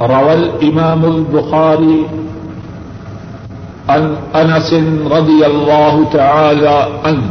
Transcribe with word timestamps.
روى 0.00 0.32
الإمام 0.32 1.04
البخاري 1.04 2.06
عن 3.88 4.16
أنس 4.34 4.74
رضي 5.10 5.46
الله 5.46 6.04
تعالى 6.12 6.88
عنه. 7.04 7.30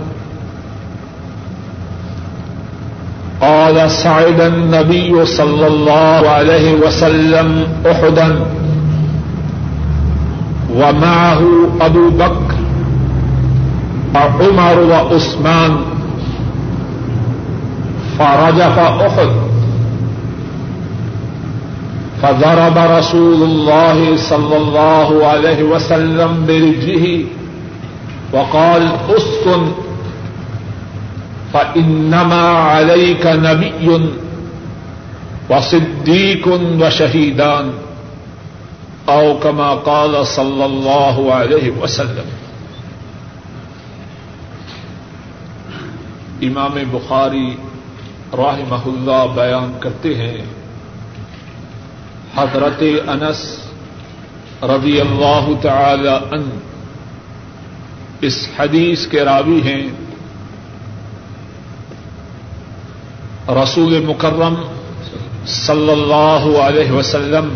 قال 3.42 3.92
صعد 3.92 4.42
النبي 4.42 5.25
صلى 5.25 5.67
الله 5.67 6.30
عليه 6.30 6.74
وسلم 6.74 7.67
أحدا 7.92 8.39
ومعه 10.76 11.42
أبو 11.82 12.10
بكر 12.10 12.58
وعمر 14.16 14.80
وعثمان 14.80 15.78
فرجف 18.20 18.80
أحد. 18.80 19.46
فضرب 22.22 22.78
رسول 22.78 23.44
الله 23.44 24.18
صلى 24.18 24.58
الله 24.58 25.25
عليه 25.28 25.64
وسلم 25.64 26.46
برجله 26.46 27.25
وقال، 28.34 28.92
اسكن، 29.10 29.68
فإنما 31.52 32.49
عليك 32.49 33.25
نبي 33.25 34.09
وصديق 35.49 36.48
وشهيدان، 36.81 37.72
أو 39.09 39.39
كما 39.39 39.73
قال 39.73 40.27
صلى 40.27 40.66
الله 40.66 41.34
عليه 41.34 41.72
وسلم. 41.81 42.25
امام 46.41 46.75
بخاری 46.91 47.55
رحمہ 48.34 48.84
اللہ 48.86 49.25
بیان 49.36 49.77
کرتے 49.80 50.16
ہیں 50.16 50.56
حضرت 52.36 52.84
انس 53.08 53.58
رضی 54.63 55.02
اللہ 55.02 55.49
تعالی 55.62 56.08
ان 56.08 56.59
اس 58.22 58.50
حدیث 58.59 59.08
کے 59.08 59.19
راوی 59.19 59.61
ہیں۔ 59.61 59.88
رسول 63.50 64.06
مکرم 64.06 64.56
صلی 65.45 65.92
اللہ 65.92 66.59
علیہ 66.59 66.92
وسلم 66.92 67.53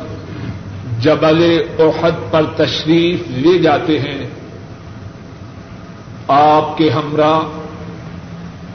جبل 1.00 1.62
احد 1.80 2.32
پر 2.32 2.46
تشریف 2.56 3.20
لے 3.28 3.58
جاتے 3.58 4.00
ہیں، 4.00 4.28
آپ 6.28 6.78
کے 6.78 6.90
ہمراہ 6.90 7.40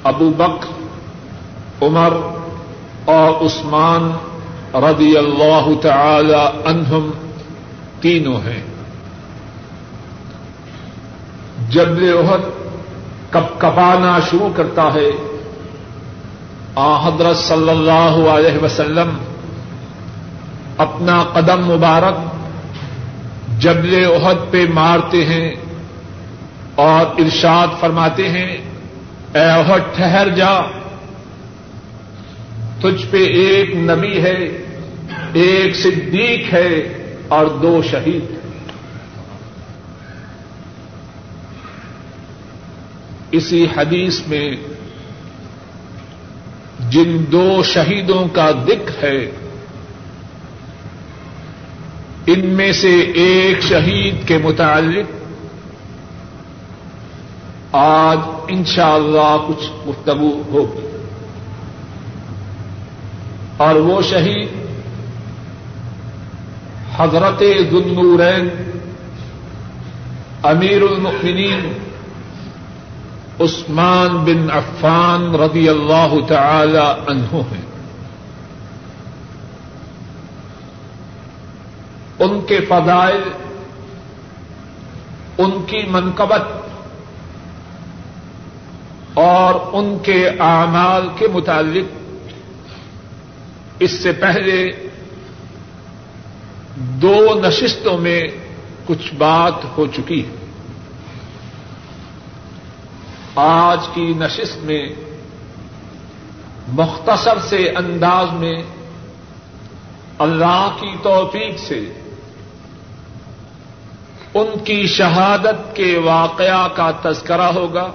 ابو 0.05 0.31
بکر، 0.31 0.72
عمر 1.83 2.12
اور 3.05 3.47
عثمان 3.47 4.10
رضی 4.82 5.16
اللہ 5.16 5.69
تعالی 5.82 6.34
عنہم 6.64 7.10
تینوں 8.00 8.41
ہیں۔ 8.46 8.62
جب 11.69 11.88
عہد 11.88 12.42
کب 13.30 13.58
کپانا 13.58 14.19
شروع 14.30 14.48
کرتا 14.56 14.94
ہے، 14.94 15.10
آ 16.74 17.08
حضرت 17.08 17.36
صلی 17.36 17.70
اللہ 17.70 18.28
علیہ 18.30 18.62
وسلم 18.62 19.16
اپنا 20.78 21.22
قدم 21.22 21.64
مبارک 21.64 22.19
جبل 23.60 23.94
عہد 23.94 24.52
پہ 24.52 24.64
مارتے 24.74 25.24
ہیں 25.24 25.54
اور 26.74 27.20
ارشاد 27.20 27.80
فرماتے 27.80 28.28
ہیں، 28.28 28.56
اے 29.34 29.44
عہد 29.44 29.97
ٹھہر 29.97 30.28
جا، 30.28 30.60
تجھ 32.80 33.06
پہ 33.10 33.16
ایک 33.16 33.77
نبی 33.77 34.22
ہے 34.22 34.66
ایک 35.32 35.77
صدیق 35.77 36.55
ہے 36.55 36.92
اور 37.28 37.46
دو 37.46 37.80
شہید 37.91 38.30
ہیں۔ 38.30 38.36
اسی 43.30 43.66
حدیث 43.77 44.20
میں 44.26 44.56
جن 46.91 47.25
دو 47.32 47.62
شہیدوں 47.64 48.28
کا 48.28 48.50
دکھ 48.50 49.04
ہے، 49.04 49.31
ان 52.26 52.47
میں 52.47 52.72
سے 52.72 53.00
ایک 53.00 53.62
شہید 53.62 54.28
کے 54.28 54.38
متعلق 54.38 55.06
آج 57.72 58.19
انشاءاللہ 58.48 59.20
اللہ 59.20 59.47
کچھ 59.48 59.88
گفتگو 59.88 60.43
ہوگی۔ 60.48 60.87
اور 63.56 63.75
وہ 63.75 64.03
شہید 64.03 64.66
حضرت 66.96 67.42
ذنورین 67.70 68.48
امیر 70.42 70.82
المؤمنین 70.82 71.72
عثمان 73.40 74.16
بن 74.24 74.50
عفان 74.50 75.34
رضی 75.34 75.68
اللہ 75.68 76.14
تعالی 76.28 77.02
عنہ 77.06 77.34
ہیں۔ 77.34 77.64
ان 82.18 82.40
کے 82.46 82.60
فضائل، 82.60 83.22
ان 85.38 85.50
کی 85.66 85.82
منقبت 85.90 86.42
اور 89.14 89.54
ان 89.72 89.98
کے 90.02 90.28
اعمال 90.28 91.08
کے 91.16 91.28
متعلق 91.28 91.94
اس 93.78 93.90
سے 93.90 94.12
پہلے 94.12 94.85
دو 96.76 97.41
نشستوں 97.42 97.98
میں 97.98 98.22
کچھ 98.87 99.14
بات 99.14 99.78
ہو 99.78 99.87
چکی 99.87 100.26
ہے۔ 100.26 100.31
آج 103.34 103.78
کی 103.94 104.14
نشست 104.16 104.64
میں 104.64 104.88
مختصر 106.69 107.38
سے 107.38 107.70
انداز 107.76 108.32
میں 108.32 108.62
اللہ 110.19 110.69
کی 110.81 110.97
توفیق 111.03 111.59
سے 111.59 111.92
ان 114.34 114.47
کی 114.64 114.87
شہادت 114.87 115.76
کے 115.76 115.98
واقعہ 115.98 116.69
کا 116.69 116.91
تذکرہ 117.03 117.43
ہوگا 117.43 117.91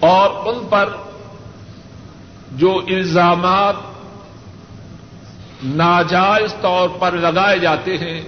اور 0.00 0.54
ان 0.54 0.66
پر 0.70 0.88
جو 2.52 2.82
الزامات 2.88 3.74
ناجائز 5.64 6.54
طور 6.60 6.88
پر 6.88 7.12
لگائے 7.12 7.58
جاتے 7.58 7.98
ہیں، 7.98 8.20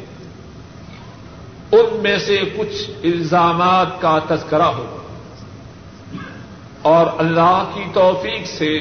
ان 1.73 2.01
میں 2.03 2.19
سے 2.19 2.41
کچھ 2.57 2.91
الزامات 3.05 4.01
کا 4.01 4.19
تذکرہ 4.29 4.63
ہو 4.63 4.99
اور 6.83 7.07
اللہ 7.19 7.71
کی 7.75 7.83
توفیق 7.93 8.47
سے 8.47 8.79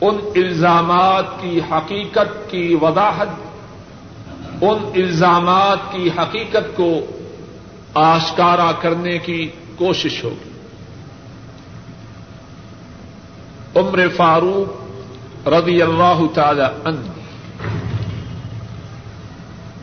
ان 0.00 0.16
الزامات 0.36 1.24
کی 1.40 1.60
حقیقت 1.72 2.50
کی 2.50 2.76
وضاحت، 2.82 3.28
ان 4.60 4.78
الزامات 4.94 5.78
کی 5.92 6.10
حقیقت 6.18 6.76
کو 6.76 7.00
آشکارا 7.94 8.72
کرنے 8.72 9.18
کی 9.18 9.50
کوشش 9.76 10.24
ہوگی۔ 10.24 10.50
عمر 13.76 14.08
فاروق 14.16 14.79
رضی 15.46 15.82
اللہ 15.82 16.20
تعالی 16.34 16.62
عنہ۔ 16.84 17.10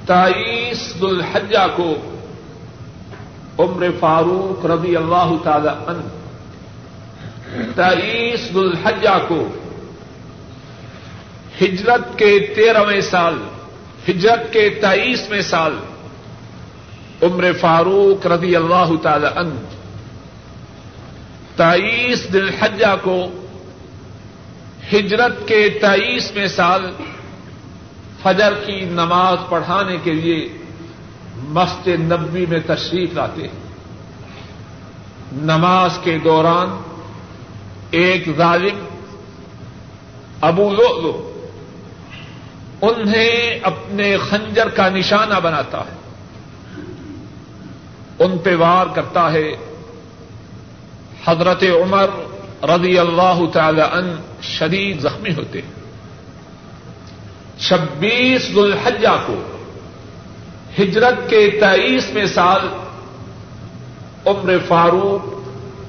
تائیس 0.06 0.94
الحجہ 1.02 1.68
کو 1.76 1.96
عمر 3.58 3.88
فاروق 4.00 4.66
رضی 4.66 4.96
اللہ 4.96 5.32
تعالی 5.44 5.68
عنہ۔ 5.68 6.08
تائیس 7.76 8.50
الحجہ 8.56 9.20
کو 9.28 9.48
ہجرت 11.62 12.18
کے 12.18 12.40
تیرہویں 12.56 13.02
سال، 13.02 13.38
ہجرت 14.10 14.54
کے 14.54 14.70
تئیسویں 14.70 15.42
سال 15.42 15.78
عمر 17.22 17.52
فاروق 17.60 18.28
رضی 18.28 18.56
اللہ 18.56 18.90
تعالی 19.02 19.28
عنہ۔ 19.36 19.56
تائیس 21.56 22.34
دل 22.34 22.50
حجہ 22.50 22.96
کو 23.02 23.28
ہجرت 24.94 25.48
کے 25.48 25.70
تئیسویں 25.70 26.48
سال 26.48 26.92
فجر 28.24 28.54
کی 28.66 28.80
نماز 28.82 29.38
پڑھانے 29.50 29.98
کے 30.04 30.14
لیے 30.14 30.58
مسجد 31.36 31.88
نبی 31.88 32.46
میں 32.46 32.60
تشریف 32.68 33.14
لاتے 33.14 33.42
ہیں۔ 33.42 33.68
نماز 35.32 36.00
کے 36.04 36.18
دوران 36.18 36.82
ایک 37.92 38.30
ظالم، 38.38 38.86
ابو 40.42 40.74
لو 40.74 41.34
انہیں 42.82 43.60
اپنے 43.64 44.18
خنجر 44.18 44.70
کا 44.70 44.90
نشانہ 44.90 45.40
بناتا 45.44 45.80
ہے۔ 45.80 45.96
ان 48.20 48.38
پہ 48.38 48.56
وار 48.56 48.86
کرتا 48.96 49.32
ہے۔ 49.32 49.56
حضرت 51.28 51.64
عمر 51.64 52.10
رضی 52.64 53.00
اللہ 53.00 53.40
تعالی 53.54 53.82
ان 53.82 54.22
شدید 54.42 55.00
زخمی 55.00 55.30
ہوتے 55.30 55.62
ہیں۔ 55.62 55.78
چھبیس 57.60 58.52
ذوالحجہ 58.54 59.24
کو 59.26 59.36
ہجرت 60.80 61.30
کے 61.30 61.58
تئیسویں 61.60 62.26
سال 62.26 62.68
عمر 64.26 64.58
فاروق 64.68 65.38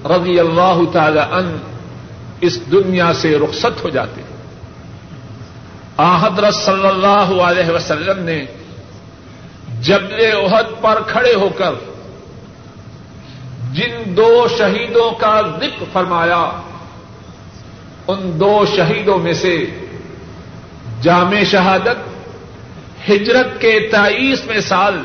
رضی 0.06 0.40
اللہ 0.40 0.80
تعالی 0.92 1.18
ان 1.18 1.58
اس 2.40 2.70
دنیا 2.70 3.12
سے 3.12 3.38
رخصت 3.38 3.84
ہو 3.84 3.88
جاتے 3.88 4.20
ہیں۔ 4.20 4.38
حضرت 5.98 6.54
صلی 6.54 6.86
اللہ 6.86 7.42
علیہ 7.42 7.70
وسلم 7.70 8.24
نے 8.24 8.44
جبل 9.80 10.24
عہد 10.32 10.82
پر 10.82 11.02
کھڑے 11.06 11.34
ہو 11.34 11.48
کر 11.48 11.72
جن 13.72 14.16
دو 14.16 14.46
شہیدوں 14.58 15.10
کا 15.10 15.40
ذکر 15.60 15.84
فرمایا، 15.92 16.50
ان 18.08 18.40
دو 18.40 18.64
شہیدوں 18.76 19.18
میں 19.18 19.32
سے 19.32 19.66
جامع 21.02 21.42
شہادت، 21.44 21.98
ہجرت 23.10 23.60
کے 23.60 23.88
تئیسویں 23.92 24.60
سال، 24.60 25.02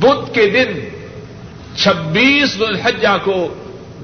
بدھ 0.00 0.34
کے 0.34 0.46
دن 0.50 0.88
چھبیس 1.76 2.56
الحجہ 2.68 3.16
کو 3.24 3.54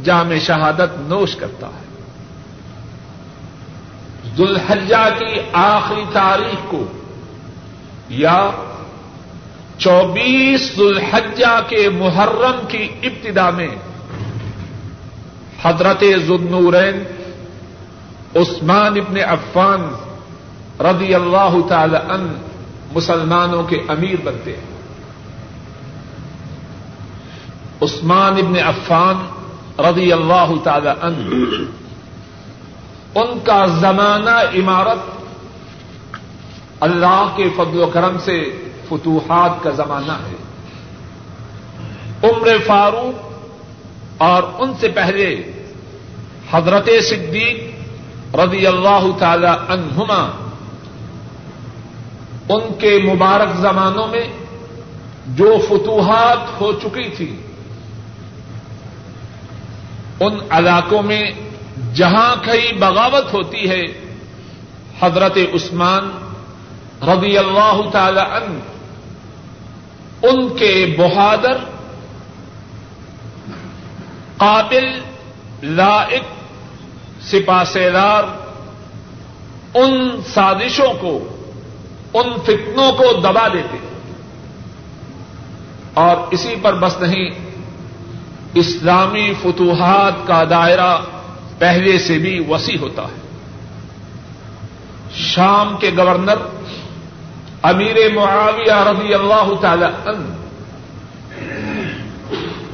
جامع 0.05 0.39
شہادت 0.39 0.99
نوش 0.99 1.37
کرتا 1.37 1.67
ہے۔ 1.67 1.89
ذوالحجہ 4.37 5.09
کی 5.19 5.41
آخری 5.53 6.05
تاریخ 6.13 6.71
کو 6.71 6.85
یا 8.09 8.51
چوبیس 9.81 10.77
ذوالحجہ 10.77 11.61
کے 11.69 11.89
محرم 11.89 12.67
کی 12.69 12.89
ابتدا 13.03 13.51
میں 13.51 13.69
حضرت 15.63 16.05
ذنورین 16.27 17.03
عثمان 18.37 18.93
ابن 18.97 19.17
عفان 19.17 19.89
رضی 20.83 21.15
اللہ 21.15 21.57
تعالی 21.69 21.97
ان 21.97 22.35
مسلمانوں 22.93 23.63
کے 23.63 23.83
امیر 23.89 24.15
بنتے 24.25 24.57
ہیں۔ 24.57 24.71
عثمان 27.83 28.33
ابن 28.33 28.57
عفان 28.65 29.27
رضی 29.79 30.13
اللہ 30.13 30.53
تعالی 30.65 30.89
ان 30.89 31.15
ان 33.15 33.39
کا 33.45 33.67
زمانہ 33.67 34.59
عمارت 34.59 34.99
اللہ 36.81 37.33
کے 37.37 37.49
فضل 37.57 37.81
و 37.81 37.87
کرم 37.87 38.19
سے 38.19 38.70
فتوحات 38.91 39.63
کا 39.63 39.71
زمانہ 39.71 40.13
ہے۔ 40.13 40.37
عمر 42.23 42.49
فاروق 42.67 44.23
اور 44.23 44.43
ان 44.59 44.73
سے 44.81 44.89
پہلے 44.89 45.53
حضرت 46.51 46.89
صدیق 47.03 48.37
رضی 48.37 48.67
اللہ 48.67 49.07
تعالی 49.19 49.47
عنہما 49.47 50.47
ان 52.49 52.61
کے 52.79 52.99
مبارک 52.99 53.57
زمانوں 53.57 54.09
میں 54.09 54.27
جو 55.27 55.59
فتوحات 55.69 56.61
ہو 56.61 56.73
چکی 56.73 57.09
تھی، 57.09 57.37
ان 60.21 60.39
علاقوں 60.51 61.03
میں 61.03 61.23
جہاں 61.95 62.37
کئی 62.43 62.73
بغاوت 62.73 63.33
ہوتی 63.35 63.69
ہے، 63.69 63.83
حضرت 65.01 65.39
عثمان 65.55 66.11
رضی 67.03 67.39
اللہ 67.39 67.81
تعالی 67.93 68.21
عنہ 68.21 68.59
ان 70.23 70.49
کے 70.49 70.95
بہادر 70.99 71.57
قابل 74.37 74.87
لائق 75.63 76.23
سپا 77.23 77.65
سیدار 77.65 78.25
ان 79.75 80.21
سازشوں 80.27 80.93
کو، 81.01 81.29
ان 82.15 82.29
فتنوں 82.45 82.93
کو 82.93 83.21
دبا 83.21 83.49
دیتے 83.49 83.79
اور 85.95 86.17
اسی 86.31 86.55
پر 86.63 86.75
بس 86.75 87.01
نہیں، 87.01 87.31
اسلامی 88.55 89.33
فتوحات 89.43 90.27
کا 90.27 90.45
دائرہ 90.51 90.99
پہلے 91.59 91.99
سے 91.99 92.19
بھی 92.19 92.45
وسیع 92.49 92.79
ہوتا 92.79 93.03
ہے۔ 93.03 93.21
شام 95.15 95.77
کے 95.81 95.91
گورنر 95.97 96.37
امیر 97.63 97.97
معاویہ 98.15 98.73
رضی 98.73 99.15
اللہ 99.15 99.55
تعالی 99.61 99.85
عنہ 99.85 100.29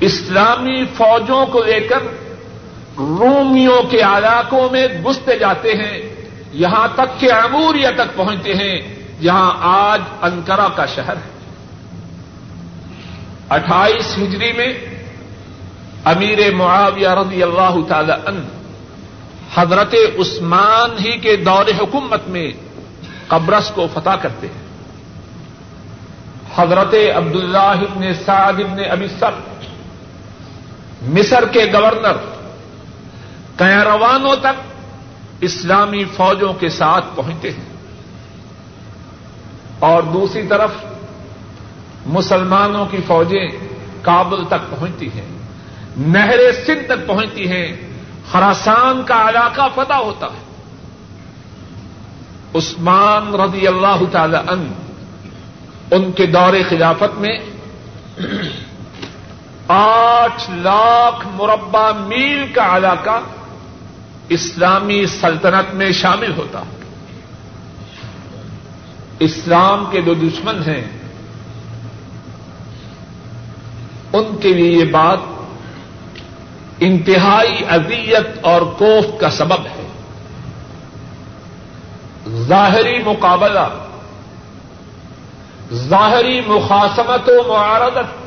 اسلامی 0.00 0.84
فوجوں 0.96 1.46
کو 1.46 1.62
لے 1.62 1.80
کر 1.80 2.02
رومیوں 2.98 3.82
کے 3.82 4.00
علاقوں 4.00 4.70
میں 4.70 4.86
گستے 5.06 5.38
جاتے 5.38 5.72
ہیں، 5.72 5.96
یہاں 6.52 6.88
تک 6.94 7.20
کہ 7.20 7.32
اموریا 7.32 7.90
تک 7.90 8.16
پہنچتے 8.16 8.54
ہیں، 8.54 8.76
جہاں 9.22 9.52
آج 9.60 10.00
انکرا 10.22 10.68
کا 10.68 10.86
شہر 10.86 11.16
ہے۔ 11.16 11.34
اٹھائیس 13.50 14.18
ہجری 14.18 14.52
میں 14.52 14.72
امیر 16.04 16.38
معاویہ 16.54 17.08
رضی 17.08 17.42
اللہ 17.42 17.74
تعالی 17.88 18.12
عنہ 18.26 18.44
حضرت 19.56 19.94
عثمان 20.18 20.90
ہی 21.04 21.18
کے 21.18 21.36
دور 21.36 21.66
حکومت 21.80 22.28
میں 22.28 22.50
قبرص 23.28 23.70
کو 23.70 23.86
فتح 23.94 24.16
کرتے 24.22 24.46
ہیں۔ 24.46 24.65
حضرت 26.56 26.94
عبداللہ 27.16 27.58
ابن 27.58 28.14
سعد 28.26 28.52
ابن 28.52 28.78
ابی 28.90 29.08
سر 29.08 29.30
مصر 31.02 31.44
کے 31.46 31.64
گورنر 31.72 32.16
کیروانوں 33.56 34.36
تک 34.36 34.74
اسلامی 35.40 36.04
فوجوں 36.04 36.52
کے 36.52 36.68
ساتھ 36.68 37.04
پہنچتے 37.14 37.50
ہیں۔ 37.50 37.76
اور 39.78 40.02
دوسری 40.02 40.46
طرف 40.46 40.70
مسلمانوں 42.06 42.86
کی 42.86 42.98
فوجیں 43.06 43.48
کابل 44.02 44.44
تک 44.44 44.70
پہنچتی 44.70 45.08
ہیں، 45.14 45.38
نہر 45.96 46.52
سندھ 46.66 46.86
تک 46.86 47.06
پہنچتی 47.06 47.48
ہیں، 47.48 47.76
خراسان 48.32 49.02
کا 49.02 49.28
علاقہ 49.28 49.62
فتح 49.74 49.94
ہوتا 49.94 50.26
ہے۔ 50.26 50.46
عثمان 52.54 53.34
رضی 53.34 53.66
اللہ 53.66 54.02
تعالی 54.12 54.36
عنہ 54.46 54.85
ان 55.90 56.12
کے 56.12 56.26
دور 56.26 56.52
خلافت 56.68 57.20
میں 57.20 57.38
آٹھ 59.68 60.50
لاکھ 60.50 61.26
مربع 61.34 61.92
میل 61.92 62.52
کا 62.52 62.76
علاقہ 62.76 63.20
اسلامی 64.28 65.06
سلطنت 65.06 65.74
میں 65.74 65.92
شامل 65.92 66.32
ہوتا۔ 66.36 66.62
اسلام 69.18 69.84
کے 69.90 70.02
جو 70.02 70.14
دشمن 70.14 70.62
ہیں، 70.66 70.84
ان 74.12 74.36
کے 74.36 74.52
لیے 74.52 74.70
یہ 74.70 74.84
بات 74.84 75.18
انتہائی 76.80 77.64
اذیت 77.68 78.26
اور 78.40 78.62
کوف 78.62 79.20
کا 79.20 79.30
سبب 79.30 79.66
ہے۔ 79.66 79.86
ظاہری 82.28 83.02
مقابلہ 83.04 83.85
ظاہری 85.72 86.40
مخاسمت 86.46 87.28
و 87.28 87.48
معارضت۔ 87.48 88.26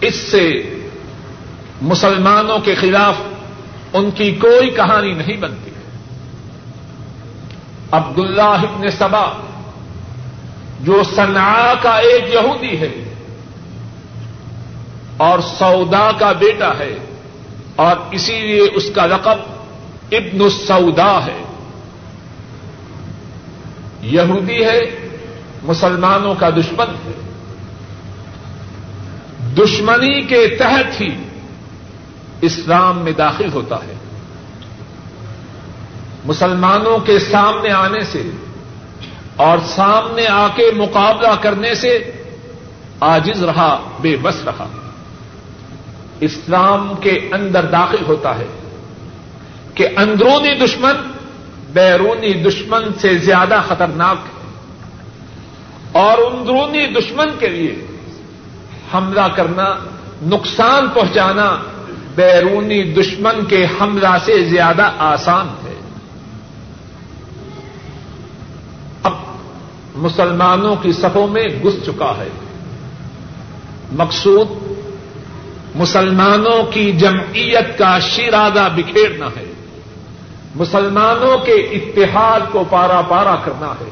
اس 0.00 0.14
سے 0.14 0.74
مسلمانوں 1.82 2.58
کے 2.58 2.74
خلاف 2.74 3.14
ان 3.92 4.10
کی 4.10 4.34
کوئی 4.34 4.70
کہانی 4.70 5.12
نہیں 5.12 5.36
بنتی۔ 5.36 5.70
عبد 7.90 8.18
اللہ 8.18 8.42
ابن 8.42 8.90
سبا، 8.90 9.32
جو 10.80 11.02
صنع 11.14 11.72
کا 11.82 11.96
ایک 11.96 12.34
یہودی 12.34 12.78
ہے 12.78 13.14
اور 15.16 15.38
سودا 15.38 16.10
کا 16.18 16.32
بیٹا 16.32 16.70
ہے 16.78 16.98
اور 17.76 17.96
اسی 18.10 18.40
لیے 18.40 18.60
اس 18.74 18.90
کا 18.94 19.06
رقب 19.06 19.38
ابن 20.12 20.40
السودا 20.40 21.26
ہے۔ 21.26 21.42
یہودی 24.02 24.64
ہے، 24.64 24.80
مسلمانوں 25.62 26.34
کا 26.34 26.50
دشمن 26.50 26.86
ہے۔ 26.88 27.12
دشمنی 29.58 30.22
کے 30.22 30.56
تحت 30.58 31.00
ہی 31.00 31.10
اسلام 32.40 32.98
میں 32.98 33.12
داخل 33.12 33.52
ہوتا 33.52 33.76
ہے۔ 33.76 33.94
مسلمانوں 36.24 36.98
کے 36.98 37.18
سامنے 37.18 37.70
آنے 37.70 38.04
سے 38.04 38.30
اور 39.36 39.58
سامنے 39.66 40.26
آ 40.26 40.48
کے 40.48 40.70
مقابلہ 40.76 41.34
کرنے 41.40 41.74
سے 41.74 42.10
آجز 43.00 43.44
رہا، 43.44 43.90
بے 44.00 44.16
بس 44.22 44.36
رہا۔ 44.44 44.68
اسلام 46.20 46.94
کے 47.00 47.28
اندر 47.32 47.64
داخل 47.64 48.04
ہوتا 48.08 48.38
ہے 48.38 48.46
کہ 49.74 49.88
اندرونی 49.96 50.66
دشمن 50.66 51.11
بیرونی 51.72 52.32
دشمن 52.32 52.82
سے 53.00 53.18
زیادہ 53.18 53.62
خطرناک 53.68 54.16
ہے۔ 54.26 54.42
اور 55.92 56.18
اندرونی 56.18 56.86
دشمن 56.86 57.28
کے 57.38 57.48
لیے 57.48 57.86
حملہ 58.94 59.28
کرنا، 59.34 59.74
نقصان 60.22 60.88
پہنچانا 60.88 61.56
بیرونی 62.14 62.82
دشمن 62.82 63.44
کے 63.44 63.66
حملہ 63.80 64.08
سے 64.24 64.44
زیادہ 64.44 64.90
آسان 64.98 65.48
ہے۔ 65.48 65.74
اب 69.02 69.12
مسلمانوں 69.94 70.76
کی 70.76 70.92
صفوں 70.92 71.26
میں 71.26 71.48
گس 71.64 71.86
چکا 71.86 72.14
ہے۔ 72.18 72.28
مقصود، 73.92 74.48
مسلمانوں 75.74 76.62
کی 76.62 76.92
جمعیت 76.92 77.78
کا 77.78 77.98
شیرادہ 77.98 78.68
بکھیرنا 78.74 79.26
ہے۔ 79.26 79.51
مسلمانوں 80.54 81.38
کے 81.38 81.52
اتحاد 81.52 82.40
کو 82.52 82.64
پارا 82.70 83.02
پارا 83.02 83.36
کرنا 83.44 83.72
ہے۔ 83.80 83.90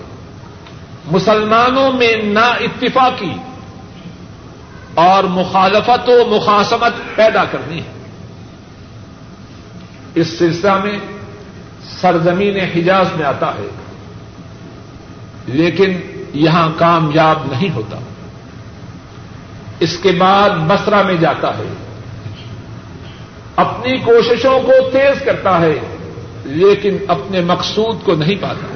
مسلمانوں 1.12 1.93
میں 1.93 2.23
نا 2.23 2.47
اتفاقی 2.47 3.33
اور 4.95 5.25
مخالفت 5.25 6.09
و 6.09 6.37
مخاسمت 6.37 7.17
پیدا 7.17 7.45
کرنی 7.45 7.79
ہے۔ 7.79 7.93
اس 10.14 10.38
سلسلہ 10.38 10.85
میں 10.85 10.99
سرزمین 11.85 12.57
حجاز 12.57 13.07
میں 13.17 13.26
آتا 13.26 13.55
ہے، 13.55 13.69
لیکن 15.47 16.00
یہاں 16.35 16.71
کامیاب 16.79 17.38
نہیں 17.50 17.75
ہوتا۔ 17.75 17.97
اس 19.81 19.99
کے 20.02 20.12
بعد 20.12 20.50
بسرا 20.50 21.02
میں 21.02 21.14
جاتا 21.14 21.59
ہے۔ 21.59 21.75
اپنی 23.57 23.99
کوششوں 23.99 24.61
کو 24.61 24.73
تیز 24.93 25.25
کرتا 25.25 25.61
ہے۔ 25.61 25.90
لیکن 26.50 26.97
اپنے 27.09 27.40
مقصود 27.40 28.04
کو 28.04 28.14
نہیں 28.14 28.35
پاتا۔ 28.40 28.66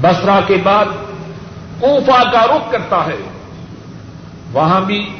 بسرا 0.00 0.40
کے 0.46 0.56
بعد 0.62 0.84
کوفا 1.80 2.30
کا 2.32 2.46
رخ 2.46 2.72
کرتا 2.72 3.06
ہے۔ 3.06 3.16
وہاں 4.52 4.80
بھی 4.80 5.10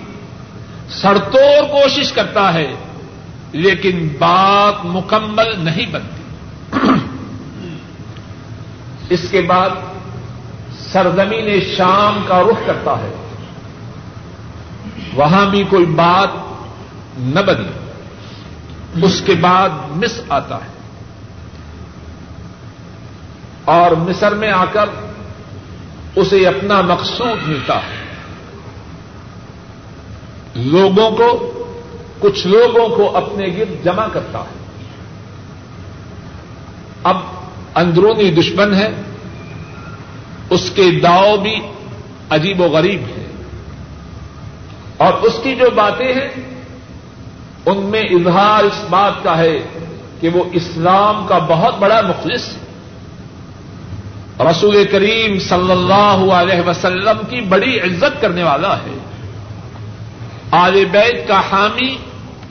سڑتوڑ 0.91 1.67
کوشش 1.67 2.13
کرتا 2.13 2.55
ہے، 2.55 2.75
لیکن 3.53 4.09
بات 4.19 4.85
مکمل 4.85 5.55
نہیں 5.59 5.87
بنتی۔ 5.91 6.23
اس 9.11 9.29
کے 9.31 9.41
بعد 9.41 9.71
سرزمین 10.93 11.61
شام 11.77 12.21
کا 12.29 12.43
رخ 12.43 12.67
کرتا 12.67 12.93
ہے۔ 12.93 13.15
وہاں 15.15 15.47
بھی 15.47 15.65
کوئی 15.71 15.87
بات 15.87 16.29
نہ 17.19 17.41
بنی۔ 17.41 17.88
اس 18.95 19.23
کے 19.27 19.35
بعد 19.35 19.69
مصر 19.91 20.23
آتا 20.29 20.57
ہے۔ 20.57 20.79
اور 23.65 23.91
مصر 23.91 24.35
میں 24.35 24.51
آ 24.51 24.65
کر 24.65 24.87
اسے 26.17 26.47
اپنا 26.49 26.81
مقصود 26.81 27.49
ملتا 27.49 27.77
ہے۔ 27.77 28.09
لوگوں 30.55 31.11
کو، 31.11 31.53
کچھ 32.19 32.47
لوگوں 32.47 32.89
کو 32.89 33.17
اپنے 33.17 33.47
گرد 33.47 33.85
جمع 33.85 34.07
کرتا 34.13 34.39
ہے۔ 34.39 34.67
اب 37.05 37.17
اندرونی 37.75 38.31
دشمن 38.31 38.75
ہے۔ 38.75 38.89
اس 40.51 40.71
کے 40.75 40.91
داؤ 41.03 41.37
بھی 41.37 41.61
عجیب 42.31 42.61
و 42.61 42.65
غریب 42.65 43.03
ہے۔ 43.03 43.27
اور 44.97 45.13
اس 45.13 45.41
کی 45.43 45.55
جو 45.55 45.71
باتیں 45.75 46.15
ہیں 46.15 46.58
ان 47.67 47.79
میں 47.79 48.01
اظہار 48.01 48.65
اس 48.65 48.85
بات 48.91 49.13
کا 49.23 49.39
ہے 49.39 49.59
کہ 50.21 50.29
وہ 50.29 50.45
اسلام 50.53 51.27
کا 51.27 51.39
بہت 51.39 51.79
بڑا 51.79 52.01
مخلص 52.01 52.49
ہے 52.49 52.69
رسول 54.51 54.85
کریم 54.91 55.39
صلی 55.39 55.73
اللہ 55.73 56.33
علیہ 56.33 56.69
وسلم 56.69 57.25
کی 57.29 57.41
بڑی 57.41 57.81
عزت 57.81 58.21
کرنے 58.21 58.43
والا 58.43 58.77
ہے۔ 58.77 58.99
آل 60.51 60.85
بیت 60.85 61.29
کا 61.29 61.41
حامی 61.53 61.97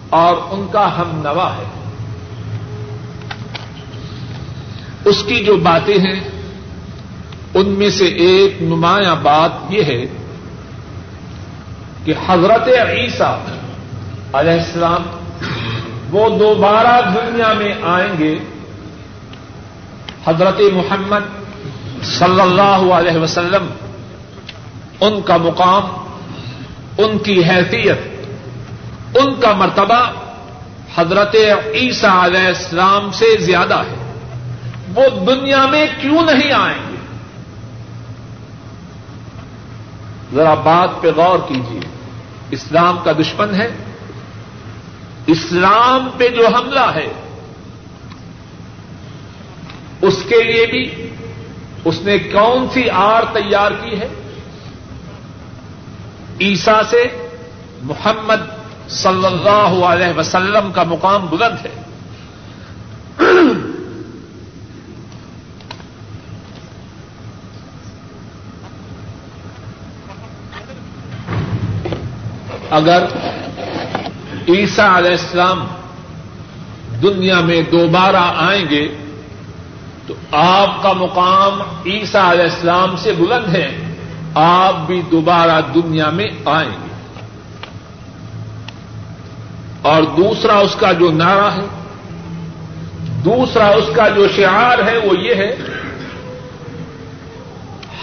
اور 0.09 0.35
ان 0.49 0.67
کا 0.71 0.97
ہم 0.97 1.21
نوا 1.23 1.55
ہے۔ 1.57 1.63
اس 5.05 5.23
کی 5.27 5.43
جو 5.43 5.55
باتیں 5.55 5.97
ہیں، 5.97 6.19
ان 7.53 7.69
میں 7.69 7.89
سے 7.89 8.05
ایک 8.05 8.61
نمایاں 8.61 9.15
بات 9.15 9.51
یہ 9.69 9.83
ہے 9.83 10.01
کہ 12.05 12.13
حضرت 12.27 12.67
عیسیٰ 12.89 13.37
علیہ 14.33 14.51
السلام، 14.51 15.03
وہ 16.11 16.29
دوبارہ 16.29 17.01
دنیا 17.15 17.53
میں 17.53 17.73
آئیں 17.83 18.17
گے۔ 18.19 18.39
حضرت 20.27 20.61
محمد 20.73 21.19
صلی 22.03 22.41
اللہ 22.41 22.93
علیہ 22.93 23.17
وسلم، 23.17 23.65
ان 25.01 25.21
کا 25.21 25.37
مقام، 25.37 25.83
ان 26.97 27.17
کی 27.17 27.43
حیثیت، 27.43 28.25
ان 29.17 29.35
کا 29.35 29.53
مرتبہ 29.53 30.11
حضرت 30.97 31.35
عیسیٰ 31.73 32.23
علیہ 32.23 32.47
السلام 32.47 33.11
سے 33.11 33.37
زیادہ 33.39 33.75
ہے۔ 33.75 34.13
وہ 34.95 35.25
دنیا 35.25 35.65
میں 35.65 35.85
کیوں 36.01 36.21
نہیں 36.21 36.51
آئیں 36.51 36.91
گے؟ 36.91 36.97
ذرا 40.35 40.53
بات 40.53 41.01
پہ 41.01 41.11
غور 41.15 41.39
کیجیے 41.47 41.79
اسلام 42.51 42.97
کا 43.03 43.11
دشمن 43.11 43.61
ہے۔ 43.61 43.71
اسلام 45.27 46.09
پہ 46.17 46.27
جو 46.27 46.47
حملہ 46.47 46.91
ہے، 46.95 47.07
اس 50.01 50.23
کے 50.29 50.43
لیے 50.43 50.65
بھی 50.65 51.09
اس 51.85 52.01
نے 52.01 52.17
کون 52.19 52.67
سی 52.73 52.89
آر 52.89 53.23
تیار 53.33 53.71
کی 53.71 53.99
ہے؟ 53.99 54.07
عیسا 56.41 56.81
سے 56.89 57.03
محمد 57.81 58.41
صلی 58.89 59.25
اللہ 59.25 59.85
علیہ 59.85 60.19
وسلم 60.19 60.71
کا 60.71 60.83
مقام 60.83 61.25
بلند 61.25 61.65
ہے۔ 61.65 61.75
اگر 72.69 73.03
عیسیٰ 74.47 74.95
علیہ 74.95 75.11
السلام 75.11 75.67
دنیا 77.01 77.39
میں 77.39 77.61
دوبارہ 77.61 78.31
آئیں 78.35 78.65
گے 78.69 78.87
تو 80.07 80.13
آپ 80.31 80.83
کا 80.83 80.93
مقام 80.93 81.61
عیسیٰ 81.85 82.31
علیہ 82.31 82.43
السلام 82.43 82.95
سے 82.97 83.11
بلند 83.11 83.55
ہے۔ 83.55 83.77
آپ 84.33 84.75
بھی 84.87 85.01
دوبارہ 85.11 85.61
دنیا 85.75 86.09
میں 86.09 86.25
آئیں 86.45 86.69
گے۔ 86.69 86.87
اور 89.81 90.03
دوسرا 90.03 90.57
اس 90.57 90.75
کا 90.75 90.91
جو 90.91 91.11
نعرہ 91.11 91.51
ہے، 91.51 91.83
دوسرا 93.25 93.67
اس 93.67 93.89
کا 93.95 94.09
جو 94.09 94.27
شعار 94.35 94.77
ہے، 94.85 94.97
وہ 94.97 95.19
یہ 95.19 95.35
ہے، 95.35 95.55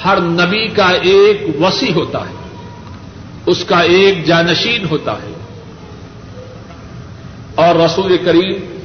ہر 0.04 0.20
نبی 0.20 0.66
کا 0.66 0.88
ایک 0.88 1.62
وسیع 1.62 1.92
ہوتا 1.92 2.18
ہے، 2.18 2.34
اس 3.46 3.64
کا 3.64 3.80
ایک 3.80 4.24
جانشین 4.24 4.86
ہوتا 4.90 5.12
ہے۔ 5.12 5.33
اور 7.54 7.74
رسول 7.74 8.16
کریم 8.24 8.78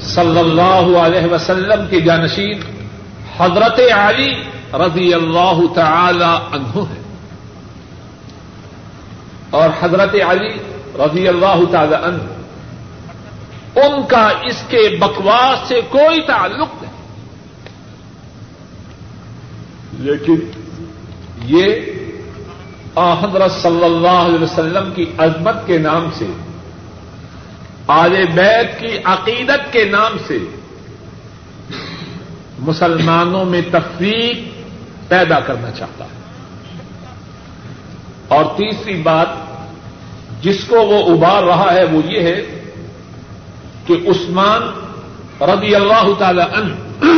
صلی 0.00 0.38
اللہ 0.38 0.98
علیہ 0.98 1.32
وسلم 1.32 1.86
کے 1.90 2.00
جانشین 2.00 2.60
حضرت 3.38 3.80
علی 3.94 4.32
رضی 4.74 5.14
اللہ 5.14 5.60
تعالی 5.74 6.56
عنہ 6.56 6.78
ہے۔ 6.78 7.02
اور 9.50 9.68
حضرت 9.80 10.14
علی 10.28 10.58
رضی 10.94 11.28
اللہ 11.28 11.60
تعالی 11.70 11.94
عنہ 11.94 12.22
ان 13.80 14.02
کا 14.08 14.28
اس 14.42 14.62
کے 14.68 14.96
بکواس 15.00 15.68
سے 15.68 15.80
کوئی 15.88 16.20
تعلق 16.20 16.82
نہیں۔ 16.82 16.92
لیکن 19.92 20.36
یہ 21.44 21.74
حضرت 22.96 23.52
صلی 23.52 23.84
اللہ 23.84 24.08
علیہ 24.08 24.42
وسلم 24.42 24.92
کی 24.94 25.04
عظمت 25.18 25.66
کے 25.66 25.78
نام 25.78 26.08
سے 26.14 26.26
آل 27.86 28.14
بیت 28.34 28.80
کی 28.80 28.98
عقیدت 29.04 29.72
کے 29.72 29.84
نام 29.84 30.16
سے 30.28 30.38
مسلمانوں 32.58 33.44
میں 33.44 33.60
تفریق 33.70 34.52
پیدا 35.08 35.40
کرنا 35.40 35.70
چاہتا 35.70 36.04
ہے 36.04 36.22
اور 38.28 38.44
تیسری 38.44 38.94
بات 39.02 39.28
جس 40.42 40.64
کو 40.64 40.76
وہ 40.76 41.02
ابار 41.12 41.42
رہا 41.42 41.72
ہے 41.72 41.84
وہ 41.84 42.00
یہ 42.06 42.22
ہے 42.22 42.40
کہ 43.86 43.92
عثمان 43.92 44.62
رضی 45.40 45.74
اللہ 45.74 46.08
تعالی 46.18 46.42
عنہ 46.52 47.12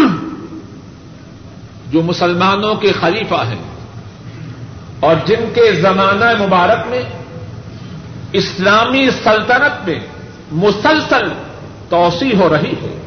جو 1.90 2.02
مسلمانوں 2.02 2.74
کے 2.74 2.92
خلیفہ 2.92 3.42
ہیں 3.46 3.62
اور 5.00 5.16
جن 5.26 5.48
کے 5.54 5.72
زمانہ 5.72 6.44
مبارک 6.46 6.86
میں 6.88 7.02
اسلامی 8.32 9.10
سلطنت 9.24 9.88
میں 9.88 9.98
مسلسل 10.52 11.28
توسیع 11.88 12.36
ہو 12.36 12.48
رہی 12.48 12.72
ہے۔ 12.72 13.00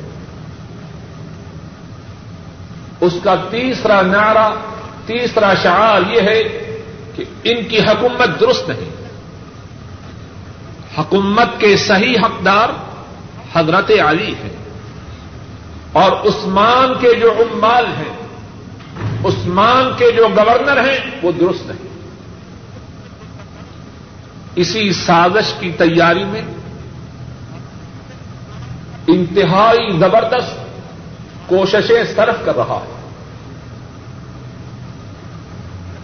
اس 3.01 3.13
کا 3.23 3.35
تیسرا 3.49 4.01
نعرہ، 4.01 4.49
تیسرا 5.05 5.53
شعار 5.63 6.01
یہ 6.09 6.21
ہے 6.21 6.43
کہ 7.15 7.23
ان 7.43 7.63
کی 7.63 7.79
حکومت 7.79 8.39
درست 8.39 8.69
نہیں۔ 8.69 8.89
حکومت 10.97 11.47
کے 11.59 11.77
صحیح 11.77 12.15
حقدار 12.25 12.69
حضرت 13.55 13.91
علی 14.05 14.33
ہے 14.33 14.55
اور 15.91 16.11
عثمان 16.11 16.93
کے 16.99 17.13
جو 17.13 17.31
عمال 17.31 17.85
ہیں، 17.85 18.13
عثمان 19.25 19.91
کے 19.97 20.11
جو 20.11 20.27
گورنر 20.27 20.77
ہیں، 20.77 20.99
وہ 21.23 21.31
درست 21.31 21.65
نہیں۔ 21.65 21.89
اسی 24.55 24.93
سازش 24.93 25.53
کی 25.59 25.71
تیاری 25.71 26.23
میں 26.23 26.41
انتہائی 29.13 29.97
زبردست 29.99 30.59
کوششیں 31.45 32.03
صرف 32.15 32.45
کر 32.45 32.55
رہا 32.55 32.79
ہے۔ 32.85 32.99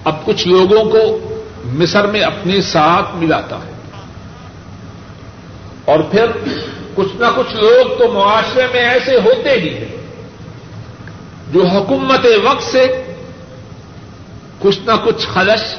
اب 0.04 0.26
کچھ 0.26 0.48
لوگوں 0.48 0.92
کو 0.92 1.30
مصر 1.66 2.08
میں 2.08 2.22
اپنے 2.22 2.62
ساتھ 2.62 3.16
ملاتا 3.16 3.56
ہے۔ 3.56 3.72
اور 5.86 6.00
پھر 6.00 6.26
کچھ 6.96 7.16
نہ 7.16 7.26
کچھ 7.36 7.56
لوگ 7.56 7.98
تو 7.98 8.12
معاشرے 8.12 8.68
میں 8.74 8.82
ایسے 8.82 9.16
ہوتے 9.16 9.52
ہی 9.52 9.78
ہیں 9.78 9.98
جو 11.54 11.66
حکومت 11.66 12.26
وقت 12.44 12.64
سے 12.64 13.04
کچھ 14.60 14.80
نہ 14.86 14.92
کچھ 15.04 15.28
خلش، 15.28 15.76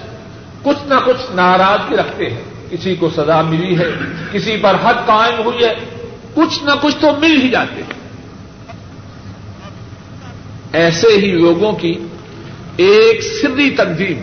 کچھ 0.62 0.88
نہ 0.88 0.94
کچھ 1.06 1.32
ناراضگی 1.34 1.96
رکھتے 1.96 2.30
ہیں۔ 2.30 2.40
کسی 2.70 2.96
کو 2.96 3.10
سزا 3.10 3.42
ملی 3.42 3.78
ہے، 3.78 3.90
کسی 4.32 4.56
پر 4.56 4.76
حد 4.84 4.94
قائم 5.06 5.42
ہوئی 5.44 5.64
ہے۔ 5.64 5.95
کچھ 6.36 6.64
نہ 6.64 6.70
کچھ 6.82 6.96
تو 7.00 7.08
مل 7.20 7.42
ہی 7.42 7.48
جاتے 7.48 7.82
ہیں۔ 7.82 8.06
ایسے 10.72 11.08
ہی 11.08 11.30
لوگوں 11.30 11.72
کی 11.72 11.98
ایک 12.76 13.22
سری 13.22 13.70
تنظیم 13.70 14.22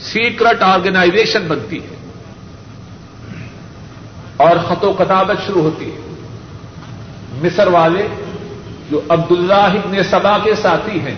سیکرٹ 0.00 0.62
آرگنائزیشن 0.62 1.42
بنتی 1.48 1.78
ہے۔ 1.78 1.96
اور 4.36 4.56
خط 4.56 4.84
و 4.84 4.92
کتابت 4.92 5.36
شروع 5.46 5.62
ہوتی 5.62 5.84
ہے۔ 5.84 5.96
مصر 7.42 7.66
والے 7.66 8.08
جو 8.90 9.00
عبداللہ 9.08 9.54
ابن 9.54 10.02
سبا 10.02 10.38
کے 10.38 10.54
ساتھی 10.54 11.00
ہیں 11.00 11.14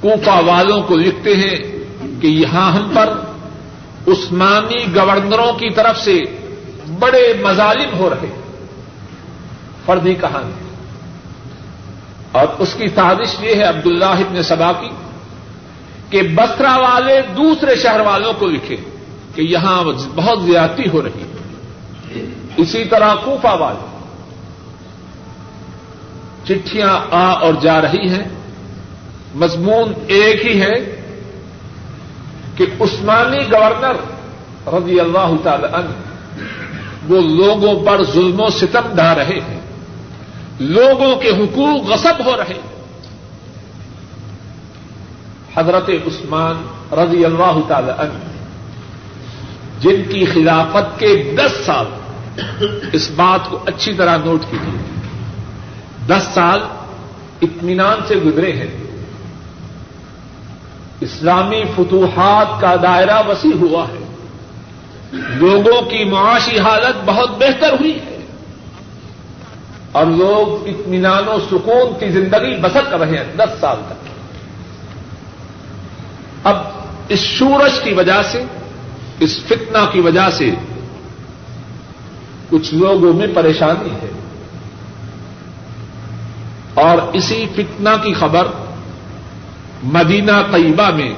کوفا 0.00 0.38
والوں 0.38 0.82
کو 0.82 0.96
لکھتے 0.96 1.36
ہیں 1.36 1.58
کہ 2.20 2.26
یہاں 2.26 2.72
ہم 2.72 2.90
پر 2.94 3.20
عثمانی 4.12 4.94
گورنروں 4.94 5.52
کی 5.52 5.70
طرف 5.70 5.98
سے 5.98 6.22
بڑے 6.98 7.34
مظالم 7.42 7.98
ہو 7.98 8.10
رہے 8.10 8.37
فردی 9.88 10.14
کہانی۔ 10.14 10.68
اور 12.32 12.46
اس 12.58 12.74
کی 12.74 12.88
سازش 12.88 13.36
یہ 13.40 13.54
ہے 13.54 13.62
عبد 13.62 13.86
اللہ 13.86 14.04
ابن 14.04 14.42
سبا 14.42 14.72
کی 14.72 14.88
کہ 16.10 16.22
بسرا 16.22 16.76
والے 16.76 17.20
دوسرے 17.36 17.76
شہر 17.76 18.00
والوں 18.00 18.32
کو 18.38 18.46
لکھے 18.46 18.76
کہ 19.34 19.42
یہاں 19.42 19.84
بہت 20.14 20.42
زیادتی 20.42 20.82
ہو 20.92 21.02
رہی 21.02 21.22
ہے۔ 21.22 21.36
اسی 22.56 22.84
طرح 22.84 23.14
کوفا 23.24 23.54
والے۔ 23.54 23.98
چٹھیاں 26.44 27.00
آ 27.10 27.32
اور 27.32 27.54
جا 27.60 27.82
رہی 27.82 28.08
ہیں۔ 28.08 28.24
مضمون 29.34 29.92
ایک 30.06 30.46
ہی 30.46 30.60
ہے 30.60 31.02
کہ 32.56 32.66
عثمانی 32.80 33.38
گورنر 33.38 33.96
رضی 34.66 35.00
اللہ 35.00 35.30
تعالی 35.42 35.66
عنہ 35.72 35.90
وہ 37.08 37.20
لوگوں 37.20 37.86
پر 37.86 38.04
ظلم 38.04 38.40
و 38.40 38.48
ستم 38.48 38.94
ڈھا 38.94 39.14
رہے 39.14 39.40
ہیں۔ 39.48 39.57
لوگوں 40.60 41.16
کے 41.16 41.28
حقوق 41.28 41.90
غصب 41.90 42.24
ہو 42.24 42.36
رہے 42.36 42.60
حضرت 45.56 45.90
عثمان 46.06 46.62
رضی 46.92 47.24
اللہ 47.24 47.58
تعالی 47.68 47.90
عنہ 47.98 48.18
جن 49.80 50.02
کی 50.08 50.24
خلافت 50.24 50.98
کے 50.98 51.36
دس 51.38 51.66
سال 51.66 51.86
اس 52.92 53.10
بات 53.16 53.50
کو 53.50 53.58
اچھی 53.66 53.92
طرح 53.92 54.16
نوٹ 54.24 54.42
کیجیے۔ 54.50 55.00
دس 56.06 56.28
سال 56.34 56.60
اطمینان 57.42 57.98
سے 58.08 58.14
گزرے 58.14 58.52
ہیں۔ 58.52 58.84
اسلامی 61.00 61.62
فتوحات 61.76 62.60
کا 62.60 62.76
دائرہ 62.82 63.28
وسیع 63.28 63.56
ہوا 63.60 63.84
ہے۔ 63.84 64.04
لوگوں 65.12 65.82
کی 65.82 66.04
معاشی 66.04 66.58
حالت 66.58 67.04
بہت 67.04 67.30
بہتر 67.30 67.72
ہوئی۔ 67.72 67.98
ہے 68.06 68.07
اور 69.98 70.06
لوگ 70.06 70.68
اطمینان 70.68 71.28
و 71.28 71.38
سکون 71.50 72.00
کی 72.00 72.08
زندگی 72.08 72.60
بسر 72.60 72.84
کر 72.90 73.00
رہے 73.00 73.18
ہیں 73.18 73.36
دس 73.36 73.60
سال 73.60 73.76
تک۔ 73.86 74.08
اب 76.44 76.56
اس 77.08 77.18
شورش 77.18 77.80
کی 77.80 77.92
وجہ 77.92 78.22
سے، 78.22 78.44
اس 79.18 79.44
فتنہ 79.44 79.78
کی 79.92 80.00
وجہ 80.00 80.30
سے 80.32 80.50
کچھ 82.50 82.74
لوگوں 82.74 83.12
میں 83.12 83.26
پریشانی 83.34 83.90
ہے۔ 83.90 84.10
اور 86.74 86.98
اسی 87.12 87.46
فتنہ 87.56 87.88
کی 88.02 88.14
خبر 88.14 88.46
مدینہ 89.82 90.32
طیبہ 90.52 90.90
میں 90.90 91.14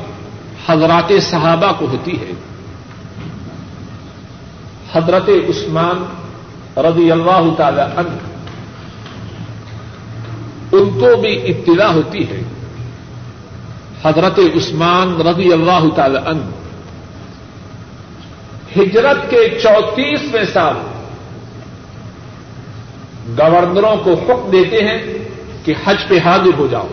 حضرات 0.69 1.13
صحابہ 1.23 1.73
کو 1.79 1.87
ہوتی 1.87 2.21
ہے۔ 2.21 2.33
حضرت 4.93 5.29
عثمان 5.29 6.05
رضی 6.77 7.13
اللہ 7.13 7.55
تعالی 7.57 7.81
عنہ 7.81 8.30
ان 10.73 11.01
کو 11.01 11.21
بھی 11.21 11.51
اطلاع 11.51 11.93
ہوتی 11.93 12.31
ہے۔ 12.31 12.43
حضرت 14.05 14.39
عثمان 14.39 15.27
رضی 15.27 15.53
اللہ 15.53 15.81
تعالی 15.97 16.19
عنہ 16.27 16.43
ہجرت 18.77 19.31
کے 19.31 19.59
چوتیسویں 19.63 20.45
سال 20.53 20.77
گورنروں 23.39 23.97
کو 23.97 24.15
حکم 24.15 24.51
دیتے 24.51 24.77
ہیں 24.77 25.03
کہ 25.65 25.75
حج 25.85 25.97
پہ 26.09 26.19
حاضر 26.25 26.59
ہو 26.59 26.67
جاؤ۔ 26.71 26.89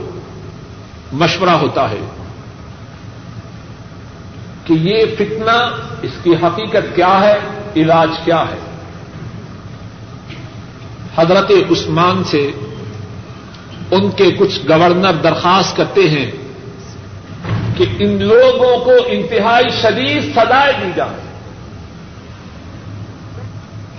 مشورہ 1.14 1.50
ہوتا 1.50 1.90
ہے 1.90 2.00
کہ 4.64 4.74
یہ 4.74 5.06
فتنہ 5.16 5.70
اس 6.02 6.12
کی 6.24 6.36
حقیقت 6.36 6.96
کیا 6.96 7.22
ہے، 7.22 7.40
علاج 7.76 8.10
کیا 8.26 8.42
ہے۔ 8.42 8.60
حضرت 11.16 11.52
عثمان 11.72 12.24
سے 12.24 12.52
ان 13.92 14.12
کے 14.12 14.32
کچھ 14.32 14.60
گورنر 14.70 15.12
درخواست 15.14 15.78
کرتے 15.78 16.10
ہیں 16.10 16.32
کہ 17.78 17.86
ان 18.00 18.24
لوگوں 18.24 18.86
کو 18.86 18.92
انتہائی 19.08 19.70
شدید 19.82 20.36
سدائے 20.36 20.74
دی 20.86 20.92
جائے۔ 20.96 21.28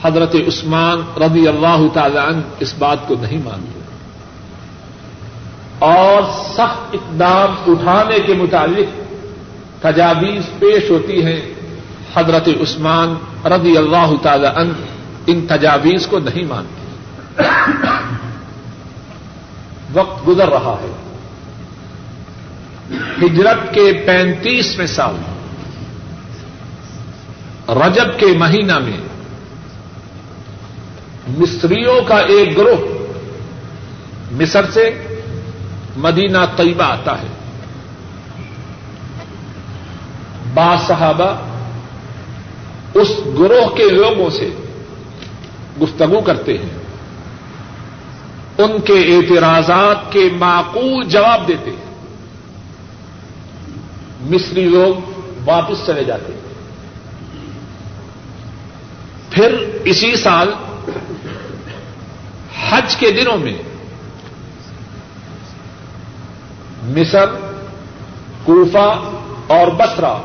حضرت 0.04 0.34
عثمان 0.34 1.22
رضی 1.22 1.48
اللہ 1.48 1.86
تعالی 1.94 2.18
عنہ 2.18 2.40
اس 2.60 2.74
بات 2.78 2.98
کو 3.06 3.14
نہیں 3.20 3.38
مانتے۔ 3.44 3.78
اور 5.78 6.22
سخت 6.32 6.94
اقدام 6.94 7.72
اٹھانے 7.72 8.18
کے 8.26 8.34
متعلق 8.34 9.14
تجاویز 9.82 10.42
پیش 10.58 10.90
ہوتی 10.90 11.24
ہیں۔ 11.24 11.40
حضرت 12.14 12.48
عثمان 12.48 13.14
رضی 13.46 13.76
اللہ 13.76 14.12
تعالی 14.22 14.46
عنہ 14.56 14.72
ان 15.26 15.46
تجاویز 15.46 16.06
کو 16.06 16.18
نہیں 16.18 16.44
مانتے۔ 16.44 16.78
وقت 19.94 20.28
گزر 20.28 20.48
رہا 20.48 20.76
ہے۔ 20.82 20.92
ہجرت 23.22 23.74
کے 23.74 24.02
پینتیسویں 24.06 24.86
سال، 24.86 25.14
رجب 27.68 28.20
کے 28.20 28.26
مہینہ 28.26 28.78
میں، 28.78 29.00
مصریوں 31.28 32.00
کا 32.08 32.16
ایک 32.16 32.56
گروہ 32.56 32.98
مصر 34.32 34.70
سے 34.70 34.90
مدینہ 35.96 36.38
طیبہ 36.56 36.84
آتا 36.84 37.22
ہے۔ 37.22 37.26
با 40.54 40.76
صحابہ 40.86 41.34
اس 42.94 43.08
گروہ 43.26 43.76
کے 43.76 43.90
لوگوں 43.90 44.30
سے 44.30 44.50
گفتگو 45.82 46.20
کرتے 46.20 46.58
ہیں۔ 46.58 46.77
ان 48.58 48.80
کے 48.80 49.16
اعتراضات 49.16 50.12
کے 50.12 50.30
معقول 50.38 51.04
جواب 51.04 51.48
دیتے 51.48 51.70
ہیں۔ 51.70 51.94
مصری 54.20 54.64
لوگ 54.68 55.10
واپس 55.44 55.86
چلے 55.86 56.04
جاتے 56.04 56.32
ہیں۔ 56.32 56.40
پھر 59.30 59.80
اسی 59.84 60.16
سال 60.16 60.52
حج 62.70 62.96
کے 62.96 63.10
دنوں 63.10 63.36
میں 63.36 63.58
مصر، 66.82 67.26
کوفہ 68.44 69.10
اور 69.46 69.68
بسرا 69.68 70.18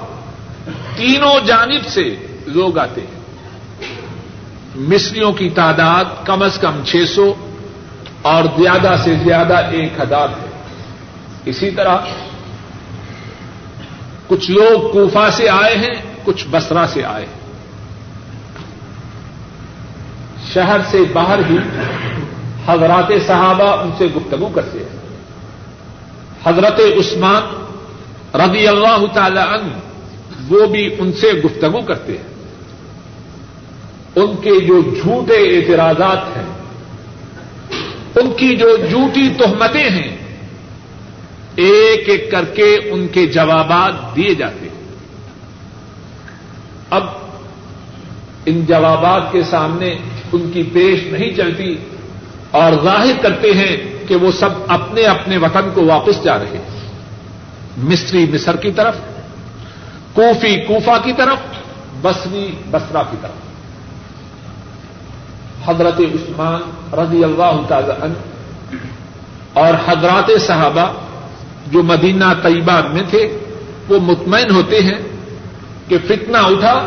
تینوں 0.96 1.46
جانب 1.46 1.86
سے 1.86 2.16
لوگ 2.46 2.78
آتے 2.78 3.02
ہیں۔ 3.02 3.22
مصریوں 4.76 5.32
کی 5.32 5.50
تعداد 5.50 6.06
کم 6.26 6.42
از 6.42 6.58
کم 6.62 6.84
چھ 6.86 6.96
سو 7.16 7.34
اور 8.24 8.44
زیادہ 8.44 8.96
سے 9.04 9.16
زیادہ 9.16 9.58
ایک 9.72 10.00
ہزار 10.00 10.28
ہے۔ 10.30 10.50
اسی 11.46 11.72
طرح 11.72 11.98
کچھ 14.28 14.52
لوگ 14.52 14.92
کوفہ 14.92 15.30
سے 15.32 15.50
آئے 15.50 15.78
ہیں، 15.78 16.02
کچھ 16.24 16.46
بسرا 16.52 16.86
سے 16.88 17.06
آئے 17.06 17.26
ہیں۔ 17.26 17.44
شہر 20.54 20.78
سے 20.86 20.98
باہر 21.14 21.40
ہی 21.50 21.58
حضرات 22.68 23.12
صحابہ 23.28 23.82
ان 23.82 23.92
سے 23.98 24.06
گفتگو 24.06 24.48
کرتے 24.48 24.80
ہیں۔ 24.80 25.04
حضرت 26.46 26.80
عثمان 26.80 27.64
رضی 28.38 28.68
اللہ 28.68 29.06
تعالی 29.14 29.40
عنہ 29.40 29.80
وہ 30.50 30.66
بھی 30.66 30.96
ان 31.00 31.14
سے 31.14 31.32
گفتگو 31.32 31.82
کرتے 31.82 32.12
ہیں۔ 32.12 32.34
ان 34.16 34.36
کے 34.36 34.62
جو 34.62 34.82
جھوٹے 34.82 35.34
اعتراضات 35.34 36.38
ہیں 36.38 36.63
ان 38.16 38.34
کی 38.38 38.56
جو 38.56 38.78
جھوٹی 38.90 39.30
تہمتیں 39.38 39.90
ہیں، 39.90 40.18
ایک 41.56 42.10
ایک 42.10 42.32
کر 42.32 42.46
کے 42.46 42.78
ان 42.86 43.08
کے 43.08 43.28
جوابات 43.28 44.16
دیے 44.16 44.36
جاتے 44.36 44.66
ہیں۔ 44.66 44.84
اب 46.90 47.04
ان 48.46 48.66
جوابات 48.66 49.32
کے 49.32 49.44
سامنے 49.44 49.96
ان 50.32 50.52
کی 50.54 50.64
پیش 50.64 51.04
نہیں 51.04 51.32
چلتی 51.32 51.78
اور 52.52 52.72
ظاہر 52.84 53.14
کرتے 53.22 53.52
ہیں 53.52 53.78
کہ 54.08 54.16
وہ 54.16 54.32
سب 54.32 54.50
اپنے 54.68 55.04
اپنے 55.04 55.38
وطن 55.38 55.70
کو 55.74 55.86
واپس 55.86 56.24
جا 56.24 56.40
رہے 56.40 56.46
ہیں۔ 56.46 56.92
مصری 57.78 58.26
مصر 58.34 58.56
کی 58.56 58.72
طرف، 58.72 58.96
کوفی 60.14 60.56
کوفا 60.56 60.98
کی 61.04 61.14
طرف 61.18 61.38
بسری 62.02 62.52
بسرا 62.72 63.04
کی 63.04 63.18
طرف۔ 63.22 63.53
حضرت 65.66 66.00
عثمان 66.00 66.62
رضی 66.94 67.24
اللہ 67.24 67.62
تعالی 67.68 67.92
عنہ 68.02 68.14
اور 69.54 69.74
حضرات 69.88 70.42
صحابہ 70.42 70.94
جو 71.68 71.84
مدینہ 71.84 72.26
طیبہ 72.44 72.88
میں 72.94 73.04
تھے، 73.10 73.38
وہ 73.90 74.00
مطمئن 74.00 74.52
ہوتے 74.56 74.80
ہیں 74.80 75.00
کہ 75.88 75.98
فتنہ 76.08 76.38
اٹھا 76.38 76.86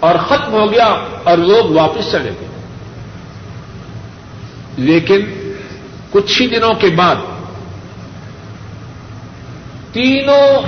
اور 0.00 0.14
ختم 0.14 0.52
ہو 0.52 0.72
گیا 0.72 0.96
اور 1.24 1.38
لوگ 1.38 1.76
واپس 1.76 2.12
چلے 2.12 2.30
گئے۔ 2.40 2.48
لیکن 4.76 5.52
کچھ 6.10 6.42
ہی 6.42 6.46
دنوں 6.46 6.74
کے 6.74 6.90
بعد 6.90 7.16
تینوں 9.92 10.66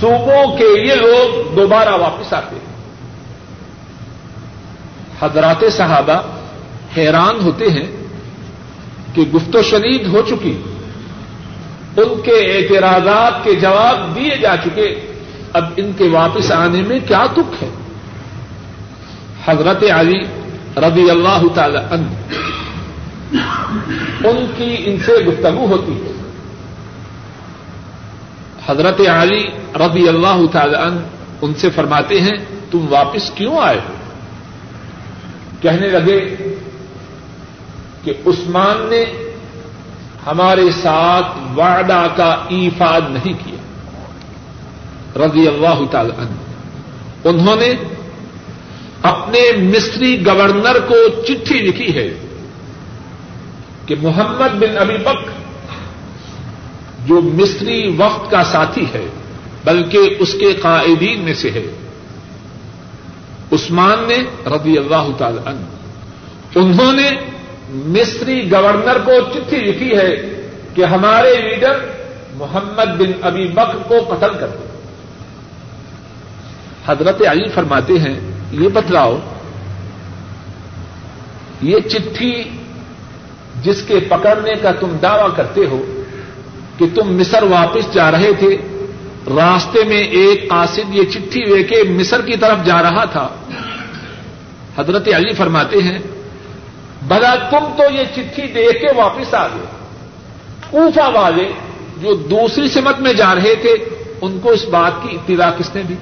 صوبوں 0.00 0.56
کے 0.56 0.64
یہ 0.64 0.94
لوگ 0.94 1.54
دوبارہ 1.56 1.88
واپس 1.88 2.32
آتے۔ 2.32 2.56
ہیں 2.56 2.74
حضرات 5.20 5.64
صحابہ 5.72 6.43
حیران 6.96 7.40
ہوتے 7.42 7.70
ہیں 7.70 7.86
کہ 9.14 9.22
گفت 9.34 9.56
و 9.56 9.62
شنید 9.62 10.06
ہو 10.06 10.22
چکی، 10.28 10.62
ان 11.96 12.20
کے 12.22 12.32
اعتراضات 12.32 13.44
کے 13.44 13.54
جواب 13.54 14.14
دیے 14.14 14.36
جا 14.36 14.56
چکے، 14.56 15.00
اب 15.52 15.64
ان 15.76 15.92
کے 15.98 16.08
واپس 16.08 16.52
آنے 16.52 16.82
میں 16.82 16.98
کیا 17.08 17.26
دکھ 17.32 17.62
ہے؟ 17.62 17.68
حضرت 19.46 19.84
علی 19.94 20.20
رضی 20.76 21.10
اللہ 21.10 21.42
تعالی 21.54 21.78
عنہ، 21.90 22.34
ان 24.26 24.46
کی 24.56 24.76
ان 24.78 24.96
سے 25.06 25.24
گفتگو 25.24 25.66
ہوتی 25.66 25.92
ہے۔ 25.92 26.12
حضرت 28.66 29.00
علی 29.00 29.46
رضی 29.74 30.08
اللہ 30.08 30.46
تعالی 30.52 30.74
عنہ 30.74 31.00
ان 31.42 31.54
سے 31.54 31.70
فرماتے 31.70 32.20
ہیں، 32.20 32.36
تم 32.70 32.86
واپس 32.90 33.30
کیوں 33.30 33.58
آئے 33.58 33.78
ہو؟ 33.88 33.94
کہنے 35.62 35.88
لگے 35.88 36.36
کہ 38.04 38.12
عثمان 38.26 38.86
نے 38.90 39.04
ہمارے 40.26 40.70
ساتھ 40.82 41.58
وعدہ 41.58 42.06
کا 42.16 42.44
ایفاد 42.48 43.00
نہیں 43.08 43.32
کیا۔ 43.44 43.54
رضی 45.26 45.48
اللہ 45.48 45.84
تعالی 45.90 46.10
عنہ۔ 46.18 46.34
انہوں 47.28 47.56
نے 47.56 47.72
اپنے 49.02 49.40
مصری 49.56 50.26
گورنر 50.26 50.78
کو 50.88 51.22
چٹھی 51.22 51.58
لکھی 51.58 51.94
ہے 51.94 52.14
کہ 53.86 53.94
محمد 54.02 54.58
بن 54.58 54.78
ابی 54.78 54.96
بک 54.96 55.30
جو 57.06 57.20
مصری 57.22 57.94
وقت 57.96 58.30
کا 58.30 58.44
ساتھی 58.44 58.84
ہے، 58.94 59.06
بلکہ 59.64 59.98
اس 60.18 60.32
کے 60.32 60.52
قائدین 60.52 61.20
میں 61.20 61.34
سے 61.34 61.50
ہے۔ 61.50 61.72
عثمان 63.52 63.98
نے 64.08 64.18
رضی 64.46 64.78
اللہ 64.78 65.08
تعالی 65.18 65.38
عنہ۔ 65.46 65.66
انہوں 66.58 66.92
نے 66.92 67.10
مصری 67.74 68.50
گورنر 68.50 68.98
کو 69.04 69.12
چٹھی 69.34 69.56
لکھی 69.56 69.96
ہے 69.96 70.16
کہ 70.74 70.84
ہمارے 70.84 71.36
لیڈر 71.36 71.78
محمد 72.34 72.96
بن 72.98 73.12
ابی 73.22 73.46
بکر 73.46 73.76
کو 73.88 74.14
قتل 74.14 74.34
کر 74.40 74.46
دو 74.46 74.66
حضرت 76.86 77.22
علی 77.28 77.48
فرماتے 77.54 77.98
ہیں، 77.98 78.20
یہ 78.50 78.68
بتلاؤ، 78.68 79.18
یہ 81.62 81.78
چٹھی 81.78 82.42
جس 83.62 83.82
کے 83.82 84.00
پکڑنے 84.08 84.54
کا 84.62 84.70
تم 84.72 84.96
دعوی 85.02 85.30
کرتے 85.36 85.66
ہو 85.66 86.04
کہ 86.78 86.86
تم 86.94 87.16
مصر 87.16 87.42
واپس 87.42 87.94
جا 87.94 88.10
رہے 88.10 88.32
تھے، 88.38 88.56
راستے 89.36 89.84
میں 89.84 90.02
ایک 90.02 90.48
قاصد 90.48 90.94
یہ 90.94 91.02
چٹھی 91.04 91.44
لے 91.44 91.62
کے 91.62 91.82
مصر 91.88 92.20
کی 92.20 92.36
طرف 92.36 92.64
جا 92.64 92.82
رہا 92.82 93.04
تھا۔ 93.04 93.28
حضرت 94.76 95.08
علی 95.08 95.34
فرماتے 95.34 95.82
ہیں 95.82 95.98
بلا 97.08 97.34
تم 97.34 97.74
تو 97.76 97.82
یہ 97.90 98.04
چٹھی 98.14 98.46
دیکھ 98.46 98.80
کے 98.80 98.92
واپس 98.96 99.34
آ 99.34 99.46
گئے۔ 99.46 99.66
کوفا 100.70 101.08
والے 101.08 101.52
جو 101.98 102.14
دوسری 102.14 102.68
سمت 102.68 103.00
میں 103.00 103.12
جا 103.12 103.34
رہے 103.34 103.54
تھے 103.54 103.70
ان 104.20 104.38
کو 104.42 104.50
اس 104.50 104.64
بات 104.64 104.92
کی 105.02 105.16
اطلاع 105.16 105.50
کس 105.58 105.74
نے 105.74 105.82
دی؟ 105.82 105.94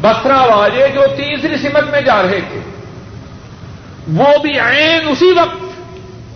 بسرا 0.00 0.44
والے 0.44 0.88
جو 0.94 1.00
تیسری 1.16 1.56
سمت 1.56 1.90
میں 1.90 2.00
جا 2.00 2.22
رہے 2.22 2.40
تھے 2.40 2.60
وہ 4.08 4.38
بھی 4.42 4.60
عین 4.60 5.08
اسی 5.08 5.32
وقت 5.32 5.80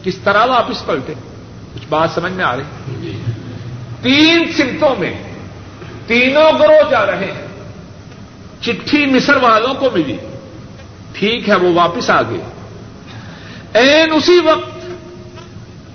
کس 0.05 0.15
طرح 0.15 0.45
واپس 0.45 0.87
پلٹے؟ 0.87 1.15
کچھ 1.75 1.87
بات 1.89 2.11
سمجھ 2.15 2.33
میں 2.33 2.45
آ 2.45 2.57
رہی؟ 2.57 3.23
تین 4.03 4.53
سمتوں 4.53 4.97
میں 4.99 5.23
تینوں 6.07 6.59
گروہ 6.59 6.91
جا 6.91 7.07
رہے 7.07 7.25
ہیں۔ 7.25 7.47
چٹھی 8.61 9.07
مصر 9.07 9.37
والوں 9.37 9.75
کو 9.75 9.89
ملی۔ 9.95 10.17
ٹھیک 11.13 11.49
ہے 11.49 11.55
وہ 11.55 11.75
واپس 11.75 12.11
آ 12.11 12.23
گئے۔ 12.23 12.41
این 13.75 14.13
اسی 14.13 14.39
وقت 14.39 14.79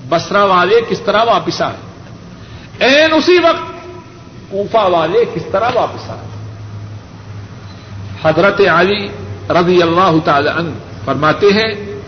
بسرا 0.09 0.43
والے 0.43 0.75
کس 0.89 0.99
طرح 0.99 1.23
واپس 1.23 1.61
آئے؟ 1.61 1.75
این 2.79 3.13
اسی 3.13 3.37
وقت 3.37 3.73
کوفا 4.51 4.81
والے 4.81 5.25
کس 5.33 5.41
طرح 5.51 5.69
واپس 5.73 6.09
آئے؟ 6.09 6.27
حضرت 8.23 8.61
علی 8.61 9.07
رضی 9.49 9.81
اللہ 9.81 10.11
تعالی 10.25 10.49
عنہ 10.49 10.69
فرماتے 11.05 11.47
ہیں، 11.47 11.99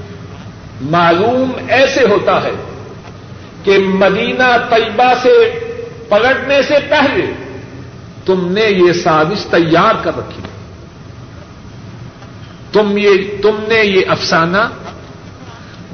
معلوم 0.81 1.51
ایسے 1.67 2.07
ہوتا 2.07 2.43
ہے 2.43 2.51
کہ 3.63 3.77
مدینہ 3.77 4.57
طیبہ 4.69 5.13
سے 5.21 5.59
پلٹنے 6.09 6.61
سے 6.61 6.73
پہلے 6.89 7.33
تم 8.25 8.51
نے 8.51 8.63
یہ 8.63 8.93
سازش 8.93 9.45
تیار 9.45 9.93
کر 10.03 10.17
رکھی۔ 10.17 10.41
تم 12.71 12.97
یہ، 12.97 13.13
تم 13.41 13.55
نے 13.67 13.75
یہ 13.75 14.01
افسانہ 14.07 14.57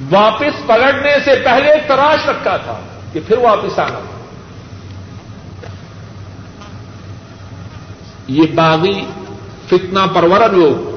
واپس 0.09 0.67
پلٹنے 0.67 1.15
سے 1.25 1.41
پہلے 1.45 1.73
تراش 1.87 2.29
رکھا 2.29 2.57
تھا 2.57 2.79
کہ 3.13 3.19
پھر 3.27 3.37
واپس 3.37 3.79
آنا۔ 3.79 3.99
یہ 8.27 8.43
باغی 8.55 9.05
فتنا 9.67 10.05
پرور 10.05 10.49
لوگ 10.49 10.91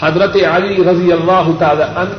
حضرت 0.00 0.36
علی 0.36 0.84
رضی 0.84 1.12
اللہ 1.12 1.50
تعالی 1.58 1.82
عنہ 1.82 2.14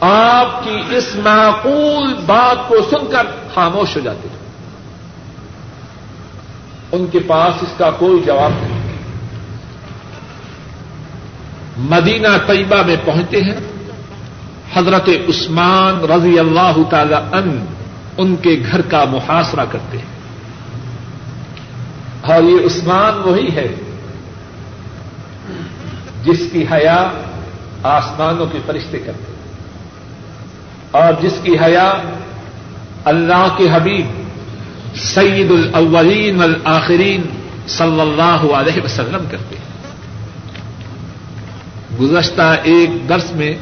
آپ 0.00 0.64
کی 0.64 0.96
اس 0.96 1.16
معقول 1.16 2.14
بات 2.26 2.68
کو 2.68 2.74
سن 2.90 3.06
کر 3.10 3.26
خاموش 3.54 3.96
ہو 3.96 4.00
جاتے 4.00 4.28
ہیں۔ 4.28 4.36
ان 6.92 7.06
کے 7.06 7.18
پاس 7.18 7.62
اس 7.62 7.72
کا 7.78 7.90
کوئی 7.90 8.22
جواب 8.22 8.50
نہیں۔ 8.50 8.80
مدینہ 11.78 12.28
طیبہ 12.46 12.82
میں 12.86 12.96
پہنچتے 13.04 13.40
ہیں۔ 13.40 13.79
حضرت 14.74 15.08
عثمان 15.08 16.10
رضی 16.10 16.38
اللہ 16.38 16.76
تعالی 16.90 17.14
ان 17.14 17.64
ان 18.18 18.36
کے 18.36 18.62
گھر 18.72 18.80
کا 18.80 19.04
محاصرہ 19.04 19.64
کرتے 19.70 19.98
ہیں۔ 19.98 20.20
اور 22.22 22.42
یہ 22.42 22.66
عثمان 22.66 23.28
وہی 23.28 23.48
ہے 23.54 23.68
جس 26.24 26.40
کی 26.52 26.64
حیا 26.72 27.10
آسمانوں 27.82 28.46
کے 28.46 28.58
فرشتے 28.66 28.98
کرتے 28.98 29.32
ہیں۔ 29.32 29.40
اور 30.90 31.22
جس 31.22 31.32
کی 31.42 31.54
حیا 31.64 31.94
اللہ 33.04 33.48
کے 33.56 33.68
حبیب 33.72 34.06
سعید 34.96 35.50
الاولین 35.50 36.36
والآخرین 36.36 37.22
صلی 37.66 38.00
اللہ 38.00 38.54
علیہ 38.54 38.84
وسلم 38.84 39.24
کرتے 39.30 39.56
ہیں۔ 39.56 39.70
گزشتہ 42.00 42.54
ایک 42.62 43.08
درس 43.08 43.32
میں 43.32 43.54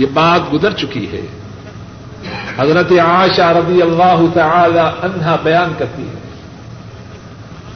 یہ 0.00 0.06
بات 0.14 0.52
گزر 0.52 0.72
چکی 0.72 1.12
ہے۔ 1.12 1.20
حضرت 2.58 2.92
عائشہ 2.92 3.42
رضی 3.42 3.82
اللہ 3.82 4.20
تعالی 4.34 4.78
عنہا 4.78 5.36
بیان 5.42 5.72
کرتی 5.78 6.02
ہے۔ 6.02 6.14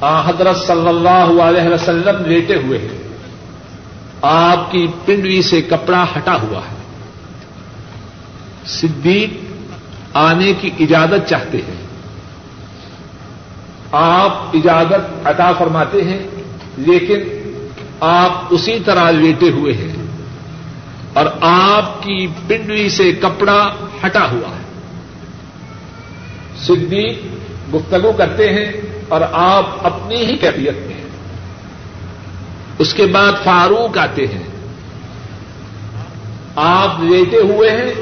آ، 0.01 0.29
حضرت 0.29 0.57
صلی 0.57 0.89
اللہ 0.89 1.43
علیہ 1.43 1.75
وسلم 1.75 2.25
لیٹے 2.27 2.55
ہوئے 2.55 2.79
ہیں۔ 2.79 3.09
آپ 4.23 4.71
کی 4.71 4.87
پنڈوی 5.05 5.43
سے 5.43 5.63
کپڑا 5.63 6.05
ہٹا 6.17 6.35
ہوا 6.35 6.59
ہے۔ 6.59 6.77
صدیق 8.67 9.35
آنے 10.15 10.53
کی 10.53 10.71
اجازت 10.81 11.29
چاہتے 11.29 11.59
ہیں۔ 11.59 11.87
آپ 13.93 14.39
اجازت 14.55 15.27
عطا 15.27 15.53
فرماتے 15.53 16.05
ہیں، 16.05 16.19
لیکن 16.77 17.19
آپ 18.01 18.33
اسی 18.51 18.79
طرح 18.85 19.11
لیٹے 19.11 19.51
ہوئے 19.51 19.73
ہیں۔ 19.73 19.94
اور 21.14 21.27
آپ 21.40 22.03
کی 22.03 22.27
پنڈلی 22.27 22.88
سے 22.88 23.12
کپڑا 23.12 23.74
ہٹا 24.07 24.31
ہوا 24.31 24.48
ہے۔ 24.48 24.64
صدیق 26.57 27.22
گفتگو 27.74 28.12
کرتے 28.12 28.53
ہیں 28.53 28.72
اور 29.09 29.20
آپ 29.33 29.87
اپنی 29.87 30.16
ہی 30.16 30.37
کیفیت 30.37 30.87
میں 30.87 30.94
ہیں۔ 30.94 31.05
اس 32.79 32.94
کے 32.94 33.07
بعد 33.07 33.33
فاروق 33.44 33.98
آتے 33.98 34.27
ہیں۔ 34.27 34.42
آپ 36.57 37.00
لیٹے 37.00 37.38
ہوئے 37.38 37.70
ہیں 37.70 37.92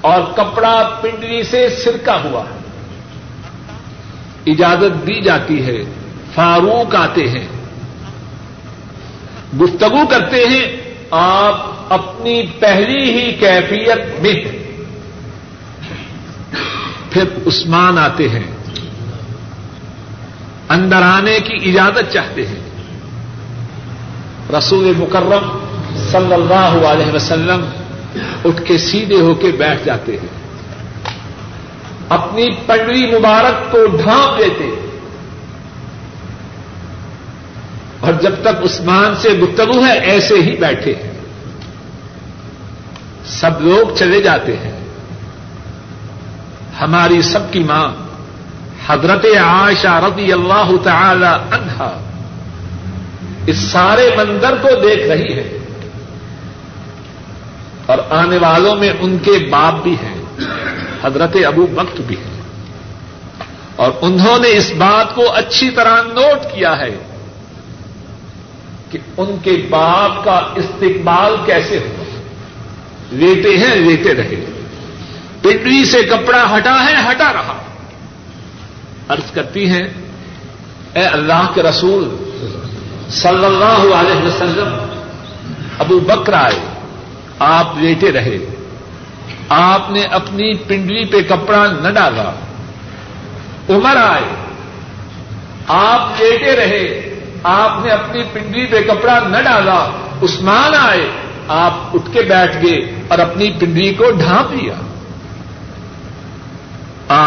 اور 0.00 0.22
کپڑا 0.36 0.98
پنڈلی 1.00 1.42
سے 1.42 1.68
سرکا 1.68 2.18
ہوا 2.24 2.42
ہے۔ 2.42 2.58
اجازت 4.52 5.06
دی 5.06 5.22
جاتی 5.22 5.66
ہے۔ 5.66 5.78
فاروق 6.34 6.94
آتے 6.94 7.28
ہیں۔ 7.28 7.46
گفتگو 9.60 10.06
کرتے 10.06 10.36
ہیں۔ 10.36 10.94
آپ 11.10 11.73
اپنی 11.88 12.46
پہلی 12.46 13.10
ہی 13.12 13.32
کیفیت 13.32 14.20
میں 14.20 14.64
پھر 17.10 17.24
عثمان 17.46 17.98
آتے 17.98 18.28
ہیں۔ 18.28 18.42
اندر 20.68 21.02
آنے 21.02 21.38
کی 21.40 21.70
اجازت 21.70 22.12
چاہتے 22.12 22.46
ہیں۔ 22.46 22.64
رسول 24.58 24.92
مکرم 24.96 25.58
صلی 26.12 26.34
اللہ 26.34 26.86
علیہ 26.86 27.12
وسلم 27.12 27.64
اٹھ 28.44 28.62
کے 28.64 28.78
سیدھے 28.78 29.20
ہو 29.20 29.34
کے 29.34 29.52
بیٹھ 29.58 29.84
جاتے 29.84 30.12
ہیں۔ 30.12 30.44
اپنی 32.08 32.46
پنڈری 32.66 33.18
مبارک 33.18 33.72
کو 33.72 33.86
ڈھانپ 33.86 34.38
دیتے 34.38 34.90
اور 38.00 38.12
جب 38.12 38.32
تک 38.42 38.64
عثمان 38.64 39.16
سے 39.16 39.28
گفتگو 39.28 39.84
ہے، 39.84 39.98
ایسے 39.98 40.34
ہی 40.34 40.56
بیٹھے 40.56 40.94
ہیں۔ 40.94 41.13
سب 43.26 43.60
لوگ 43.60 43.96
چلے 43.96 44.22
جاتے 44.22 44.56
ہیں۔ 44.56 44.80
ہماری 46.80 47.22
سب 47.22 47.52
کی 47.52 47.58
ماں 47.58 47.92
حضرت 48.86 49.26
عائشہ 49.44 50.00
رضی 50.06 50.32
اللہ 50.32 50.70
تعالی 50.82 51.26
عنہا 51.26 52.00
اس 53.46 53.56
سارے 53.56 54.10
منظر 54.16 54.54
کو 54.62 54.68
دیکھ 54.82 55.06
رہی 55.06 55.34
ہے۔ 55.34 55.58
اور 57.86 57.98
آنے 58.10 58.36
والوں 58.36 58.76
میں 58.76 58.92
ان 59.00 59.18
کے 59.18 59.48
باپ 59.50 59.74
بھی 59.82 59.96
ہیں، 60.02 60.22
حضرت 61.04 61.36
ابو 61.46 61.66
وقت 61.74 62.00
بھی 62.00 62.16
ہیں۔ 62.16 62.40
اور 63.76 63.90
انہوں 64.00 64.38
نے 64.38 64.48
اس 64.56 64.72
بات 64.78 65.14
کو 65.14 65.32
اچھی 65.32 65.70
طرح 65.70 66.02
نوٹ 66.02 66.54
کیا 66.54 66.78
ہے 66.78 66.98
کہ 68.90 68.98
ان 69.16 69.36
کے 69.42 69.66
باپ 69.70 70.24
کا 70.24 70.40
استقبال 70.54 71.36
کیسے 71.46 71.78
ہو 71.78 72.03
لیتے 73.10 73.58
ہیں 73.58 73.76
لیتے 73.76 74.14
رہے۔ 74.14 74.44
پنڈری 75.42 75.84
سے 75.84 76.02
کپڑا 76.02 76.56
ہٹا 76.56 76.84
ہے، 76.84 77.10
ہٹا 77.10 77.32
رہا۔ 77.32 77.62
عرض 79.08 79.30
کرتی 79.30 79.70
ہیں، 79.70 79.84
اے 80.94 81.02
اللہ 81.02 81.46
کے 81.54 81.62
رسول، 81.62 82.16
صلی 83.10 83.44
اللہ 83.44 83.94
علیہ 83.94 84.26
وسلم، 84.26 84.76
ابو 85.78 86.00
بکر 86.00 86.32
آئے۔ 86.32 86.74
آپ 87.38 87.78
لیٹے 87.78 88.12
رہے۔ 88.12 88.38
آپ 89.48 89.90
نے 89.90 90.02
اپنی 90.02 90.54
پنڈلی 90.54 91.04
پہ 91.04 91.22
کپڑا 91.28 91.66
نہ 91.66 91.88
ڈالا۔ 91.88 92.32
عمر 93.68 93.96
آئے۔ 93.96 94.34
آپ 95.68 96.20
لیٹے 96.20 96.56
رہے۔ 96.56 97.14
آپ 97.42 97.84
نے 97.84 97.90
اپنی 97.90 98.22
پنڈلی 98.32 98.66
پہ 98.66 98.82
کپڑا 98.88 99.18
نہ 99.28 99.36
ڈالا۔ 99.36 99.90
عثمان 100.22 100.74
آئے۔ 100.78 101.10
آپ 101.48 101.72
اٹھ 101.94 102.12
کے 102.12 102.22
بیٹھ 102.22 102.56
گئے 102.62 103.00
اور 103.08 103.18
اپنی 103.18 103.50
پنڈلی 103.50 103.94
کو 103.94 104.10
ڈھانپ 104.10 104.52
لیا۔ 104.52 104.74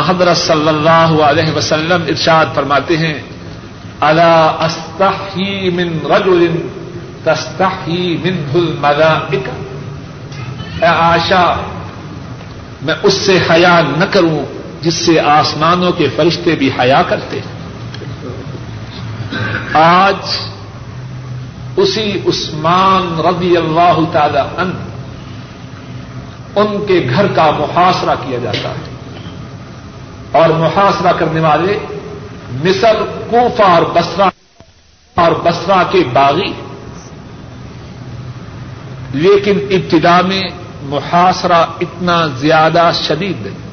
حضرت 0.07 0.37
صلی 0.37 0.67
اللہ 0.67 1.21
علیہ 1.23 1.57
وسلم 1.57 2.03
ارشاد 2.07 2.45
فرماتے 2.55 2.97
ہیں 2.97 3.13
اللہ 3.99 4.55
استحی 4.59 5.69
من 5.69 6.11
رجل 6.11 6.67
تستحی 7.23 8.17
من 8.23 8.43
الملائکہ 8.53 9.51
اے 10.81 10.87
آشا 10.87 11.55
میں 12.81 12.95
اس 13.03 13.13
سے 13.13 13.39
حیا 13.49 13.81
نہ 13.97 14.05
کروں 14.05 14.45
جس 14.81 14.93
سے 14.93 15.19
آسمانوں 15.19 15.91
کے 15.91 16.07
فرشتے 16.15 16.55
بھی 16.55 16.69
حیا 16.79 17.01
کرتے۔ 17.01 17.39
ہیں 17.39 17.57
آج 19.73 20.37
اسی 21.77 22.21
عثمان 22.27 23.25
رضی 23.25 23.57
اللہ 23.57 23.99
تعالی 24.11 24.37
ان 24.37 24.71
ان 26.55 26.85
کے 26.87 27.07
گھر 27.15 27.27
کا 27.27 27.51
محاصرہ 27.51 28.15
کیا 28.25 28.39
جاتا 28.39 28.69
ہے۔ 28.69 28.97
اور 30.31 30.49
محاصرہ 30.49 31.11
کرنے 31.11 31.39
والے 31.39 31.79
مصر، 32.51 32.95
کوفہ 33.29 33.63
اور 33.63 33.81
بسرا 33.93 34.29
اور 35.15 35.31
بسرا 35.31 35.83
کے 35.91 36.03
باغی۔ 36.13 36.53
لیکن 39.13 39.59
ابتدا 39.69 40.21
میں 40.21 40.43
محاصرہ 40.81 41.65
اتنا 41.81 42.27
زیادہ 42.27 42.91
شدید۔ 42.93 43.45
نہیں 43.45 43.67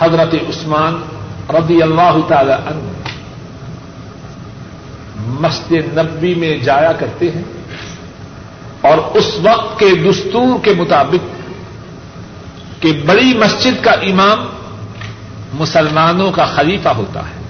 حضرت 0.00 0.34
عثمان 0.34 1.02
رضی 1.50 1.82
اللہ 1.82 2.16
تعالی 2.28 2.52
عنہ 2.52 2.91
مسجد 5.40 5.98
نبی 5.98 6.34
میں 6.34 6.56
جایا 6.56 6.92
کرتے 6.92 7.30
ہیں 7.30 7.42
اور 8.80 8.98
اس 8.98 9.38
وقت 9.42 9.78
کے 9.78 9.90
دستور 9.94 10.64
کے 10.64 10.74
مطابق 10.74 11.42
کہ 12.82 13.02
بڑی 13.06 13.34
مسجد 13.38 13.84
کا 13.84 13.90
امام 13.90 14.46
مسلمانوں 15.52 16.32
کا 16.32 16.44
خلیفہ 16.44 16.88
ہوتا 16.88 17.20
ہے۔ 17.20 17.42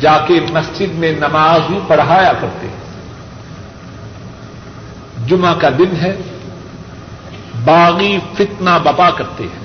جا 0.00 0.18
کے 0.18 0.40
مسجد 0.52 0.94
میں 0.94 1.12
نماز 1.12 1.60
بھی 1.66 1.78
پڑھایا 1.86 2.32
کرتے 2.40 2.66
ہیں۔ 2.66 2.82
جمعہ 5.26 5.54
کا 5.54 5.68
دن 5.78 5.96
ہے، 6.02 6.16
باغی 7.64 8.18
فتنہ 8.34 8.70
بپا 8.82 9.10
کرتے 9.10 9.44
ہیں۔ 9.44 9.62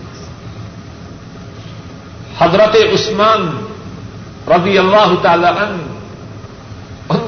حضرت 2.39 2.76
عثمان 2.93 3.65
رضی 4.48 4.78
اللہ 4.78 5.13
تعالی 5.22 5.46
عنہ 5.46 5.96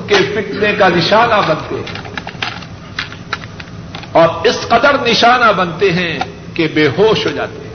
کے 0.10 0.15
فتنے 0.15 0.74
کا 0.74 0.89
نشانہ 0.89 1.34
بنتے 1.48 1.76
ہیں۔ 1.76 2.10
اور 4.12 4.30
اس 4.43 4.65
قدر 4.69 5.08
نشانہ 5.08 5.52
بنتے 5.52 5.93
ہیں 5.93 6.19
کہ 6.54 6.67
بے 6.74 6.88
ہوش 6.88 7.26
ہو 7.26 7.32
جاتے 7.32 7.67
ہیں۔ 7.67 7.69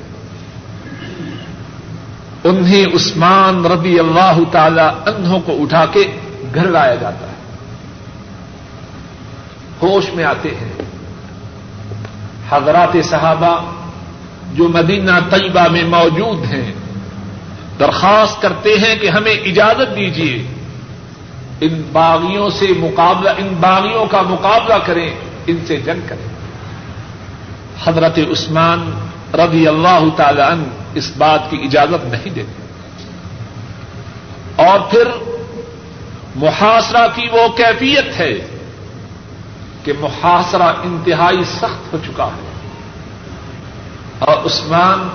انہیں 2.44 2.86
عثمان 2.86 3.66
رضی 3.66 3.98
اللہ 3.98 4.38
تعالی 4.52 5.10
انہوں 5.10 5.40
کو 5.40 5.62
اٹھا 5.62 5.86
کے 5.86 6.04
گھر 6.54 6.64
لایا 6.64 6.94
جاتا 6.94 7.26
ہے۔ 7.26 7.34
ہوش 9.82 10.14
میں 10.14 10.24
آتے 10.24 10.48
ہیں۔ 10.48 10.72
حضرات 12.50 12.96
صحابہ 13.04 13.72
جو 14.52 14.68
مدینہ 14.68 15.12
طیبہ 15.30 15.72
میں 15.72 15.84
موجود 15.84 16.44
ہیں، 16.44 16.72
درخواست 17.80 18.42
کرتے 18.42 18.74
ہیں 18.78 18.96
کہ 18.96 19.08
ہمیں 19.08 19.32
اجازت 19.32 19.96
دیجیے 19.96 20.53
ان 21.60 21.82
باغیوں 21.92 22.50
سے 22.50 22.66
مقابلہ، 22.76 23.30
ان 23.30 23.54
باغیوں 23.60 24.06
کا 24.06 24.22
مقابلہ 24.22 24.74
کریں، 24.84 25.14
ان 25.46 25.56
سے 25.66 25.76
جنگ 25.76 26.00
کریں۔ 26.08 26.34
حضرت 27.84 28.18
عثمان 28.18 29.08
رضی 29.34 29.68
اللہ 29.68 29.98
تعالی 30.16 30.40
عنہ 30.40 30.62
اس 30.94 31.12
بات 31.18 31.50
کی 31.50 31.56
اجازت 31.62 32.04
نہیں 32.04 32.30
دیتے۔ 32.30 32.64
اور 34.56 34.80
پھر 34.90 35.08
محاصرہ 36.36 37.06
کی 37.14 37.28
وہ 37.32 37.48
کیفیت 37.56 38.20
ہے 38.20 38.46
کہ 39.84 39.92
محاصرہ 40.00 40.62
انتہائی 40.62 41.44
سخت 41.44 41.92
ہو 41.92 41.98
چکا 42.06 42.24
ہے۔ 42.24 42.52
اور 44.18 44.36
عثمان 44.36 45.08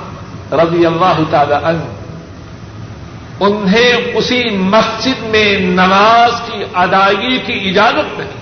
رضی 0.53 0.85
اللہ 0.85 1.19
تعالی 1.29 1.53
عنہ 1.63 1.98
انہیں 3.39 3.93
اسی 4.13 4.49
مسجد 4.49 5.23
میں 5.23 5.59
نماز 5.59 6.41
کی 6.45 6.63
ادائیگی 6.73 7.37
کی 7.37 7.69
اجازت 7.69 8.19
نہیں۔ 8.19 8.39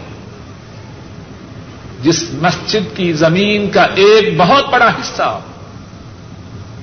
جس 2.01 2.29
مسجد 2.41 2.97
کی 2.97 3.13
زمین 3.13 3.69
کا 3.69 3.83
ایک 3.83 4.37
بہت 4.37 4.69
بڑا 4.69 4.87
حصہ 4.87 5.39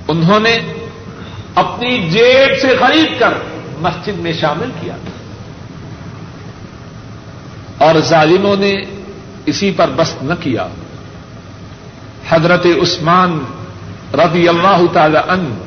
انہوں 0.07 0.39
نے 0.39 0.59
اپنی 1.55 2.09
جیب 2.09 2.61
سے 2.61 2.75
خرید 2.79 3.19
کر 3.19 3.33
مسجد 3.79 4.19
میں 4.19 4.33
شامل 4.33 4.69
کیا 4.81 4.95
اور 7.77 7.95
ظالموں 7.99 8.55
نے 8.55 8.75
اسی 9.45 9.71
پر 9.71 9.89
بس 9.95 10.15
نہ 10.21 10.33
کیا۔ 10.39 10.67
حضرت 12.29 12.65
عثمان 12.65 13.39
رضی 14.13 14.47
اللہ 14.47 14.81
تعالی 14.93 15.17
ان 15.17 15.57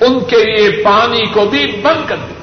ان 0.00 0.20
کے 0.20 0.44
لیے 0.44 0.70
پانی 0.70 1.26
کو 1.26 1.46
بھی 1.50 1.66
بند 1.82 2.08
کر 2.08 2.16
دیا 2.16 2.38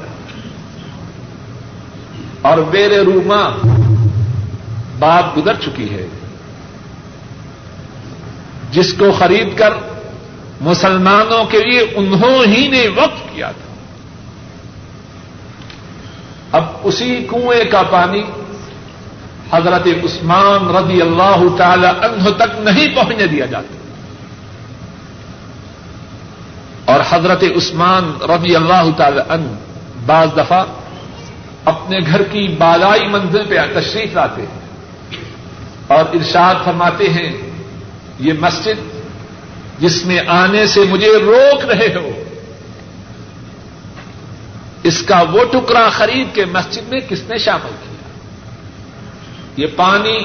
اور 2.42 2.58
میرے 2.58 2.98
روما، 2.98 3.50
بات 5.00 5.38
گزر 5.38 5.54
چکی 5.54 5.90
ہے۔ 5.90 6.08
جس 8.72 8.94
کو 8.94 9.12
خرید 9.20 9.58
کر 9.58 9.74
مسلمانوں 10.62 11.46
کے 11.46 11.60
لیے 11.60 11.80
انہوں 11.96 12.46
ہی 12.46 12.68
نے 12.68 12.88
وقت 12.96 13.36
کیا 13.36 13.52
تھا۔ 13.52 13.66
اب 16.58 16.64
اسی 16.84 17.28
کنویں 17.32 17.72
کا 17.72 17.84
پانی 17.84 18.22
حضرت 19.54 19.88
عثمان 19.88 20.76
رضی 20.76 21.02
اللہ 21.02 21.58
تعالی 21.58 21.88
عنہ 21.88 22.30
تک 22.30 22.60
نہیں 22.60 22.96
پہنچنے 22.96 23.28
دیا 23.28 23.46
جاتا۔ 23.46 23.85
اور 26.96 27.04
حضرت 27.10 27.44
عثمان 27.44 28.12
رضی 28.32 28.56
اللہ 28.56 28.90
تعالی 28.98 29.22
عنہ 29.30 29.48
بعض 30.06 30.28
دفعہ 30.38 30.64
اپنے 31.66 32.00
گھر 32.12 32.24
کی 32.32 32.48
بالائی 32.58 33.08
منزل 33.08 33.44
پہ 33.50 33.66
تشریف 33.74 34.14
لاتے 34.16 34.42
ہیں 34.42 34.64
اور 35.88 36.14
ارشاد 36.14 36.64
فرماتے 36.66 37.10
ہیں، 37.10 37.32
یہ 38.20 38.34
مسجد 38.40 38.78
جس 39.80 40.06
میں 40.06 40.20
آنے 40.36 40.66
سے 40.74 40.84
مجھے 40.90 41.12
روک 41.20 41.66
رہے 41.66 41.88
ہو، 41.96 42.12
اس 44.84 45.02
کا 45.02 45.22
وہ 45.32 45.44
ٹکڑا 45.52 45.88
خرید 45.90 46.34
کے 46.36 46.46
مسجد 46.52 46.90
میں 46.90 47.00
کس 47.10 47.24
نے 47.30 47.38
شامل 47.46 47.76
کیا؟ 47.82 47.98
یہ 49.58 49.68
پانی 49.76 50.18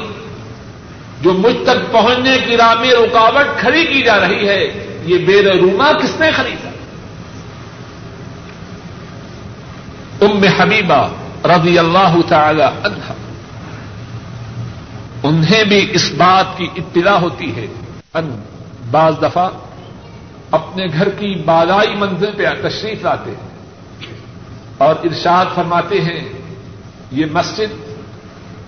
جو 1.20 1.32
مجھ 1.38 1.56
تک 1.64 1.90
پہنچنے 1.92 2.36
کی 2.46 2.56
راہ 2.56 2.74
میں 2.80 2.92
رکاوٹ 2.92 3.58
کھڑی 3.60 3.84
کی 3.86 4.02
جا 4.02 4.18
رہی 4.20 4.48
ہے 4.48 4.62
یہ 5.02 5.26
بے 5.26 5.42
روما 5.42 5.92
کس 5.92 6.20
نے 6.20 6.30
خریدا؟ 6.30 6.70
ام 10.20 10.44
حبیبہ 10.58 11.08
رضی 11.44 11.78
اللہ 11.78 12.16
تعالی 12.28 12.62
عنہ 12.62 13.12
انہیں 15.22 15.64
بھی 15.64 15.88
اس 15.92 16.12
بات 16.16 16.58
کی 16.58 16.68
اطلاع 16.76 17.16
ہوتی 17.16 17.56
ہے۔ 17.56 17.66
ان 18.14 18.42
بعض 18.90 19.14
دفعہ 19.22 19.48
اپنے 20.50 20.86
گھر 20.86 21.08
کی 21.08 21.42
بالائی 21.44 21.94
منزل 21.94 22.30
پہ 22.36 22.44
تشریف 22.68 23.04
لاتے 23.04 23.30
ہیں 23.30 23.50
اور 24.78 24.94
ارشاد 25.04 25.46
فرماتے 25.54 26.00
ہیں، 26.00 26.28
یہ 27.10 27.26
مسجد 27.32 27.94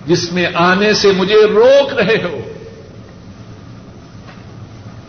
جس 0.07 0.33
میں 0.33 0.45
آنے 0.53 0.93
سے 0.93 1.11
مجھے 1.11 1.45
روک 1.47 1.93
رہے 1.93 2.17
ہو۔ 2.23 2.52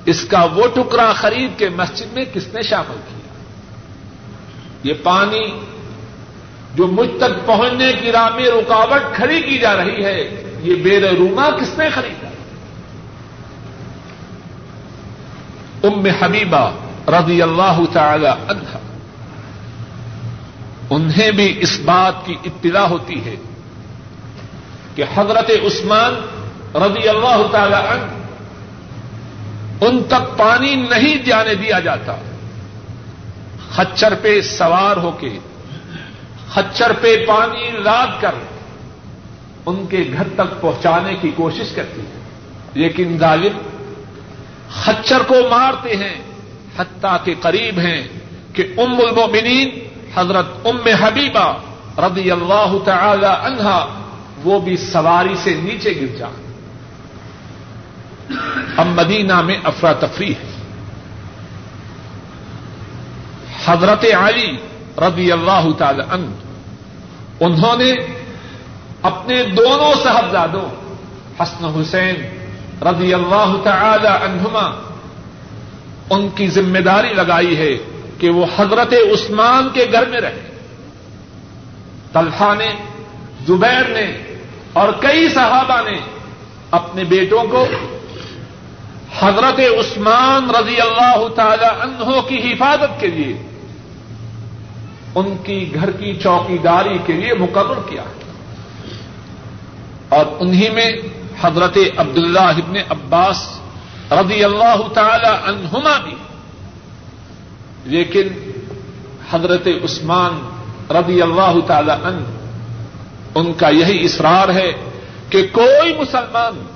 اس 0.07 0.25
کا 0.31 0.43
وہ 0.55 0.67
ٹکڑا 0.75 1.13
خرید 1.13 1.59
کے 1.59 1.69
مسجد 1.77 2.13
میں 2.13 2.25
کس 2.33 2.47
نے 2.55 2.63
شامل 2.63 2.97
کیا؟ 3.09 3.33
یہ 4.83 4.95
پانی 5.03 5.47
جو 6.75 6.87
مجھ 6.87 7.11
تک 7.19 7.47
پہنچنے 7.47 7.93
کی 8.01 8.13
راہ 8.13 8.29
میں 8.37 8.47
رکاوٹ 8.51 9.15
کھڑی 9.17 9.41
کی 9.43 9.59
جا 9.59 9.75
رہی 9.77 10.05
ہے، 10.05 10.19
یہ 10.63 10.83
بے 10.85 10.99
روما 11.01 11.49
کس 11.51 11.79
نے 11.79 11.89
خریدا؟ 11.95 12.29
ام 15.89 16.07
حبیبہ 16.21 16.65
رضی 17.11 17.41
اللہ 17.43 17.81
تعالی 17.93 18.27
عنہ 18.27 18.79
انہیں 20.91 21.31
بھی 21.39 21.49
اس 21.61 21.79
بات 21.85 22.25
کی 22.27 22.35
اطلاع 22.45 22.87
ہوتی 22.89 23.25
ہے 23.25 23.35
کہ 24.95 25.05
حضرت 25.15 25.51
عثمان 25.67 26.15
رضی 26.85 27.09
اللہ 27.09 27.47
تعالی 27.53 27.75
عنہ 27.75 28.14
ان 29.81 30.03
تک 30.09 30.39
پانی 30.39 30.75
نہیں 30.75 31.23
جانے 31.23 31.55
دیا 31.55 31.81
جاتا۔ 31.81 32.17
خچر 33.71 34.15
پہ 34.15 34.41
سوار 34.41 34.97
ہو 34.97 35.11
کے، 35.11 35.39
خچر 36.55 36.93
پہ 36.93 37.27
پانی 37.27 37.71
لاد 37.71 38.07
کر 38.21 38.35
ان 39.67 39.87
کے 39.87 40.05
گھر 40.13 40.29
تک 40.35 40.61
پہنچانے 40.61 41.15
کی 41.15 41.31
کوشش 41.37 41.73
کرتی 41.75 42.01
ہے 42.01 42.23
لیکن 42.75 43.19
غالب 43.21 43.53
خچر 44.71 45.23
کو 45.23 45.35
مارتے 45.51 45.97
ہیں، 45.97 46.15
حتیٰ 46.79 47.17
کے 47.25 47.35
قریب 47.41 47.79
ہیں 47.79 48.09
کہ 48.53 48.75
ام 48.79 48.93
المؤمنین 48.93 49.71
حضرت 50.15 50.47
ام 50.65 50.89
حبیبہ 51.01 51.59
رضی 51.99 52.31
اللہ 52.31 52.73
تعالی 52.85 53.27
عنہا 53.27 53.89
وہ 54.45 54.61
بھی 54.61 54.77
سواری 54.77 55.35
سے 55.43 55.55
نیچے 55.55 55.91
گر 56.01 56.17
جائیں۔ 56.17 56.44
اب 58.77 58.87
مدینہ 58.87 59.43
میں 59.43 59.59
افراتفری 59.65 60.33
ہے۔ 60.33 60.55
حضرت 63.67 64.05
علی 64.05 64.57
رضی 64.99 65.33
اللہ 65.33 65.67
تعالی 65.79 66.03
عنہ، 66.11 66.27
انہوں 67.41 67.77
نے 67.77 67.95
اپنے 69.03 69.43
دونوں 69.43 69.93
صاحبزادوں، 70.03 70.97
حسن 71.43 71.65
حسین 71.65 72.15
رضی 72.83 73.15
اللہ 73.15 73.57
تعالی 73.65 74.07
عنہما، 74.07 74.93
ان 76.11 76.29
کی 76.29 76.47
ذمہ 76.47 76.79
داری 76.79 77.15
لگائی 77.15 77.57
ہے 77.57 77.77
کہ 78.19 78.31
وہ 78.31 78.47
حضرت 78.57 78.93
عثمان 78.93 79.69
کے 79.73 79.87
گھر 79.93 80.05
میں 80.07 80.21
رہے۔ 80.21 80.51
طلحہ 82.13 82.55
نے، 82.55 82.75
زبیر 83.47 83.89
نے 83.89 84.37
اور 84.73 84.93
کئی 85.01 85.29
صحابہ 85.29 85.91
نے 85.91 85.99
اپنے 86.71 87.05
بیٹوں 87.05 87.45
کو 87.45 87.67
حضرت 89.19 89.61
عثمان 89.61 90.51
رضی 90.51 90.81
اللہ 90.81 91.29
تعالی 91.29 91.67
عنہ 91.81 92.21
کی 92.21 92.53
حفاظت 92.53 93.01
کے 93.01 93.07
لیے، 93.07 93.43
ان 95.15 95.37
کی 95.45 95.75
گھر 95.75 95.91
کی 95.91 96.17
چوکی 96.17 96.59
داری 96.59 96.99
کے 97.07 97.13
لیے 97.13 97.35
مقرر 97.35 97.89
کیا۔ 97.89 98.03
اور 100.09 100.27
انہی 100.39 100.71
میں 100.71 100.93
حضرت 101.41 101.79
عبداللہ 101.97 102.41
ابن 102.41 102.77
عباس 102.91 103.61
رضی 104.11 104.45
اللہ 104.45 104.89
تعالی 104.95 105.49
عنہما 105.49 105.99
بھی۔ 106.05 106.15
لیکن 107.85 108.51
حضرت 109.31 109.69
عثمان 109.85 110.41
رضی 110.91 111.23
اللہ 111.23 111.53
تعالی 111.67 111.93
عنہ، 111.93 112.25
ان 113.35 113.53
کا 113.53 113.69
یہی 113.69 114.05
اصرار 114.05 114.49
ہے 114.49 114.73
کہ 115.31 115.47
کوئی 115.53 115.95
مسلمان 116.01 116.74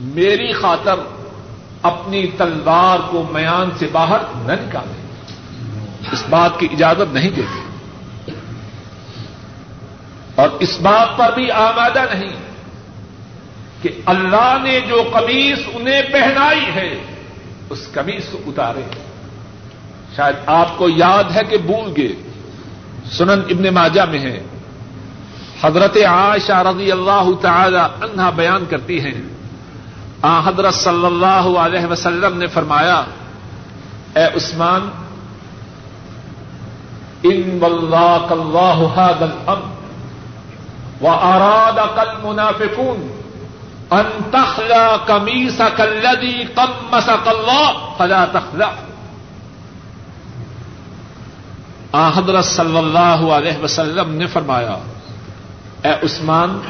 میری 0.00 0.52
خاطر 0.52 0.94
اپنی 1.82 2.26
تلوار 2.26 2.98
کو 3.10 3.28
میان 3.32 3.70
سے 3.78 3.86
باہر 3.92 4.18
نہ 4.34 4.52
نکالے۔ 4.52 5.00
اس 6.12 6.24
بات 6.30 6.50
کی 6.58 6.68
اجازت 6.72 7.14
نہیں 7.14 7.30
دیتے۔ 7.30 7.70
اور 10.34 10.48
اس 10.60 10.80
بات 10.80 11.18
پر 11.18 11.30
بھی 11.34 11.50
آمادہ 11.50 12.04
نہیں 12.14 12.32
کہ 13.82 13.88
اللہ 14.06 14.56
نے 14.62 14.80
جو 14.80 15.02
قمیص 15.12 15.58
انہیں 15.74 16.02
پہنائی 16.12 16.64
ہے، 16.74 16.94
اس 17.70 17.88
قمیص 17.92 18.28
کو 18.28 18.38
اتارے۔ 18.46 18.82
شاید 20.16 20.34
آپ 20.46 20.78
کو 20.78 20.88
یاد 20.88 21.24
ہے 21.36 21.40
کہ 21.50 21.56
بھول 21.56 21.92
گئے۔ 21.96 22.12
سنن 23.10 23.40
ابن 23.50 23.74
ماجہ 23.74 24.02
میں 24.02 24.18
ہے۔ 24.18 24.42
حضرت 25.62 25.96
عائشہ 25.96 26.52
رضی 26.52 26.92
اللہ 26.92 27.28
تعالی 27.42 27.78
عنہا 28.00 28.30
بیان 28.30 28.64
کرتی 28.70 29.00
ہیں۔ 29.00 29.39
حضرت 30.22 30.74
صلی 30.74 31.06
اللہ 31.06 31.58
علیہ 31.58 31.86
وسلم 31.86 32.38
نے 32.38 32.46
فرمایا، 32.46 33.04
اے 34.14 34.24
عثمان، 34.24 34.88
ان 37.22 37.58
اللہ 37.62 38.26
اللہ 38.30 38.98
ام 39.46 39.70
و 41.00 41.08
اراد 41.08 42.24
منافقون 42.24 43.16
ان 43.90 44.30
تخلا 44.30 44.96
کمیسا 45.06 45.68
کلدی 45.68 46.44
کم 46.54 46.86
مسق 46.90 47.28
اللہ 47.28 47.94
فلا 47.96 48.24
تخلا. 48.32 48.70
آ، 51.92 52.08
حضرت 52.08 52.44
صلی 52.44 52.78
اللہ 52.78 53.32
علیہ 53.32 53.58
وسلم 53.58 54.14
نے 54.14 54.26
فرمایا، 54.26 54.76
اے 55.82 55.92
عثمان 56.02 56.60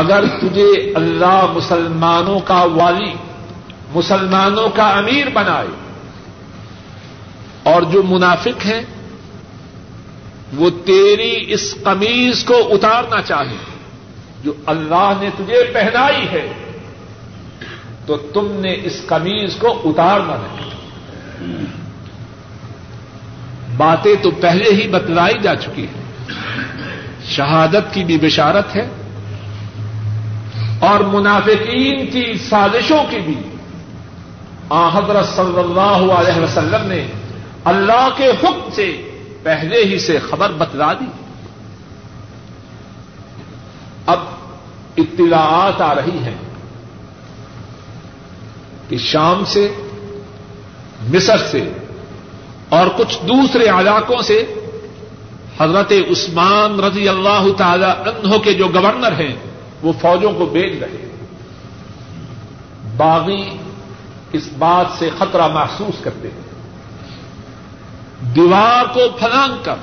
اگر 0.00 0.24
تجھے 0.40 0.92
اللہ 0.94 1.46
مسلمانوں 1.54 2.40
کا 2.40 2.62
والی 2.62 3.12
مسلمانوں 3.94 4.68
کا 4.68 4.88
امیر 4.88 5.28
بنائے 5.32 5.66
اور 7.62 7.82
جو 7.82 8.02
منافق 8.02 8.66
ہیں، 8.66 8.82
وہ 10.56 10.70
تیری 10.84 11.44
اس 11.46 11.74
قمیض 11.84 12.44
کو 12.44 12.54
اتارنا 12.70 13.22
چاہے، 13.22 13.56
جو 14.44 14.52
اللہ 14.66 15.12
نے 15.20 15.30
تجھے 15.36 15.70
پہنائی 15.72 16.28
ہے، 16.32 16.52
تو 18.06 18.16
تم 18.16 18.48
نے 18.52 18.76
اس 18.84 19.00
قمیض 19.06 19.56
کو 19.56 19.80
اتارنا 19.84 20.36
نہیں 20.36 20.70
باتیں 23.76 24.14
تو 24.22 24.30
پہلے 24.30 24.70
ہی 24.70 24.88
بتلائی 24.88 25.34
جا 25.42 25.56
چکی 25.56 25.82
ہیں۔ 25.82 26.02
شہادت 27.24 27.94
کی 27.94 28.04
بھی 28.04 28.18
بشارت 28.18 28.76
ہے۔ 28.76 28.88
اور 30.80 31.00
منافقین 31.00 32.06
کی 32.06 32.38
سازشوں 32.48 33.04
کی 33.10 33.18
بھی۔ 33.18 33.34
آ، 34.68 34.88
حضرت 34.88 35.28
صلی 35.28 35.60
اللہ 35.60 36.12
علیہ 36.12 36.40
وسلم 36.40 36.88
نے 36.88 37.06
اللہ 37.64 38.08
کے 38.16 38.28
حکم 38.28 38.70
سے 38.72 39.02
پہلے 39.42 39.84
ہی 39.84 39.98
سے 39.98 40.18
خبر 40.18 40.52
بتلا 40.52 40.92
دی۔ 40.92 41.04
اب 44.06 44.18
اطلاعات 44.96 45.80
آ 45.80 45.94
رہی 45.94 46.18
ہیں 46.18 46.36
کہ 48.88 48.98
شام 48.98 49.44
سے، 49.46 49.72
مصر 51.14 51.36
سے 51.36 51.72
اور 52.68 52.86
کچھ 52.96 53.18
دوسرے 53.22 53.66
علاقوں 53.68 54.22
سے 54.22 54.54
حضرت 55.60 55.92
عثمان 55.92 56.80
رضی 56.80 57.08
اللہ 57.08 57.46
تعالی 57.56 57.84
عنہ 57.84 58.36
کے 58.36 58.52
جو 58.52 58.68
گورنر 58.68 59.12
ہیں 59.12 59.49
وہ 59.82 59.92
فوجوں 59.92 60.32
کو 60.32 60.46
بھیج 60.46 60.82
رہے 60.82 61.10
باغی 62.96 63.56
اس 64.32 64.48
بات 64.58 64.86
سے 64.98 65.10
خطرہ 65.18 65.48
محسوس 65.48 66.04
کرتے 66.04 66.28
ہیں۔ 66.28 66.50
دیوار 68.34 68.84
کو 68.94 69.00
پھلانگ 69.18 69.52
کر 69.64 69.74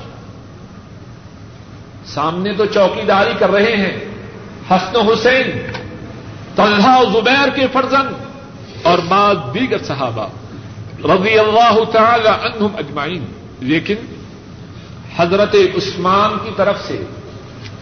سامنے 2.06 2.54
تو 2.54 2.66
چوکیداری 2.66 3.34
کر 3.39 3.52
رہے 3.52 3.76
ہیں۔ 3.76 3.98
حسن 4.72 4.95
حسین، 4.95 5.72
طلحہ 6.56 7.04
زبیر 7.14 7.50
کے 7.56 7.68
فرزن 7.74 8.08
اور 8.84 9.00
بعد 9.08 9.36
دیگر 9.54 9.84
صحابہ۔ 9.84 10.28
رضی 11.04 11.39
اللہ 11.39 11.84
تعالی 11.91 12.28
عنہم 12.28 12.68
اجمعین۔ 12.78 13.26
لیکن 13.60 13.95
حضرت 15.18 15.56
عثمان 15.76 16.38
کی 16.43 16.52
طرف 16.56 16.88
سے 16.88 17.04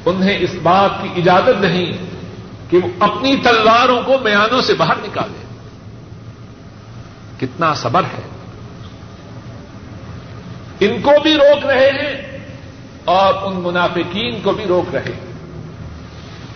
انہیں 0.05 0.37
اس 0.41 0.55
بات 0.63 0.89
کی 1.01 1.09
اجازت 1.17 1.61
نہیں 1.61 1.97
کہ 2.69 2.77
وہ 2.77 2.87
اپنی 2.99 3.35
تلواروں 3.35 4.01
کو 4.01 4.13
میانوں 4.23 4.61
سے 4.61 4.73
باہر 4.73 4.93
نکالے۔ 5.03 5.45
کتنا 7.39 7.73
صبر 7.73 8.03
ہے۔ 8.03 8.21
ان 10.79 11.01
کو 11.01 11.11
بھی 11.23 11.33
روک 11.33 11.65
رہے 11.65 11.89
ہیں 11.89 12.39
اور 13.05 13.33
ان 13.33 13.59
منافقین 13.63 14.41
کو 14.43 14.51
بھی 14.51 14.65
روک 14.65 14.95
رہے 14.95 15.01
ہیں۔ 15.01 15.33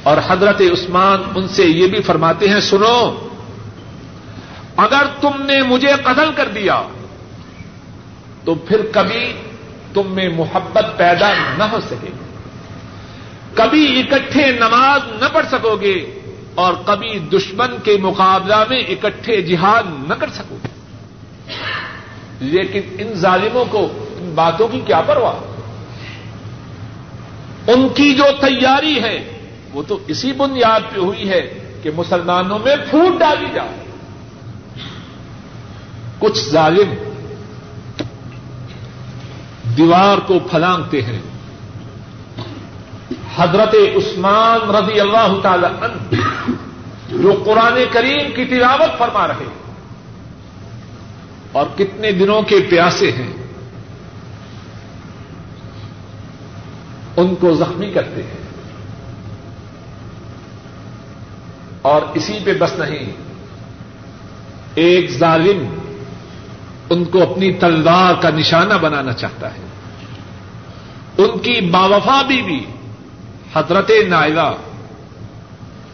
اور 0.03 0.17
حضرت 0.27 0.61
عثمان 0.61 1.23
ان 1.35 1.47
سے 1.47 1.63
یہ 1.63 1.87
بھی 1.87 2.01
فرماتے 2.01 2.49
ہیں، 2.49 2.59
سنو، 2.59 3.27
اگر 4.77 5.03
تم 5.21 5.41
نے 5.41 5.61
مجھے 5.61 5.93
قتل 6.03 6.31
کر 6.35 6.47
دیا، 6.47 6.81
تو 8.45 8.55
پھر 8.55 8.81
کبھی 8.91 9.33
تم 9.93 10.03
میں 10.07 10.29
محبت 10.29 10.85
پیدا 10.97 11.33
نہ 11.57 11.63
ہو 11.63 11.79
سکے۔ 11.81 12.07
گی 12.07 12.28
کبھی 13.53 13.99
اکٹھے 13.99 14.51
نماز 14.51 15.01
نہ 15.21 15.25
پڑھ 15.33 15.47
سکو 15.47 15.75
گے 15.75 16.19
اور 16.55 16.73
کبھی 16.85 17.19
دشمن 17.19 17.77
کے 17.83 17.97
مقابلہ 18.01 18.63
میں 18.69 18.79
اکٹھے 18.79 19.41
جہاد 19.41 19.83
نہ 20.09 20.13
کر 20.13 20.29
سکو 20.29 20.57
گے۔ 20.63 20.67
لیکن 22.39 22.81
ان 22.99 23.13
ظالموں 23.13 23.65
کو، 23.65 23.85
ان 23.95 24.31
باتوں 24.35 24.67
کی 24.67 24.79
کیا 24.79 25.01
پرواہ؟ 25.01 25.33
ان 27.71 27.87
کی 27.89 28.15
جو 28.15 28.23
تیاری 28.39 29.03
ہے، 29.03 29.29
وہ 29.73 29.83
تو 29.87 29.99
اسی 30.07 30.31
بنیاد 30.31 30.79
پہ 30.95 30.99
ہوئی 30.99 31.29
ہے 31.29 31.75
کہ 31.83 31.89
مسلمانوں 31.95 32.59
میں 32.59 32.75
پھوٹ 32.89 33.19
ڈالی 33.19 33.45
جائے۔ 33.53 33.85
کچھ 36.19 36.49
ظالم 36.49 36.93
دیوار 39.77 40.17
کو 40.17 40.39
پھلانگتے 40.39 41.01
ہیں۔ 41.01 41.19
حضرت 43.35 43.75
عثمان 43.95 44.75
رضی 44.75 44.99
اللہ 44.99 45.39
تعالی 45.43 45.65
عنہ 45.65 46.15
جو 47.09 47.43
قرآن 47.45 47.73
کریم 47.91 48.31
کی 48.35 48.45
تلاوت 48.45 48.97
فرما 48.97 49.27
رہے 49.27 49.45
اور 51.51 51.65
کتنے 51.77 52.11
دنوں 52.11 52.41
کے 52.41 52.59
پیاسے 52.69 53.11
ہیں، 53.11 53.33
ان 57.17 57.35
کو 57.35 57.55
زخمی 57.55 57.91
کرتے 57.91 58.23
ہیں۔ 58.23 58.39
اور 61.81 62.01
اسی 62.13 62.39
پہ 62.43 62.53
بس 62.53 62.73
نہیں، 62.79 63.11
ایک 64.75 65.11
ظالم 65.11 65.75
ان 66.89 67.05
کو 67.05 67.31
اپنی 67.31 67.53
تلوار 67.53 68.13
کا 68.21 68.29
نشانہ 68.29 68.73
بنانا 68.73 69.13
چاہتا 69.13 69.53
ہے۔ 69.53 69.59
ان 71.17 71.39
کی 71.39 71.61
باوفا 71.61 72.21
بھی 72.21 72.41
بھی 72.41 72.65
حضرت 73.55 73.91
نائلہ 74.07 74.53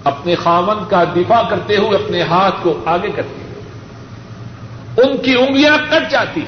اپنے 0.04 0.36
خامن 0.36 0.84
کا 0.90 1.04
دفاع 1.04 1.42
کرتے 1.50 1.78
ہوئے 1.78 2.06
اپنے 2.06 2.22
ہاتھ 2.22 2.56
کو 2.62 2.80
آگے 2.86 3.10
کرتی 3.16 3.42
ان 5.02 5.18
کی 5.18 5.36
انگلیاں 5.36 5.78
کٹ 5.78 6.12
جاتی 6.12 6.42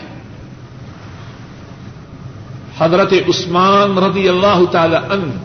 حضرت 2.80 3.14
عثمان 3.14 3.97
رضی 3.97 4.30
اللہ 4.30 4.60
تعالی 4.72 4.95
ان 4.95 5.38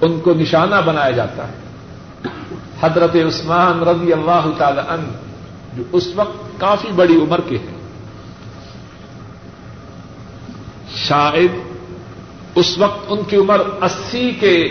ان 0.00 0.20
کو 0.20 0.34
نشانہ 0.34 0.74
بنایا 0.84 1.10
جاتا 1.10 1.48
ہے۔ 1.48 1.54
حضرت 2.80 3.16
عثمان 3.16 3.82
رضی 3.82 4.12
اللہ 4.12 4.46
تعالی 4.58 4.80
ان 4.88 5.12
جو 5.76 5.82
اس 5.92 6.08
وقت 6.14 6.60
کافی 6.60 6.88
بڑی 6.88 7.16
عمر 7.16 7.40
کے 7.40 7.58
ہیں۔ 7.58 7.78
شاید 10.96 11.50
اس 12.54 12.78
وقت 12.78 13.06
ان 13.08 13.24
کی 13.24 13.36
عمر 13.36 13.58
اسی 13.58 14.30
کے 14.40 14.64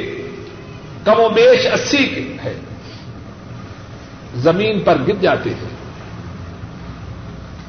کم 1.04 1.20
و 1.20 1.30
بیش 1.30 1.66
اسی 1.74 2.06
کے 2.08 2.38
ہے۔ 2.44 2.60
زمین 4.36 4.84
پر 4.84 4.98
گر 5.08 5.16
جاتے 5.16 5.50
ہیں۔ 5.50 5.70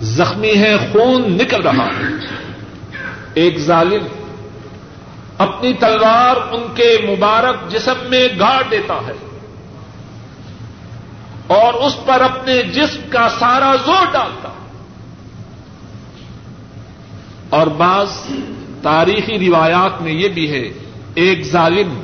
زخمی 0.00 0.56
ہے 0.56 0.76
خون 0.76 1.32
نکل 1.32 1.62
رہا 1.62 1.86
ہے۔ 1.86 2.26
ایک 3.34 3.58
ظالم 3.58 4.06
اپنی 5.38 5.72
تلوار 5.72 6.36
ان 6.52 6.74
کے 6.74 6.98
مبارک 7.04 7.70
جسم 7.70 8.06
میں 8.08 8.28
گاڑ 8.40 8.62
دیتا 8.70 8.94
ہے 8.94 9.12
اور 11.46 11.74
اس 11.74 11.96
پر 12.06 12.20
اپنے 12.20 12.62
جسم 12.62 13.00
کا 13.10 13.28
سارا 13.28 13.74
زور 13.86 14.06
ڈالتا 14.12 14.48
اور 17.50 17.66
بعض 17.66 18.08
تاریخی 18.84 19.48
روایات 19.48 20.02
میں 20.02 20.12
یہ 20.12 20.28
بھی 20.28 20.50
ہے، 20.50 20.68
ایک 21.14 21.42
ظالم 21.42 22.00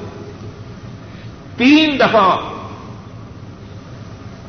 تین 1.56 1.98
دفعہ 2.00 2.38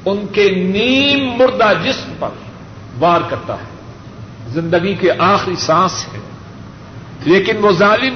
ان 0.06 0.28
کے 0.28 0.50
نیم 0.50 1.32
مردہ 1.32 1.74
جسم 1.84 2.14
پر 2.20 2.30
وار 3.00 3.22
کرتا 3.30 3.54
ہے۔ 3.54 3.72
زندگی 4.48 4.96
کے 4.96 5.10
آخری 5.20 5.56
سانس 5.56 6.08
ہے۔ 6.14 6.20
لیکن 7.26 7.58
وہ 7.58 7.72
ظالم 7.72 8.16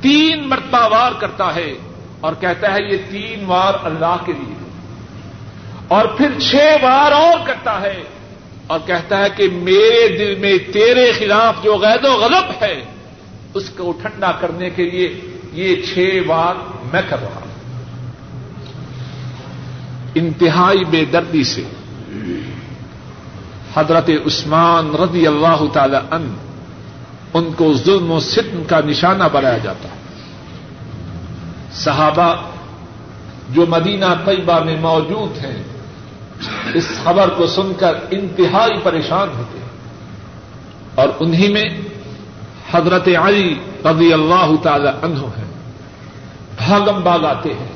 تین 0.00 0.48
مرتبہ 0.48 0.88
وار 0.90 1.12
کرتا 1.12 1.54
ہے 1.54 1.74
اور 2.20 2.32
کہتا 2.40 2.74
ہے 2.74 2.78
یہ 2.92 2.96
تین 3.10 3.44
وار 3.44 3.74
اللہ 3.82 4.16
کے 4.26 4.32
لیے 4.32 4.54
اور 5.88 6.06
پھر 6.06 6.28
چھ 6.40 6.54
وار 6.82 7.12
اور 7.12 7.46
کرتا 7.46 7.80
ہے 7.80 8.02
اور 8.66 8.80
کہتا 8.86 9.18
ہے 9.18 9.26
کہ 9.36 9.48
میرے 9.52 10.16
دل 10.18 10.40
میں 10.40 10.58
تیرے 10.72 11.12
خلاف 11.12 11.62
جو 11.62 11.76
غید 11.76 12.04
و 12.04 12.12
غلط 12.12 12.62
ہے 12.62 12.84
اس 13.54 13.70
کو 13.70 13.92
ٹھنڈا 14.02 14.32
کرنے 14.32 14.70
کے 14.70 14.90
لیے 14.90 15.20
یہ 15.52 15.76
چھ 15.82 16.18
بار 16.26 16.54
میں 16.92 17.02
کر 17.08 17.20
رہا 17.20 17.28
ہوں۔ 17.28 17.52
انتہائی 20.14 20.84
بے 20.84 21.04
دردی 21.04 21.44
سے 21.44 21.62
حضرت 23.74 24.10
عثمان 24.26 24.94
رضی 24.94 25.26
اللہ 25.26 25.64
تعالی 25.72 25.96
ان 25.96 26.34
ان 27.34 27.48
کو 27.56 27.74
ظلم 27.74 28.10
و 28.10 28.20
ستم 28.20 28.64
کا 28.64 28.80
نشانہ 28.86 29.24
بنایا 29.32 29.58
جاتا 29.58 29.88
ہے۔ 29.88 29.94
صحابہ 31.72 32.34
جو 33.50 33.66
مدینہ 33.68 34.06
طیبہ 34.24 34.64
میں 34.64 34.76
موجود 34.80 35.44
ہیں، 35.44 35.62
اس 36.74 36.88
خبر 37.04 37.28
کو 37.28 37.46
سن 37.46 37.72
کر 37.78 37.94
انتہائی 38.10 38.80
پریشان 38.82 39.28
ہوتے 39.38 39.58
ہیں 39.58 39.68
اور 40.94 41.08
انہی 41.20 41.52
میں 41.52 41.64
حضرت 42.70 43.08
علی 43.22 43.58
رضی 43.84 44.12
اللہ 44.12 44.50
تعالی 44.62 44.88
عنہ 45.02 45.18
ہے 45.18 45.42
بھاگم 46.56 47.02
باغ 47.02 47.26
آتے 47.26 47.54
ہیں۔ 47.54 47.68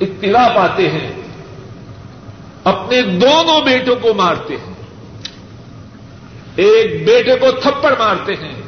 اطلاع 0.00 0.48
پاتے 0.48 0.88
ہیں۔ 0.88 1.12
اپنے 2.64 3.02
دونوں 3.02 3.60
بیٹوں 3.60 3.96
کو 3.96 4.14
مارتے 4.14 4.54
ہیں۔ 4.54 4.74
ایک 6.56 7.06
بیٹے 7.06 7.36
کو 7.36 7.46
تھپڑ 7.50 7.90
مارتے 7.98 8.32
ہیں۔ 8.32 8.62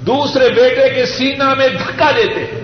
دوسرے 0.00 0.48
بیٹے 0.48 0.94
کے 0.94 1.06
سینا 1.06 1.54
میں 1.54 1.68
دھکا 1.68 2.10
دیتے 2.10 2.40
ہیں۔ 2.40 2.60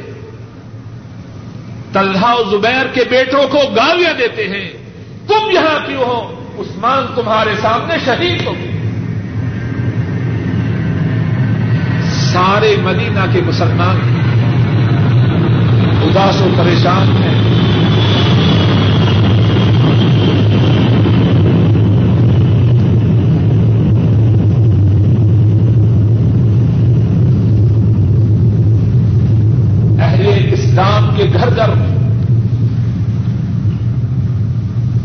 طلحہ 1.92 2.34
و 2.34 2.50
زبیر 2.50 2.86
کے 2.86 3.00
بیٹوں 3.10 3.48
کو 3.48 3.58
گالیاں 3.76 4.12
دیتے 4.12 4.48
ہیں۔ 4.48 4.72
تم 5.28 5.50
یہاں 5.50 5.86
کیوں 5.86 6.04
ہو؟ 6.04 6.34
عثمان 6.58 7.06
تمہارے 7.14 7.50
سامنے 7.62 7.94
شہید 8.04 8.46
ہو 8.46 8.54
گئے۔ 8.54 8.77
سارے 12.38 12.76
مدینہ 12.82 13.20
کے 13.32 13.40
مسلمان 13.46 13.96
اداس 16.02 16.40
و 16.40 16.48
پریشان 16.56 17.08
ہیں۔ 17.08 17.34
اہل 30.00 30.44
کے 31.16 31.24
گھر 31.32 31.48
گھر 31.56 31.70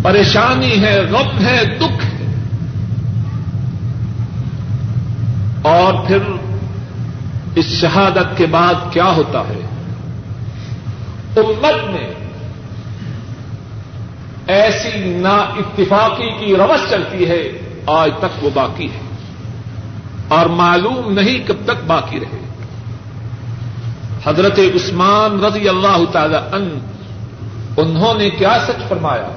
پریشانی 0.01 0.79
ہے، 0.79 1.01
غم 1.11 1.45
ہے، 1.45 1.65
دکھ 1.65 2.05
ہے۔ 2.05 2.25
اور 5.61 5.93
پھر 6.07 6.17
اس 7.55 7.65
شہادت 7.65 8.37
کے 8.37 8.45
بعد 8.45 8.73
کیا 8.91 9.05
ہوتا 9.05 9.39
ہے؟ 9.39 9.65
امت 11.37 11.89
میں 11.89 12.13
ایسی 14.47 15.17
نا 15.21 15.35
اتفاقی 15.35 16.45
کی 16.45 16.55
روش 16.55 16.89
چلتی 16.89 17.29
ہے، 17.29 17.51
آج 17.87 18.11
تک 18.19 18.43
وہ 18.43 18.49
باقی 18.53 18.85
ہے۔ 18.85 18.99
اور 20.27 20.45
معلوم 20.45 21.13
نہیں 21.13 21.47
کب 21.47 21.55
تک 21.65 21.85
باقی 21.87 22.19
رہے۔ 22.19 22.43
حضرت 24.25 24.59
عثمان 24.59 25.43
رضی 25.43 25.69
اللہ 25.69 26.11
تعالی 26.11 26.35
ان 26.35 26.79
انہوں 27.77 28.13
نے 28.13 28.29
کیا 28.29 28.57
سچ 28.67 28.89
فرمایا؟ 28.89 29.27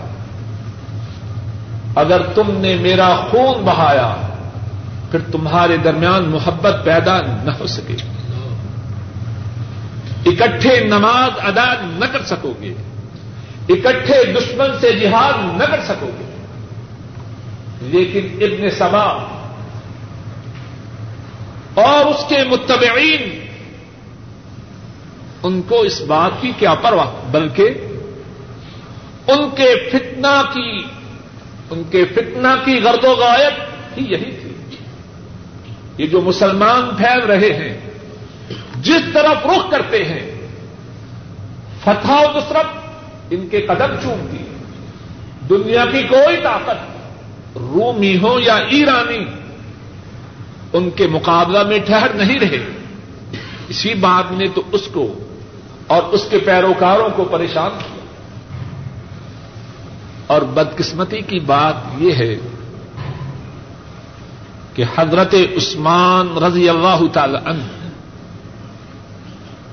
اگر 1.95 2.23
تم 2.23 2.43
نے 2.49 2.77
میرا 2.77 3.17
خون 3.31 3.65
بہایا 3.65 4.17
پھر 5.17 5.33
تمہارے 5.33 5.77
درمیان 5.77 6.25
محبت 6.25 6.85
پیدا 6.85 7.21
نہ 7.21 7.51
ہو 7.61 7.67
سکے۔ 7.67 7.95
اکٹھے 10.27 10.85
نماز 10.85 11.31
ادا 11.39 11.75
نہ 11.83 12.05
کر 12.13 12.23
سکو 12.23 12.53
گے۔ 12.61 12.75
اکٹھے 13.69 14.33
دشمن 14.33 14.67
سے 14.81 14.93
جہاد 14.93 15.33
نہ 15.57 15.65
کر 15.65 15.81
سکو 15.85 16.07
گے۔ 16.07 16.47
لیکن 17.81 18.45
ابن 18.45 18.71
سبا 18.71 19.05
اور 21.75 22.05
اس 22.05 22.29
کے 22.29 22.37
متبعین، 22.51 23.47
ان 25.43 25.63
کو 25.63 25.81
اس 25.81 26.01
بات 26.01 26.43
کی 26.43 26.53
کیا 26.59 26.75
پرواہ؟ 26.75 27.31
بلکہ 27.31 27.71
ان 29.27 29.51
کے 29.57 29.91
فتنا 29.93 30.43
کی، 30.55 30.79
ان 31.71 31.83
کے 31.91 32.05
فتنا 32.05 32.57
کی 32.65 32.81
غرد 32.85 33.05
و 33.05 33.13
غائب 33.13 33.53
ہی 33.99 34.13
یہی 34.13 34.31
تھی۔ 34.31 34.46
یہ 35.99 36.07
جو 36.07 36.21
مسلمان 36.21 36.97
پھیل 36.97 37.25
رہے 37.25 37.53
ہیں، 37.53 37.91
جس 38.77 39.01
طرف 39.15 39.47
رخ 39.47 39.71
کرتے 39.71 40.05
ہیں 40.05 40.49
فتح 41.81 42.13
و 42.13 42.39
نصرت 42.39 42.67
ان 43.31 43.49
کے 43.49 43.61
قدم 43.61 43.95
چومتی 44.03 44.45
دنیا 45.49 45.85
کی 45.93 46.03
کوئی 46.03 46.37
طاقت، 46.43 46.97
رومی 47.59 48.19
ہو 48.19 48.41
یا 48.41 48.57
ایرانی، 48.57 49.25
ان 50.73 50.91
کے 50.91 51.07
مقابلہ 51.07 51.63
میں 51.63 51.79
ٹھہر 51.79 52.09
نہیں 52.15 52.39
رہے۔ 52.39 52.67
اسی 53.69 53.95
بات 53.95 54.33
نے 54.33 54.47
تو 54.55 54.63
اس 54.73 54.89
کو 54.93 55.19
اور 55.87 56.03
اس 56.03 56.27
کے 56.31 56.39
پیروکاروں 56.39 57.09
کو 57.17 57.25
پریشان 57.25 57.71
کیا۔ 57.79 57.97
اور 60.27 60.43
بدقسمتی 60.43 61.21
کی 61.21 61.39
بات 61.39 61.75
یہ 61.99 62.13
ہے 62.13 62.37
کہ 64.77 64.85
حضرت 64.97 65.35
عثمان 65.35 66.43
رضی 66.43 66.69
اللہ 66.69 66.99
تعالی 67.13 67.39
عنہ، 67.45 67.63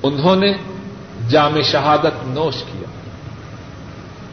انہوں 0.02 0.36
نے 0.36 0.52
جامع 1.28 1.60
شہادت 1.60 2.26
نوش 2.26 2.54
کیا۔ 2.54 2.88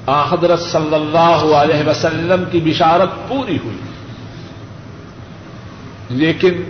آ 0.05 0.25
حضرت 0.29 0.59
صلی 0.59 0.95
اللہ 0.95 1.55
علیہ 1.55 1.89
وسلم 1.89 2.43
کی 2.51 2.59
بشارت 2.59 3.29
پوری 3.29 3.57
ہوئی۔ 3.63 3.77
لیکن 6.09 6.63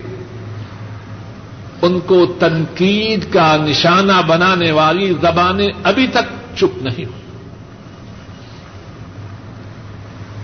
ان 1.81 1.99
کو 1.99 2.25
تنقید 2.39 3.33
کا 3.33 3.57
نشانہ 3.57 4.21
بنانے 4.27 4.71
والی 4.71 5.13
زبانیں 5.21 5.67
ابھی 5.83 6.07
تک 6.07 6.57
چپ 6.57 6.83
نہیں 6.83 7.05
ہوئی۔ 7.05 7.21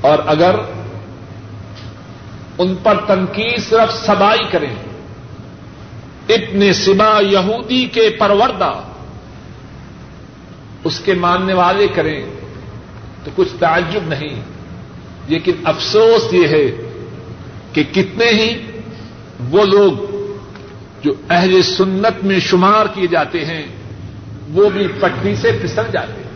اور 0.01 0.18
اگر 0.26 0.55
ان 2.58 2.76
پر 2.84 2.95
تنقید 3.08 3.60
صرف 3.70 4.05
سبائی 4.05 4.45
کریں۔ 4.51 4.76
اتنے 6.30 6.74
سبا 6.74 7.20
یہودی 7.20 7.86
کے 7.86 8.10
پروردہ۔ 8.20 8.74
اس 10.84 10.99
کے 10.99 11.14
ماننے 11.14 11.53
والے 11.53 11.88
کریں۔ 11.88 12.26
تو 13.24 13.32
کچھ 13.36 13.47
تعجب 13.60 14.08
نہیں۔ 14.08 14.41
لیکن 15.28 15.51
افسوس 15.64 16.34
یہ 16.34 16.47
ہے 16.47 16.91
کہ 17.74 17.84
کتنے 17.84 18.26
ہی 18.26 18.72
وہ 19.49 19.66
لوگ 19.66 19.91
جو 21.03 21.14
اہل 21.30 21.62
سنت 21.62 22.24
میں 22.24 22.39
شمار 22.39 22.86
کیے 22.93 23.08
جاتے 23.08 23.45
ہیں، 23.45 23.64
وہ 24.53 24.70
بھی 24.70 24.88
پٹری 24.88 25.36
سے 25.36 25.51
پھسل 25.62 25.82
جاتے 25.91 26.14
ہیں۔ 26.14 26.28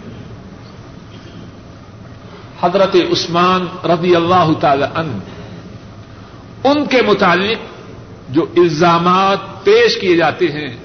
حضرت 2.62 2.96
عثمان 2.96 3.68
رضی 3.86 4.16
اللہ 4.16 4.50
تعالی 4.60 4.86
عنہ 4.96 5.41
ان 6.64 6.86
کے 6.86 7.02
متعلق 7.02 7.58
جو 8.30 8.46
الزامات 8.58 9.64
پیش 9.64 9.98
کیے 9.98 10.16
جاتے 10.16 10.46
ہیں، 10.46 10.78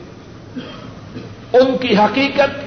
ان 1.52 1.78
کی 1.78 1.96
حقیقت، 1.96 2.66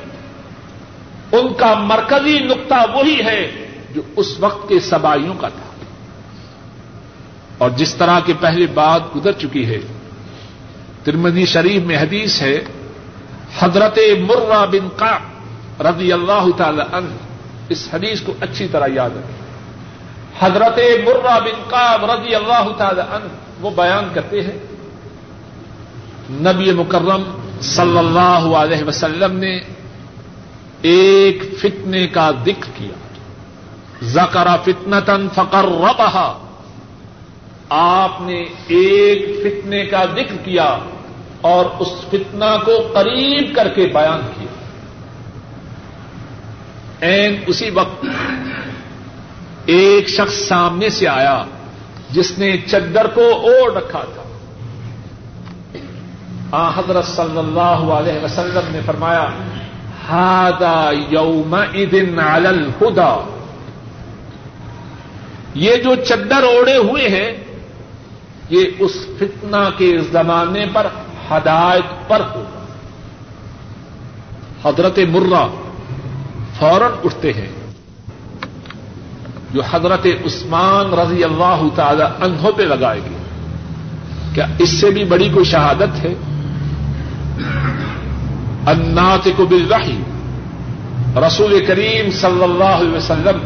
ان 1.32 1.54
کا 1.54 1.74
مرکزی 1.74 2.40
نقطہ 2.40 2.74
وہی 2.94 3.22
ہے 3.26 3.68
جو 3.96 4.02
اس 4.16 4.40
وقت 4.40 4.70
کے 4.70 4.80
سبائیوں 4.80 5.34
کا 5.34 5.50
تھا۔ 5.50 5.84
اور 7.58 7.70
جس 7.70 7.96
طرح 7.96 8.20
کے 8.20 8.34
پہلے 8.40 8.66
بات 8.66 9.16
گزر 9.16 9.32
چکی 9.32 9.66
ہے 9.66 9.78
ترمدی 11.04 11.46
شریف 11.46 11.82
میں 11.82 11.98
حدیث 11.98 12.42
ہے، 12.42 12.64
حضرت 13.60 14.00
مرہ 14.20 14.66
بن 14.66 14.88
کا 14.96 15.18
رضی 15.80 16.14
اللہ 16.14 16.46
تعالی 16.58 16.82
عنہ، 16.92 17.14
اس 17.70 17.90
حدیث 17.94 18.22
کو 18.22 18.34
اچھی 18.42 18.68
طرح 18.72 18.88
یاد 18.94 19.10
رکھیں۔ 19.10 19.39
حضرت 20.40 20.80
مرہ 21.04 21.40
بن 21.40 21.64
قاب 21.70 22.12
رضی 22.12 22.36
اللہ 22.36 22.70
تعالی 22.78 23.02
عنہ 23.02 23.28
وہ 23.62 23.70
بیان 23.76 24.10
کرتے 24.14 24.42
ہیں، 24.42 24.58
نبی 26.32 26.72
مکرم 26.72 27.24
صلی 27.62 27.98
اللہ 27.98 28.46
علیہ 28.56 28.84
وسلم 28.84 29.38
نے 29.38 29.60
ایک 30.82 31.44
فتنے 31.58 32.08
کا 32.08 32.32
ذکر 32.46 32.70
کیا۔ 32.78 32.98
زکرا 34.02 34.56
فتنتن 34.56 35.28
فقر 35.36 35.66
ربہا 35.66 36.48
آپ 37.70 38.22
نے 38.22 38.46
ایک 38.68 39.40
فتنے 39.44 39.86
کا 39.86 40.06
ذکر 40.06 40.36
کیا 40.44 40.78
اور 41.42 41.66
اس 41.80 41.92
فتنہ 42.10 42.52
کو 42.66 42.72
قریب 42.94 43.56
کر 43.56 43.68
کے 43.68 43.88
بیان 43.94 44.22
کیا۔ 44.38 44.52
این 47.08 47.36
اسی 47.48 47.70
وقت 47.70 48.06
ایک 49.70 50.10
شخص 50.10 50.34
سامنے 50.34 50.90
سے 50.90 51.08
آیا 51.08 51.44
جس 52.12 52.38
نے 52.38 52.58
چدر 52.58 53.08
کو 53.08 53.22
اوڑھ 53.22 53.74
رکھا 53.74 54.02
تھا۔ 54.02 54.24
آ، 56.52 56.70
حضرت 56.70 57.06
صلی 57.06 57.38
اللہ 57.38 57.94
علیہ 57.94 58.24
وسلم 58.24 58.72
نے 58.72 58.80
فرمایا 58.86 59.28
ہادا 60.10 60.92
یوم 61.10 61.54
ادن 61.54 62.20
الہدا 62.20 63.30
یہ 65.54 65.76
جو 65.76 65.96
چدر 65.96 66.44
اوڑے 66.44 66.78
ہوئے 66.78 67.10
ہیں، 67.10 67.32
یہ 68.50 68.66
اس 68.80 69.08
فتنہ 69.20 69.70
کے 69.78 69.98
زمانے 70.12 70.66
پر 70.74 70.88
ہدایت 71.32 72.10
پر 72.10 72.22
ہوگا۔ 72.36 72.66
حضرت 74.70 75.00
مرہ 75.10 75.48
فوراً 76.60 76.92
اٹھتے 77.04 77.34
ہیں۔ 77.34 77.59
جو 79.54 79.62
حضرت 79.72 80.06
عثمان 80.26 80.94
رضی 81.00 81.24
اللہ 81.24 81.62
تعالی 81.76 82.04
انہوں 82.22 82.52
پہ 82.52 82.64
لگائے 82.64 83.00
گی 83.10 83.16
کیا 84.34 84.48
اس 84.60 84.70
سے 84.70 84.90
بھی 84.90 85.04
بڑی 85.04 85.30
کوئی 85.30 85.46
شہادت 85.46 86.06
ہے؟ 86.06 86.14
انات 88.68 89.28
کو 89.38 89.46
بل 89.46 89.74
رسول 91.18 91.66
کریم 91.66 92.12
صلی 92.12 92.44
اللہ 92.44 92.64
علیہ 92.64 92.94
وسلم 92.94 93.46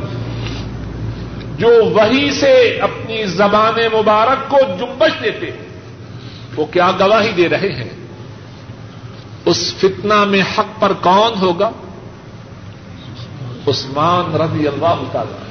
جو 1.58 1.68
وہی 1.68 2.32
سے 2.32 2.80
اپنی 2.82 3.26
زبان 3.26 3.74
مبارک 3.94 4.50
کو 4.50 4.58
جمبش 4.80 5.24
دیتے 5.24 5.46
ہیں، 5.46 5.70
وہ 6.56 6.66
کیا 6.66 6.92
گواہی 7.00 7.32
دے 7.32 7.50
رہے 7.50 7.72
ہیں؟ 7.72 7.90
اس 9.46 9.74
فتنہ 9.78 10.26
میں 10.26 10.42
حق 10.42 10.82
پر 10.82 10.94
کون 10.94 11.40
ہوگا؟ 11.42 11.70
عثمان 13.68 14.36
رضی 14.36 14.68
اللہ 14.68 15.04
تعالی۔ 15.12 15.43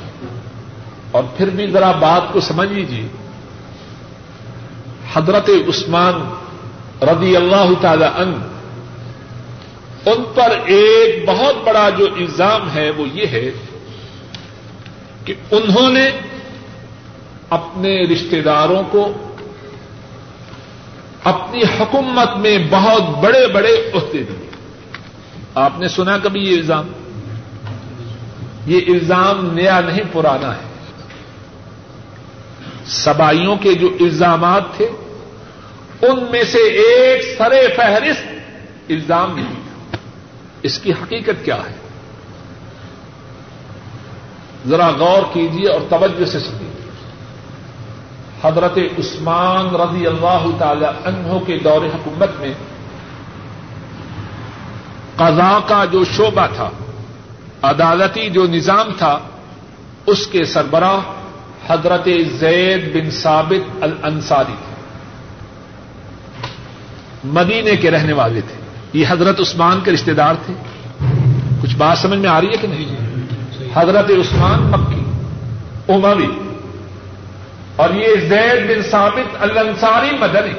اور 1.12 1.22
پھر 1.36 1.50
بھی 1.50 1.70
ذرا 1.70 1.92
بات 1.92 2.32
کو 2.32 2.40
سمجھ 2.40 2.72
لیجیے 2.72 3.08
حضرت 5.14 5.50
عثمان 5.68 6.34
رضی 7.02 7.36
اللہ 7.36 7.70
تعالی 7.80 8.04
ان 8.04 8.48
ان 10.06 10.22
پر 10.34 10.50
ایک 10.64 11.28
بہت 11.28 11.54
بڑا 11.64 11.90
جو 11.90 12.04
الزام 12.04 12.74
ہے 12.74 12.90
وہ 12.90 13.08
یہ 13.08 13.26
ہے 13.26 13.50
کہ 15.24 15.34
انہوں 15.50 15.90
نے 15.90 16.10
اپنے 17.50 18.02
رشتے 18.02 18.40
داروں 18.40 18.82
کو 18.90 19.12
اپنی 21.24 21.62
حکومت 21.62 22.36
میں 22.36 22.58
بہت 22.70 23.02
بڑے 23.02 23.46
بڑے 23.46 23.90
عہدے 23.94 24.18
دیے۔ 24.18 24.48
آپ 25.54 25.78
نے 25.78 25.88
سنا 25.88 26.18
کبھی 26.22 26.40
یہ 26.40 26.56
الزام؟ 26.56 26.92
یہ 28.66 28.80
الزام 28.88 29.50
نیا 29.52 29.80
نہیں، 29.80 30.04
پرانا 30.12 30.56
ہے۔ 30.56 30.71
سبائیوں 32.86 33.56
کے 33.56 33.74
جو 33.74 33.88
الزامات 34.00 34.62
تھے، 34.76 34.88
ان 36.02 36.24
میں 36.30 36.42
سے 36.44 36.58
ایک 36.58 37.38
سر 37.38 37.52
فہرست 37.76 38.90
الزام 38.90 39.34
نہیں 39.36 39.54
تھا 39.54 39.98
اس 40.62 40.78
کی 40.78 40.92
حقیقت 40.92 41.44
کیا 41.44 41.56
ہے؟ 41.56 41.74
ذرا 44.68 44.90
غور 44.90 45.22
کیجیے 45.32 45.68
اور 45.68 45.80
توجہ 45.88 46.24
سے 46.24 46.38
سنیے۔ 46.38 46.72
حضرت 48.42 48.78
عثمان 48.98 49.76
رضی 49.76 50.06
اللہ 50.06 50.46
تعالی 50.58 50.84
عنہ 50.84 51.38
کے 51.46 51.58
دور 51.58 51.82
حکومت 51.82 52.30
میں 52.40 52.54
قضا 55.16 55.58
کا 55.66 55.84
جو 55.84 56.04
شعبہ 56.04 56.46
تھا، 56.56 56.70
عدالتی 57.62 58.30
جو 58.30 58.46
نظام 58.46 58.92
تھا، 58.98 59.18
اس 60.06 60.26
کے 60.26 60.44
سربراہ 60.44 61.00
حضرت 61.68 62.08
زید 62.38 62.94
بن 62.94 63.10
ثابت 63.10 63.82
الانصاری 63.82 64.54
تھے۔ 64.58 64.72
مدینے 67.24 67.76
کے 67.76 67.90
رہنے 67.90 68.12
والے 68.12 68.40
تھے۔ 68.40 68.54
یہ 68.98 69.04
حضرت 69.08 69.40
عثمان 69.40 69.80
کے 69.84 69.90
رشتے 69.90 70.12
دار 70.12 70.34
تھے۔ 70.46 70.54
کچھ 71.62 71.76
بات 71.76 71.98
سمجھ 71.98 72.18
میں 72.18 72.30
آ 72.30 72.40
رہی 72.40 72.46
ہے 72.46 72.56
کہ 72.56 72.68
نہیں؟ 72.68 72.96
حضرت 73.74 74.10
عثمان 74.10 74.62
مکی، 74.62 75.04
اموی۔ 75.92 76.26
اور 77.76 77.90
یہ 77.90 78.08
زید 78.28 78.76
بن 78.76 78.82
ثابت 78.82 79.36
الانصاری 79.40 80.16
مدنی۔ 80.20 80.52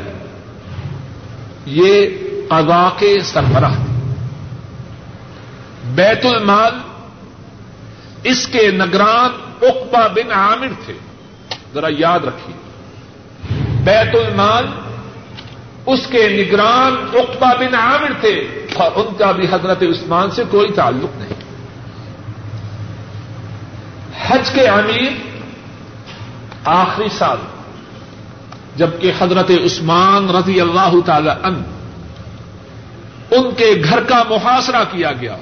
یہ 1.65 2.07
قضا 2.49 2.89
کے 2.97 3.19
سربراہ 3.23 3.75
تھے۔ 3.75 3.93
بیت 5.95 6.25
المال 6.25 6.92
اس 8.23 8.47
کے 8.47 8.71
نگران 8.71 9.29
اقبا 9.61 10.07
بن 10.07 10.31
عامر 10.31 10.67
تھے۔ 10.85 10.93
ذرا 11.73 11.87
یاد 11.89 12.19
رکھیے۔ 12.19 12.55
بیت 13.83 14.15
المال 14.15 14.65
اس 15.85 16.07
کے 16.07 16.27
نگران 16.27 16.95
اقبا 17.13 17.53
بن 17.59 17.75
عامر 17.75 18.11
تھے 18.19 18.65
اور 18.73 18.91
ان 18.95 19.13
کا 19.17 19.31
بھی 19.31 19.47
حضرت 19.51 19.83
عثمان 19.83 20.31
سے 20.31 20.43
کوئی 20.51 20.71
تعلق 20.71 21.17
نہیں۔ 21.17 21.43
حج 24.27 24.49
کے 24.53 24.67
امیر 24.67 25.11
آخری 26.65 27.07
سال 27.17 27.37
جبکہ 28.75 29.11
حضرت 29.19 29.51
عثمان 29.65 30.29
رضی 30.29 30.61
اللہ 30.61 30.93
تعالی 31.05 31.29
ان 31.29 31.63
ان 33.31 33.51
کے 33.57 33.81
گھر 33.89 34.03
کا 34.03 34.23
محاصرہ 34.29 34.83
کیا 34.91 35.11
گیا۔ 35.11 35.35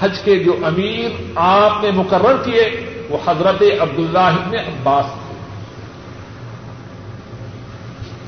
حج 0.00 0.20
کے 0.24 0.38
جو 0.38 0.56
امیر 0.62 1.10
آپ 1.34 1.82
نے 1.82 1.90
مقرر 1.90 2.36
کیے، 2.44 2.64
وہ 3.08 3.18
حضرت 3.26 3.62
عبداللہ 3.80 4.18
ابن 4.18 4.54
عباس 4.58 5.04
تھے۔ 5.04 5.34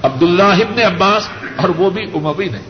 عبداللہ 0.02 0.42
ابن 0.42 0.78
عباس 0.82 1.28
اور 1.56 1.68
وہ 1.68 1.90
بھی 1.90 2.04
اموی 2.14 2.48
نہیں 2.48 2.68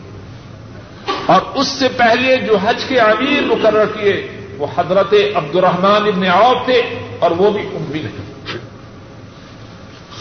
اور 1.25 1.41
اس 1.55 1.67
سے 1.67 1.87
پہلے 1.97 2.35
جو 2.37 2.57
حج 2.57 2.83
کے 2.87 2.99
امیر 2.99 3.41
مقرر 3.43 3.85
کیے، 3.85 4.15
وہ 4.57 4.67
حضرت 4.77 5.13
عبد 5.35 5.55
الرحمان 5.55 6.07
ابن 6.07 6.23
عوف 6.23 6.65
تھے 6.65 6.81
اور 7.19 7.31
وہ 7.31 7.51
بھی 7.51 7.61
اموی 7.61 7.99
نہیں 7.99 8.57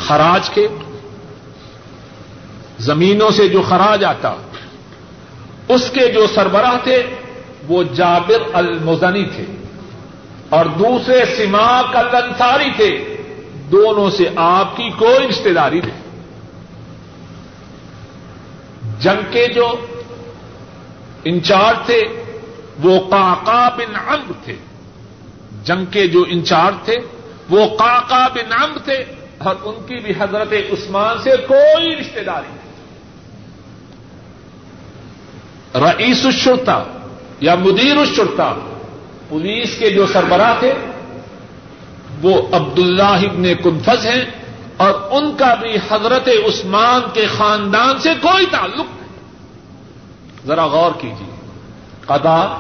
خراج 0.06 0.50
کے 0.50 0.68
زمینوں 2.78 3.30
سے 3.30 3.48
جو 3.48 3.62
خراج 3.62 4.04
آتا، 4.04 4.34
اس 5.68 5.90
کے 5.90 6.12
جو 6.12 6.26
سربراہ 6.34 6.76
تھے 6.84 7.02
وہ 7.70 7.82
جابر 7.82 8.42
المزنی 8.52 9.24
تھے 9.24 9.44
اور 10.48 10.64
دوسرے 10.64 11.24
سماق 11.24 11.96
الانصاری 11.96 12.70
تھے، 12.76 13.16
دونوں 13.70 14.10
سے 14.10 14.24
آپ 14.36 14.76
کی 14.76 14.90
کوئی 14.98 15.28
رشتے 15.28 15.52
داری 15.52 15.80
نہیں۔ 15.80 16.00
جنگ 19.00 19.32
کے 19.32 19.48
جو 19.48 19.86
انچارج 21.24 21.86
تھے، 21.86 22.02
وہ 22.82 23.00
کاکا 23.10 23.68
بن 23.68 23.96
امر 23.96 24.32
تھے۔ 24.44 24.56
جنگ 25.64 25.84
کے 25.84 26.06
جو 26.06 26.24
انچارج 26.28 26.74
تھے، 26.84 26.96
وہ 27.50 27.76
کاکا 27.76 28.28
بن 28.28 28.52
امر 28.62 28.78
تھے۔ 28.78 29.04
اور 29.38 29.54
ان 29.62 29.74
کی 29.86 29.94
بھی 29.94 30.14
حضرت 30.18 30.52
عثمان 30.52 31.22
سے 31.22 31.30
کوئی 31.48 31.96
رشتے 31.96 32.20
داری 32.20 32.46
نہیں۔ 32.48 32.70
رئیس 35.92 36.26
الشرطہ 36.26 36.84
یا 37.40 37.54
مدیر 37.54 37.96
الشرطہ 37.96 38.54
پولیس 39.28 39.78
کے 39.78 39.90
جو 39.90 40.06
سربراہ 40.06 40.54
تھے، 40.58 40.74
وہ 42.22 42.42
عبداللہ 42.52 43.02
ابن 43.02 43.54
کنفز 43.64 44.06
ہیں 44.06 44.24
اور 44.76 44.94
ان 45.10 45.36
کا 45.36 45.54
بھی 45.54 45.76
حضرت 45.90 46.28
عثمان 46.28 47.00
کے 47.12 47.26
خاندان 47.26 47.98
سے 47.98 48.08
کوئی 48.20 48.46
تعلق 48.46 48.86
نہیں۔ 48.86 49.18
ذرا 50.46 50.66
غور 50.66 50.90
کیجیے 50.98 51.30
قدا 52.06 52.54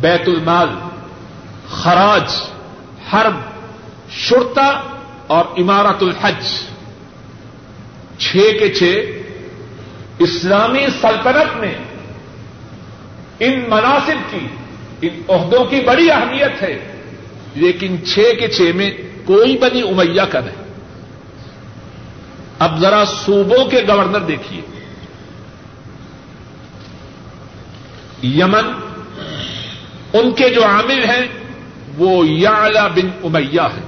بیت 0.00 0.28
المال، 0.28 0.68
خراج، 1.68 2.32
حرب 3.12 3.40
شرطا 4.10 4.80
اور 5.26 5.44
عمارت 5.58 6.02
الحج۔ 6.02 6.44
چھ 8.18 8.32
کے 8.32 8.68
چھ، 8.74 9.04
اسلامی 10.18 10.86
سلطنت 11.00 11.56
میں 11.56 11.74
ان 13.40 13.64
مناسب 13.68 14.30
کی، 14.30 14.46
ان 15.02 15.22
عہدوں 15.28 15.64
کی 15.64 15.80
بڑی 15.80 16.10
اہمیت 16.10 16.62
ہے۔ 16.62 16.92
لیکن 17.54 17.96
چھ 18.06 18.18
کے 18.38 18.48
چھ 18.48 18.62
میں 18.74 18.90
کوئی 19.24 19.58
بنی 19.58 19.82
امیہ 19.82 20.22
کا 20.22 20.40
نہیں۔ 20.40 20.64
اب 22.58 22.80
ذرا 22.80 23.04
صوبوں 23.04 23.64
کے 23.64 23.82
گورنر 23.88 24.20
دیکھیے۔ 24.20 24.60
یمن، 28.22 28.72
ان 30.12 30.30
کے 30.30 30.50
جو 30.50 30.64
عامل 30.64 31.04
ہیں، 31.04 31.26
وہ 31.98 32.26
یا 32.26 32.68
بن 32.70 33.08
امیہ 33.24 33.60
ہے 33.60 33.82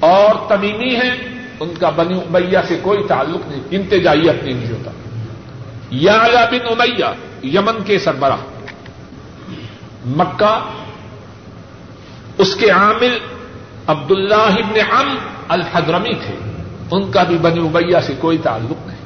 اور 0.00 0.34
تمیمی 0.48 0.96
ہیں، 0.96 1.44
ان 1.60 1.74
کا 1.80 1.90
بنی 1.90 2.14
امیہ 2.14 2.58
سے 2.68 2.78
کوئی 2.82 2.98
تعلق 3.08 3.48
نہیں 3.48 3.62
انتجائی 3.70 4.28
اپنی 4.28 4.52
نہیں 4.52 4.70
ہوتا۔ 4.70 4.90
یا 5.94 6.26
بن 6.50 6.68
امیہ، 6.70 7.04
یمن 7.46 7.82
کے 7.84 7.98
سربراہ۔ 7.98 8.36
مکہ، 10.06 10.70
اس 12.38 12.56
کے 12.56 12.70
عامل 12.70 13.18
عبد 13.86 14.10
اللہ 14.10 14.34
ابن 14.34 14.80
ام 14.90 15.16
الحضرمی 15.48 16.14
تھے۔ 16.14 16.34
ان 16.90 17.10
کا 17.10 17.22
بھی 17.22 17.38
بنی 17.38 17.60
امیہ 17.60 17.96
سے 18.06 18.12
کوئی 18.18 18.38
تعلق 18.38 18.86
نہیں۔ 18.86 18.98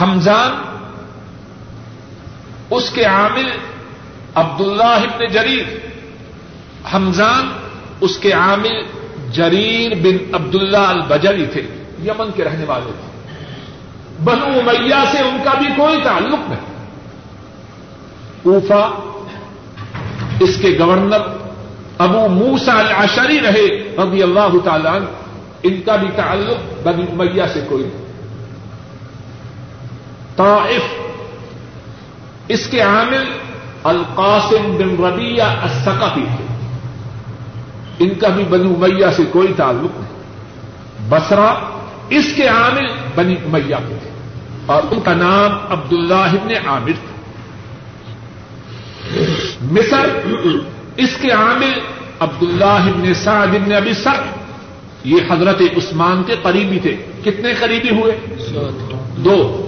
حمزان، 0.00 0.76
اس 2.70 2.90
کے 2.90 3.04
عامل 3.04 3.50
عبد 4.34 4.60
اللہ 4.60 4.82
ابن 4.82 5.28
جریر۔ 5.32 5.86
حمزان، 6.94 7.48
اس 8.00 8.18
کے 8.18 8.32
عامل 8.32 8.82
جریر 9.32 9.94
بن 9.94 10.34
عبد 10.34 10.54
اللہ 10.54 10.76
البجری 10.76 11.46
تھے۔ 11.46 11.62
یمن 12.04 12.30
کے 12.34 12.44
رہنے 12.44 12.64
والے 12.64 12.92
تھے۔ 13.00 13.09
بنو 14.24 14.44
امیہ 14.44 14.94
سے 15.12 15.18
ان 15.18 15.36
کا 15.44 15.50
بھی 15.58 15.66
کوئی 15.76 16.00
تعلق 16.04 16.38
نہیں۔ 16.48 16.70
کوفہ 18.42 18.90
اس 20.40 20.56
کے 20.56 20.78
گورنر 20.80 21.20
ابو 21.98 22.28
موسا 22.28 22.78
العشری 22.78 23.40
رہے، 23.40 23.96
رضی 23.98 24.22
اللہ 24.22 24.58
تعالیٰ 24.64 24.98
ان 25.62 25.80
کا 25.80 25.96
بھی 25.96 26.08
تعلق 26.16 26.86
بنی 26.86 27.02
امیہ 27.02 27.42
سے 27.52 27.60
کوئی 27.68 27.84
نہیں۔ 27.84 28.06
طائف، 30.36 30.82
اس 32.48 32.66
کے 32.66 32.80
عامل 32.80 33.24
القاسم 33.84 34.76
بن 34.76 35.04
ربیہ 35.04 35.42
السقفی 35.42 36.24
تھے۔ 36.36 36.44
ان 37.98 38.14
کا 38.14 38.28
بھی 38.28 38.44
بنی 38.44 38.74
امیہ 38.74 39.06
سے 39.16 39.22
کوئی 39.24 39.52
تعلق 39.56 40.00
نہیں۔ 40.00 40.22
بسرا 41.08 41.54
اس 42.08 42.24
کے 42.36 42.48
عامل 42.48 42.86
بنی 43.14 43.34
امیہ 43.44 43.76
کے 43.88 43.94
تھے۔ 44.02 44.09
اور 44.70 44.82
ان 44.90 45.00
کا 45.00 45.14
نام 45.14 45.72
عبد 45.72 45.92
اللہ 45.92 46.14
ابن 46.14 46.68
عامر 46.68 46.92
تھا۔ 46.92 47.14
مصر 49.62 50.28
اس 50.96 51.16
کے 51.20 51.30
عامل 51.30 51.80
عبد 52.20 52.42
اللہ 52.42 52.64
ابن 52.64 53.14
سعد 53.14 53.46
ابن 53.46 53.72
ابی 53.72 53.92
سر 53.92 54.22
یہ 55.04 55.16
حضرت 55.30 55.60
عثمان 55.60 56.22
کے 56.22 56.34
قریبی 56.42 56.78
تھے۔ 56.78 56.96
کتنے 57.24 57.54
قریبی 57.54 57.90
ہوئے؟ 57.90 58.18
دو۔ 59.16 59.66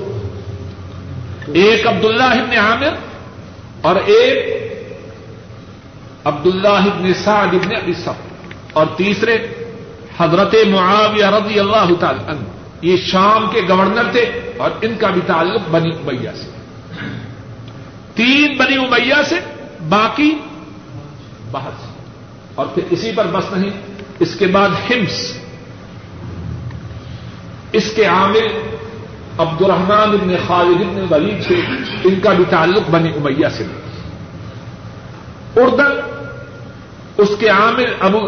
ایک 1.47 1.87
عبد 1.87 2.05
اللہ 2.05 2.23
ابن 2.23 2.59
عامر 2.59 2.95
اور 3.81 3.97
ایک 3.97 4.63
عبد 6.25 6.47
اللہ 6.47 6.69
ابن 6.69 7.15
سعد 7.15 7.47
ابن 7.47 7.77
ابی 7.77 7.93
سر 7.93 8.13
اور 8.73 8.87
تیسرے 8.97 9.39
حضرت 10.21 10.55
معاویہ 10.71 11.27
رضی 11.27 11.61
اللہ 11.61 11.95
تعالی 12.01 12.21
عنہ۔ 12.27 12.62
یہ 12.83 12.97
شام 12.97 13.47
کے 13.53 13.61
گورنر 13.69 14.13
تھے 14.13 14.55
اور 14.57 14.71
ان 14.83 14.95
کا 14.99 15.11
بھی 15.11 15.21
تعلق 15.27 15.61
بنی 15.71 15.91
امیہ 15.91 16.31
سے۔ 16.35 16.51
تین 18.15 18.57
بنی 18.57 18.77
امیہ 18.77 19.23
سے، 19.29 19.39
باقی 19.89 20.39
باہر 21.51 21.71
سے۔ 21.71 22.05
اور 22.55 22.67
پھر 22.67 22.83
اسی 22.91 23.13
پر 23.17 23.27
بس 23.33 23.45
نہیں، 23.53 23.71
اس 24.19 24.35
کے 24.39 24.47
بعد 24.47 24.69
ہمس۔ 24.69 25.39
اس 27.73 27.93
کے 27.97 28.05
عامل 28.05 28.47
عبد 29.39 29.63
الرحمان 29.63 30.09
ابن 30.09 30.35
خالد 30.47 30.81
ابن 30.81 31.07
ولید 31.11 31.43
سے 31.43 31.55
ان 32.05 32.21
کا 32.21 32.33
بھی 32.33 32.45
تعلق 32.51 32.91
بنی 32.91 33.09
امیہ 33.09 33.49
سے۔ 33.49 33.65
اردن، 35.57 36.01
اس 37.19 37.29
کے 37.39 37.49
عامل 37.49 37.93
ابو 38.01 38.19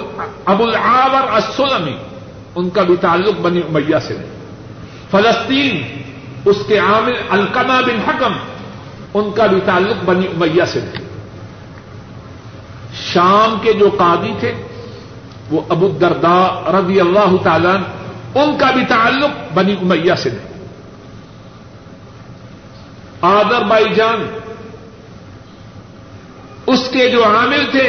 ابو 0.44 0.64
العاور 0.64 1.32
السلمی، 1.32 1.96
ان 2.54 2.70
کا 2.70 2.82
بھی 2.82 2.96
تعلق 2.96 3.40
بنی 3.40 3.60
امیہ 3.68 3.98
سے۔ 3.98 4.14
نہیں 4.14 4.43
فلسطین، 5.14 5.82
اس 6.50 6.62
کے 6.68 6.78
عامل 6.80 7.18
القما 7.30 7.80
بن 7.86 7.98
حکم، 8.06 8.32
ان 9.14 9.30
کا 9.32 9.46
بھی 9.46 9.60
تعلق 9.66 10.04
بنی 10.04 10.26
امیہ 10.26 10.64
سے 10.72 10.80
شام 13.02 13.56
کے 13.62 13.72
جو 13.72 13.90
قاضی 13.98 14.32
تھے، 14.40 14.52
وہ 15.50 15.60
ابو 15.68 15.88
دردا 16.00 16.40
رضی 16.72 17.00
اللہ 17.00 17.36
تعالی 17.42 17.76
ان 18.34 18.56
کا 18.58 18.70
بھی 18.70 18.84
تعلق 18.88 19.32
بنی 19.54 19.74
امیہ 19.82 20.14
سے 20.22 20.30
نہیں 20.30 20.52
آدر 23.22 23.62
بائی 23.68 23.94
جان 23.94 24.26
اس 26.66 26.88
کے 26.92 27.08
جو 27.10 27.24
عامل 27.24 27.64
تھے 27.70 27.86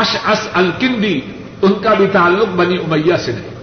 اش 0.00 0.16
اس 0.26 0.48
الکندی، 0.54 1.18
ان 1.62 1.82
کا 1.82 1.94
بھی 1.94 2.06
تعلق 2.12 2.54
بنی 2.56 2.76
امیہ 2.78 3.16
سے 3.24 3.32
نہیں 3.32 3.53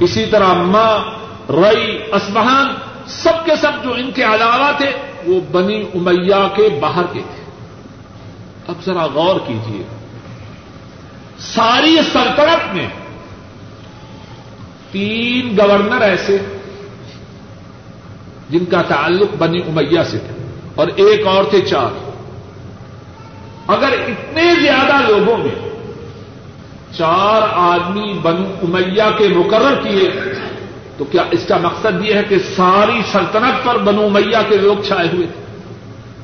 اسی 0.00 0.26
طرح 0.26 0.52
ماں 0.52 0.98
رئی 1.52 1.98
اسبہان 2.12 2.74
سب 3.06 3.44
کے 3.44 3.56
سب 3.60 3.82
جو 3.84 3.92
ان 3.92 4.10
کے 4.10 4.22
علاوہ 4.24 4.70
تھے، 4.78 4.90
وہ 5.26 5.40
بنی 5.52 5.82
امیہ 5.94 6.48
کے 6.56 6.68
باہر 6.80 7.06
کے 7.12 7.20
تھے۔ 7.20 7.42
اب 8.68 8.84
ذرا 8.86 9.06
غور 9.06 9.40
کیجیے 9.46 9.82
ساری 11.38 11.96
سلطنت 12.12 12.74
میں 12.74 12.86
تین 14.92 15.56
گورنر 15.58 16.00
ایسے 16.00 16.38
جن 18.50 18.64
کا 18.64 18.82
تعلق 18.82 19.34
بنی 19.38 19.60
امیہ 19.62 20.02
سے 20.10 20.18
تھا، 20.18 20.34
اور 20.74 20.88
ایک 20.96 21.26
اور 21.26 21.44
تھے 21.44 21.60
چار۔ 21.60 21.98
اگر 23.66 23.92
اتنے 24.06 24.54
زیادہ 24.62 24.96
لوگوں 25.08 25.36
میں 25.38 25.69
چار 26.98 27.42
آدمی 27.52 28.18
بنو 28.22 28.46
امیہ 28.62 29.18
کے 29.18 29.28
مقرر 29.28 29.82
کیے۔ 29.82 30.10
تو 30.98 31.04
کیا 31.04 31.22
اس 31.30 31.46
کا 31.48 31.56
مقصد 31.56 32.04
یہ 32.04 32.14
ہے 32.14 32.22
کہ 32.28 32.38
ساری 32.38 33.02
سلطنت 33.12 33.64
پر 33.64 33.78
بنو 33.78 34.04
امیہ 34.04 34.36
کے 34.48 34.56
لوگ 34.56 34.82
چھائے 34.82 35.08
ہوئے 35.12 35.26
تھے؟ 35.26 35.44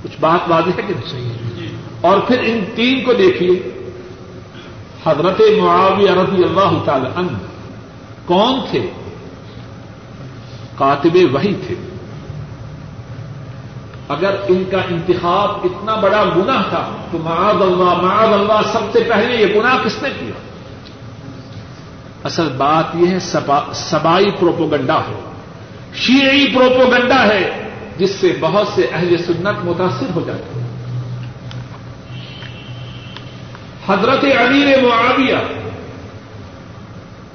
کچھ 0.02 0.16
بات 0.20 0.50
واضح 0.50 0.70
ہے 0.76 0.82
کہ 0.86 0.94
نہیں؟ 0.94 1.76
اور 2.00 2.18
پھر 2.18 2.38
ان 2.40 2.64
تین 2.74 3.04
کو 3.04 3.12
دیکھیے۔ 3.12 3.84
حضرت 5.06 5.40
معاویہ 5.58 6.10
رضی 6.10 6.44
اللہ 6.44 6.84
تعالی 6.84 7.06
عنہ 7.16 7.38
کون 8.26 8.60
تھے؟ 8.70 8.90
کاتب 10.76 11.18
وہی 11.32 11.54
تھے۔ 11.66 11.74
اگر 14.08 14.34
ان 14.48 14.64
کا 14.70 14.78
انتخاب 14.88 15.50
اتنا 15.64 15.94
بڑا 15.94 16.24
گنا 16.36 16.62
تھا 16.68 16.96
تو 17.10 17.18
معاذ 17.18 17.62
اللہ 17.62 18.02
معاذ 18.02 18.32
اللہ 18.32 18.72
سب 18.72 18.80
سے 18.92 19.00
پہلے 19.08 19.36
یہ 19.36 19.46
گنا 19.46 19.78
کس 19.84 20.02
نے 20.02 20.08
کیا؟ 20.20 20.45
اصل 22.26 22.48
بات 22.56 22.84
یہ 22.94 23.06
ہے 23.06 23.18
سبائی 23.72 24.30
پروپوگنڈا 24.40 24.98
ہے۔ 24.98 25.32
شیعی 25.94 26.54
پروپوگنڈا 26.54 27.26
ہے، 27.26 27.68
جس 27.98 28.10
سے 28.10 28.36
بہت 28.40 28.68
سے 28.74 28.86
اہل 28.92 29.16
سنت 29.16 29.64
متاثر 29.64 30.06
ہو 30.14 30.24
جاتے 30.26 30.60
ہیں۔ 30.60 30.66
حضرت 33.88 34.24
امیر 34.24 34.82
معاویہ، 34.82 35.34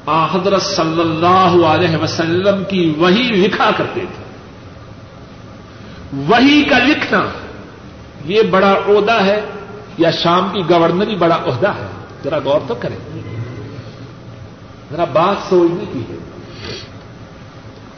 آ، 0.05 0.25
حضرت 0.25 0.61
صلی 0.61 1.01
اللہ 1.01 1.65
علیہ 1.65 1.97
وسلم 1.97 2.63
کی 2.63 2.93
وہی 2.97 3.23
لکھا 3.23 3.69
کرتے 3.77 3.99
تھے۔ 3.99 4.23
وہی 6.13 6.63
کا 6.63 6.77
لکھنا، 6.77 7.21
یہ 8.25 8.41
بڑا 8.41 8.71
عہدہ 8.71 9.23
ہے، 9.23 9.41
یا 9.97 10.11
شام 10.11 10.49
کی 10.53 10.61
گورنری 10.69 11.15
بڑا 11.15 11.35
عہدہ 11.35 11.69
ہے۔ 11.69 11.87
ذرا 12.23 12.37
غور 12.43 12.59
تو 12.67 12.75
کریں۔ 12.75 13.10
ذرا 14.91 15.03
بات 15.03 15.49
سوچنے 15.49 15.83
کی 15.93 15.99
ہے۔ 15.99 16.17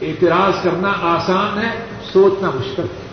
اعتراض 0.00 0.62
کرنا 0.62 0.92
آسان 1.02 1.58
ہے، 1.58 1.84
سوچنا 2.12 2.50
مشکل 2.54 2.82
ہے۔ 2.82 3.04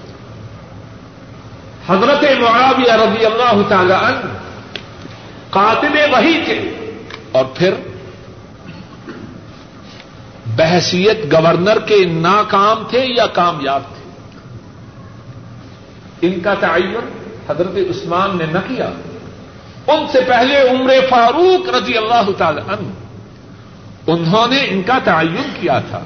حضرت 1.87 2.23
معاویہ 2.41 2.91
رضی 2.91 3.25
اللہ 3.25 3.61
تعالی 3.69 3.93
عنہ 3.93 4.37
قاتل 5.49 5.97
وہی 6.11 6.41
تھے 6.45 6.57
اور 7.31 7.45
پھر 7.53 7.73
بحثیت 10.55 11.33
گورنر 11.33 11.79
کے 11.79 12.05
ناکام 12.05 12.83
تھے 12.89 13.05
یا 13.05 13.27
کامیاب 13.27 13.81
تھے؟ 13.83 14.01
ان 16.27 16.39
کا 16.39 16.53
تعین 16.53 16.95
حضرت 17.49 17.75
عثمان 17.77 18.37
نے 18.37 18.45
نہ 18.45 18.59
کیا۔ 18.67 18.89
ان 19.87 20.07
سے 20.11 20.19
پہلے 20.21 20.69
عمر 20.69 20.93
فاروق 21.09 21.69
رضی 21.69 21.97
اللہ 21.97 22.31
تعالی 22.37 22.61
عنہ 22.67 22.87
انہوں 24.07 24.47
نے 24.47 24.57
ان 24.59 24.81
کا 24.81 24.99
تعین 25.03 25.49
کیا 25.61 25.79
تھا۔ 25.79 26.01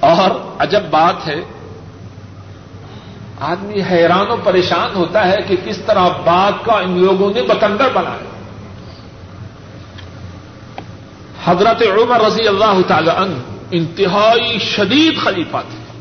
اور 0.00 0.54
عجب 0.58 0.80
بات 0.90 1.28
ہے، 1.28 1.40
آدمی 3.40 3.82
حیران 3.90 4.30
و 4.30 4.36
پریشان 4.44 4.96
ہوتا 4.96 5.28
ہے 5.28 5.36
کہ 5.48 5.56
کس 5.64 5.78
طرح 5.78 6.08
بات 6.08 6.64
کا 6.64 6.72
ان 6.72 6.98
لوگوں 6.98 7.32
نے 7.34 7.42
بتندر 7.42 7.88
بنایا۔ 7.92 8.34
حضرت 11.44 11.82
عمر 11.82 12.20
رضی 12.20 12.48
اللہ 12.48 12.80
تعالی 12.88 13.10
عنہ 13.16 13.34
انتہائی 13.70 14.58
شدید 14.58 15.18
خلیفہ 15.18 15.56
تھے۔ 15.70 15.98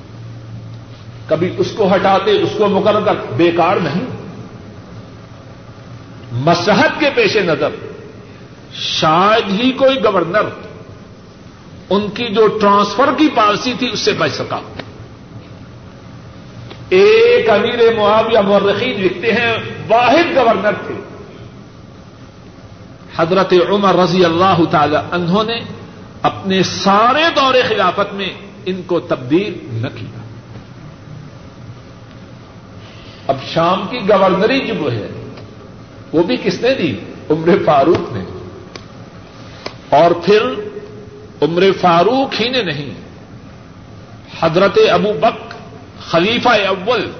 کبھی 1.27 1.53
اس 1.57 1.71
کو 1.75 1.95
ہٹاتے، 1.95 2.31
اس 2.31 2.49
کو 2.57 2.67
مقرر 2.67 3.01
کر، 3.01 3.15
بیکار 3.37 3.77
نہیں۔ 3.77 4.05
مسحت 6.31 6.99
کے 6.99 7.09
پیش 7.15 7.35
نظر۔ 7.35 7.92
شاید 8.73 9.59
ہی 9.59 9.71
کوئی 9.71 10.03
گورنر 10.03 10.41
ان 11.89 12.09
کی 12.09 12.27
جو 12.27 12.47
ٹرانسفر 12.47 13.09
کی 13.17 13.29
پالیسی 13.35 13.73
تھی 13.79 13.89
اس 13.93 13.99
سے 13.99 14.13
بچ 14.13 14.31
سکا۔ 14.31 14.59
ایک 16.89 17.49
امیر 17.49 17.95
معاویہ 17.97 18.39
مورخین 18.39 19.01
لکھتے 19.01 19.31
ہیں، 19.33 19.57
واحد 19.87 20.35
گورنر 20.35 20.71
تھے۔ 20.87 20.93
حضرت 23.17 23.53
عمر 23.69 23.95
رضی 23.95 24.25
اللہ 24.25 24.61
تعالی 24.71 24.97
انہوں 25.11 25.43
نے 25.43 25.59
اپنے 26.21 26.63
سارے 26.63 27.23
دور 27.35 27.53
خلافت 27.69 28.13
میں 28.13 28.29
ان 28.65 28.81
کو 28.85 28.99
تبدیل 28.99 29.57
نہ 29.71 29.87
کیا۔ 29.99 30.19
اب 33.27 33.35
شام 33.53 33.87
کی 33.89 33.99
گورنری 34.09 34.59
جو 34.59 34.91
ہے، 34.91 35.07
وہ 36.13 36.23
بھی 36.23 36.37
کس 36.43 36.61
نے 36.61 36.73
دی؟ 36.73 36.99
عمر 37.29 37.49
فاروق 37.65 38.13
نے۔ 38.13 38.42
اور 39.93 40.11
پھر 40.11 40.43
عمر 41.41 41.63
فاروق 41.81 42.41
ہی 42.41 42.49
نے 42.49 42.61
نہیں، 42.61 42.93
حضرت 44.39 44.77
ابو 44.91 45.13
بک 45.13 45.53
خلیفہ 46.11 46.49
اول، 46.49 47.11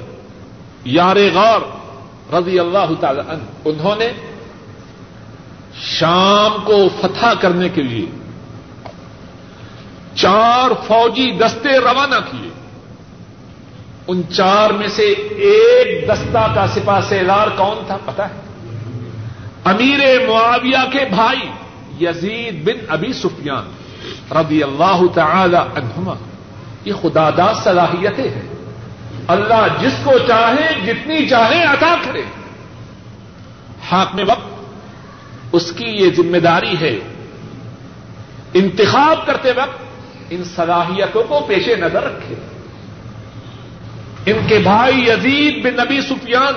یار 0.86 1.16
غور 1.34 1.62
رضی 2.34 2.60
اللہ 2.60 2.94
تعالی 3.00 3.22
عنہ، 3.28 3.44
انہوں 3.66 3.96
نے 3.96 4.12
شام 5.82 6.64
کو 6.64 6.90
فتح 7.02 7.26
کرنے 7.42 7.70
کے 7.70 7.82
لیے 7.82 8.06
چار 10.16 10.72
فوجی 10.88 11.32
دستے 11.32 11.70
روانہ 11.70 12.16
کیے۔ 12.32 12.50
ان 14.08 14.22
چار 14.30 14.70
میں 14.70 14.88
سے 14.88 15.04
ایک 15.30 16.08
دستہ 16.08 16.52
کا 16.56 16.68
سپا 16.68 17.02
سیلار 17.02 17.48
کون 17.58 17.84
تھا؟ 17.88 17.98
پتا 18.06 18.30
ہے؟ 18.30 18.34
امیر 19.64 20.30
معاویہ 20.30 20.92
کے 20.92 21.00
بھائی۔ 21.10 21.50
یزید 22.02 22.66
بن 22.66 22.86
ابی 22.88 23.14
سفیان 23.14 23.72
رضی 24.32 24.64
اللہ 24.64 25.02
تعالی 25.16 25.58
عنہما۔ 25.76 26.14
یہ 26.86 26.94
خدا 27.02 27.30
داد 27.30 27.54
صلاحیتیں 27.64 28.30
ہیں۔ 28.30 28.54
اللہ 29.28 29.68
جس 29.82 29.94
کو 30.04 30.12
چاہے، 30.28 30.86
جتنی 30.86 31.30
چاہے 31.30 31.64
عطا 31.64 31.96
کرے۔ 32.04 32.24
ہاتھ 33.92 34.16
میں 34.16 34.24
وقت 34.28 34.64
اس 35.52 35.72
کی 35.72 35.86
یہ 35.86 36.10
ذمہ 36.18 36.38
داری 36.38 36.78
ہے۔ 36.82 37.00
انتخاب 38.54 39.26
کرتے 39.26 39.52
وقت 39.52 39.84
ان 40.30 40.44
صلاحیتوں 40.44 41.24
کو 41.24 41.40
پیش 41.48 41.68
نظر 41.68 42.04
رکھے۔ 42.04 42.36
ان 44.26 44.48
کے 44.48 44.60
بھائی 44.60 45.10
یزید 45.10 45.64
بن 45.64 45.74
نبی 45.74 46.02
سفیان 46.02 46.54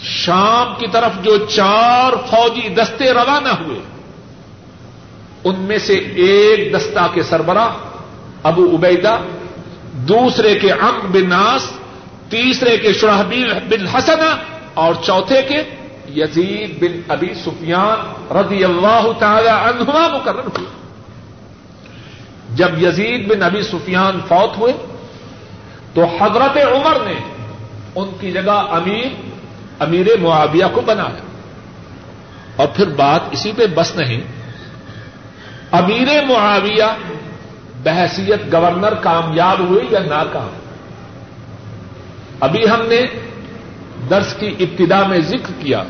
شام 0.00 0.74
کی 0.78 0.86
طرف 0.92 1.24
جو 1.24 1.38
چار 1.38 2.12
فوجی 2.30 2.68
دستے 2.68 3.12
روانہ 3.12 3.48
ہوئے۔ 3.48 3.97
ان 5.44 5.60
میں 5.60 5.78
سے 5.78 5.94
ایک 5.94 6.76
دستہ 6.76 7.06
کے 7.14 7.22
سربراہ 7.22 7.68
ابو 8.42 8.76
عبیدہ، 8.76 9.18
دوسرے 9.92 10.58
کے 10.58 10.72
ام 10.72 11.10
بن 11.12 11.28
ناس، 11.28 11.70
تیسرے 12.30 12.76
کے 12.76 12.92
شرحبیل 12.92 13.52
بن 13.52 13.86
حسن 13.86 14.20
اور 14.74 14.94
چوتھے 15.02 15.42
کے 15.42 15.62
یزید 16.16 16.80
بن 16.80 17.00
ابی 17.08 17.34
سفیان 17.34 18.32
رضی 18.36 18.64
اللہ 18.64 19.10
تعالی 19.18 19.48
عنہما 19.48 20.08
مقرر 20.08 20.38
ہوئے۔ 20.38 20.66
جب 22.54 22.82
یزید 22.82 23.28
بن 23.28 23.42
ابی 23.42 23.62
سفیان 23.62 24.20
فوت 24.28 24.58
ہوئے 24.58 24.72
تو 25.94 26.04
حضرت 26.04 26.56
عمر 26.56 26.96
نے 27.04 27.14
ان 27.94 28.10
کی 28.20 28.30
جگہ 28.30 28.66
امیر 28.70 29.06
امیر 29.78 30.06
معاویہ 30.20 30.64
کو 30.72 30.80
بنایا۔ 30.80 31.18
اور 32.56 32.66
پھر 32.66 32.84
بات 32.84 33.20
اسی 33.30 33.52
پہ 33.56 33.66
بس 33.66 33.96
نہیں 33.96 34.20
امیر 35.72 36.08
معاویہ 36.24 36.84
بحثیت 37.82 38.52
گورنر 38.52 38.94
کامیاب 38.94 39.60
ہوئے 39.60 39.84
یا 39.90 39.98
ناکام؟ 39.98 40.48
ابھی 42.40 42.68
ہم 42.68 42.82
نے 42.86 43.06
درس 44.10 44.34
کی 44.34 44.54
ابتدا 44.58 45.06
میں 45.06 45.20
ذکر 45.20 45.52
کیا، 45.58 45.82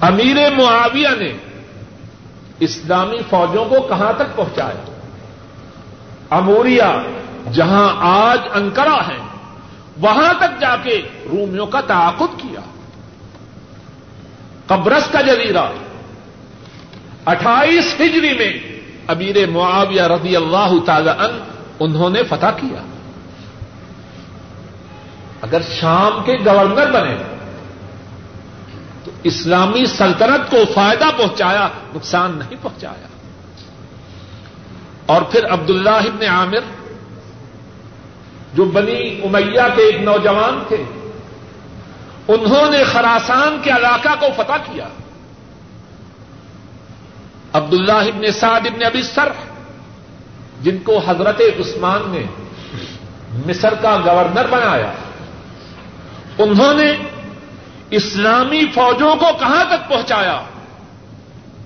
امیر 0.00 0.36
معاویہ 0.56 1.08
نے 1.18 1.32
اسلامی 2.60 3.18
فوجوں 3.30 3.64
کو 3.64 3.80
کہاں 3.80 4.12
تک 4.12 4.36
پہنچایا؟ 4.36 4.84
اموریا 6.30 7.02
جہاں 7.52 7.88
آج 8.00 8.40
انکرا 8.54 9.08
ہے 9.08 9.18
وہاں 10.00 10.34
تک 10.38 10.60
جا 10.60 10.76
کے 10.82 11.02
رومیوں 11.30 11.66
کا 11.66 11.80
تعاقب 11.80 12.38
کیا۔ 12.38 12.60
قبرس 14.66 15.08
کا 15.12 15.20
جزیرہ 15.20 15.64
اٹھائیس 17.26 17.94
ہجری 18.00 18.34
میں 18.34 18.52
امیر 19.06 19.50
معاویہ 19.50 20.02
رضی 20.02 20.36
اللہ 20.36 20.72
تعالی 20.86 21.08
ان 21.08 21.40
انہوں 21.80 22.10
نے 22.10 22.22
فتح 22.22 22.46
کیا۔ 22.46 22.82
اگر 25.42 25.62
شام 25.80 26.24
کے 26.24 26.32
گورنر 26.32 26.90
بنے 26.90 27.14
تو 29.04 29.10
اسلامی 29.22 29.86
سلطنت 29.86 30.50
کو 30.50 30.56
فائدہ 30.74 31.04
پہنچایا، 31.16 31.68
نقصان 31.94 32.38
نہیں 32.38 32.56
پہنچایا۔ 32.62 33.06
اور 35.06 35.22
پھر 35.22 35.44
عبداللہ 35.52 35.90
ابن 35.90 36.26
عامر، 36.26 36.60
جو 38.54 38.64
بنی 38.64 39.20
امیہ 39.24 39.62
کے 39.76 39.82
ایک 39.82 40.00
نوجوان 40.00 40.62
تھے، 40.68 40.84
انہوں 42.28 42.70
نے 42.70 42.84
خراسان 42.84 43.60
کے 43.62 43.70
علاقہ 43.70 44.08
کو 44.20 44.26
فتح 44.36 44.72
کیا۔ 44.72 44.88
عبداللہ 47.52 47.92
ابن 47.92 48.32
سعد 48.32 48.60
ابن 48.66 48.84
ابی 48.84 49.02
سر 49.02 49.28
جن 50.62 50.78
کو 50.78 51.00
حضرت 51.06 51.40
عثمان 51.40 52.02
نے 52.06 52.26
مصر 53.46 53.74
کا 53.74 53.96
گورنر 54.04 54.46
بنایا۔ 54.50 54.92
انہوں 56.38 56.74
نے 56.74 56.92
اسلامی 57.90 58.66
فوجوں 58.74 59.16
کو 59.16 59.26
کہاں 59.38 59.64
تک 59.64 59.88
پہنچایا؟ 59.88 60.40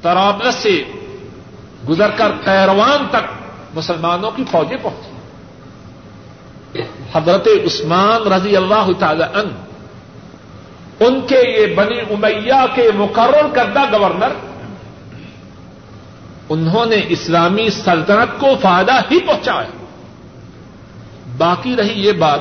ترابلس 0.03 0.55
سے 0.55 0.83
گزر 1.89 2.11
کر 2.11 2.31
پیروان 2.45 3.07
تک 3.11 3.33
مسلمانوں 3.75 4.31
کی 4.31 4.45
فوجیں 4.51 4.77
پہنچی 4.83 5.11
حضرت 7.15 7.49
عثمان 7.67 8.33
رضی 8.33 8.57
اللہ 8.57 8.91
تعالی 8.99 9.23
ان 9.23 9.51
ان 11.01 11.21
کے 11.27 11.61
یہ 11.61 11.75
بنی 11.75 12.01
امیہ 12.01 12.67
کے 12.75 12.89
مقرر 12.95 13.47
کردہ 13.55 13.99
گورنر 13.99 14.33
انہوں 16.49 16.87
نے 16.87 16.97
اسلامی 17.09 17.71
سلطنت 17.71 18.41
کو 18.41 18.47
فائدہ 18.63 18.93
ہی 19.11 19.21
پہنچایا۔ 19.21 19.85
باقی 21.37 21.77
رہی 21.77 22.07
یہ 22.07 22.13
بات 22.13 22.41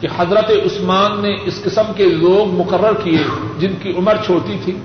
کہ 0.00 0.08
حضرت 0.18 0.50
عثمان 0.50 1.22
نے 1.22 1.36
اس 1.44 1.62
قسم 1.64 1.92
کے 1.96 2.04
لوگ 2.04 2.54
مقرر 2.54 2.94
کیے 3.04 3.18
جن 3.58 3.74
کی 3.82 3.92
عمر 3.96 4.16
چھوٹی 4.24 4.56
تھی 4.64 4.78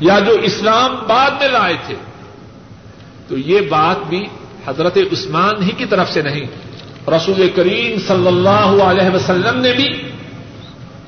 یا 0.00 0.18
جو 0.18 0.32
اسلام 0.32 0.96
بعد 1.08 1.30
میں 1.30 1.48
لائے 1.48 1.74
تھے۔ 1.86 1.94
تو 3.28 3.38
یہ 3.38 3.60
بات 3.60 4.08
بھی 4.08 4.26
حضرت 4.66 4.98
عثمان 5.12 5.62
ہی 5.62 5.70
کی 5.70 5.84
طرف 5.84 6.12
سے 6.12 6.22
نہیں، 6.22 6.46
رسول 7.10 7.50
کریم 7.54 7.98
صلی 8.06 8.26
اللہ 8.26 8.82
علیہ 8.82 9.14
وسلم 9.14 9.60
نے 9.60 9.72
بھی 9.72 9.88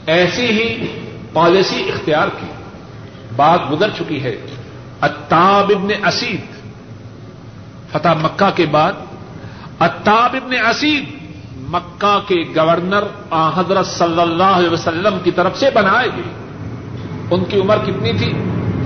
ایسی 0.06 0.46
ہی 0.46 0.86
پالیسی 1.32 1.88
اختیار 1.88 2.28
کی۔ 2.28 2.46
بات 3.36 3.60
گزر 3.72 3.88
چکی 3.88 4.22
ہے۔ 4.22 4.36
اتاب 5.00 5.72
ابن 5.76 6.06
اسید، 6.06 6.40
فتح 7.92 8.08
مکہ 8.08 8.56
کے 8.56 8.66
بعد، 8.66 8.92
اتاب 9.80 10.36
ابن 10.42 10.66
اسید 10.68 11.04
مکہ 11.56 12.18
کے 12.28 12.42
گورنر 12.56 13.02
آ 13.30 13.50
حضرت 13.56 13.86
صلی 13.86 14.20
اللہ 14.20 14.42
علیہ 14.42 14.68
وسلم 14.68 15.18
کی 15.24 15.30
طرف 15.30 15.58
سے 15.58 15.66
بنائے 15.74 16.08
گئے۔ 16.16 16.32
ان 17.30 17.44
کی 17.44 17.60
عمر 17.60 17.76
کتنی 17.76 18.12
تھی؟ 18.12 18.32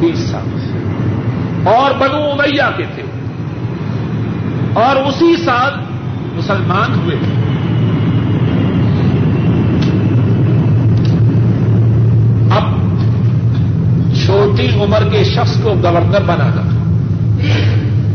بیس 0.01 0.19
سال۔ 0.19 0.49
اور 1.69 1.91
بنو 1.99 2.31
امیہ 2.31 2.77
کے 2.77 2.85
تھے۔ 2.95 3.03
اور 4.75 4.97
اسی 4.97 5.37
سال 5.37 5.75
مسلمان 6.35 6.95
ہوئے 6.95 7.17
تھے 7.17 7.35
اب 12.57 12.75
چھوٹی 14.69 14.85
عمر 14.85 15.03
کے 15.13 15.25
شخص 15.25 15.63
کو 15.63 15.75
گورنر 15.83 16.21
بنانا 16.21 16.63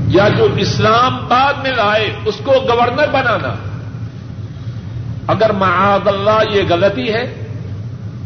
یا 0.07 0.29
جو 0.29 0.47
اسلام 0.57 1.25
بعد 1.27 1.53
میں 1.53 1.71
لائے 1.71 2.15
اس 2.25 2.35
کو 2.43 2.51
گورنر 2.51 3.07
بنانا 3.11 3.53
اگر 5.27 5.51
معاذ 5.51 6.07
اللہ 6.07 6.55
یہ 6.55 6.61
غلطی 6.69 7.13
ہے 7.13 7.41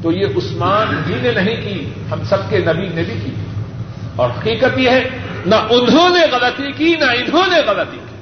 تو 0.01 0.11
یہ 0.11 0.25
عثمان 0.25 1.01
جی 1.07 1.13
نے 1.21 1.31
نہیں 1.31 1.55
کی، 1.55 1.89
ہم 2.11 2.23
سب 2.23 2.49
کے 2.49 2.59
نبی 2.59 2.87
نے 2.87 3.03
بھی 3.03 3.19
کی۔ 3.25 3.31
اور 4.15 4.29
حقیقت 4.29 4.77
یہ 4.77 4.89
ہے، 4.89 5.09
نہ 5.45 5.55
انہوں 5.55 6.09
نے 6.09 6.19
غلطی 6.31 6.71
کی، 6.71 6.95
نہ 6.99 7.05
انہوں 7.05 7.47
نے 7.47 7.57
غلطی 7.67 7.97
کی۔ 7.97 8.15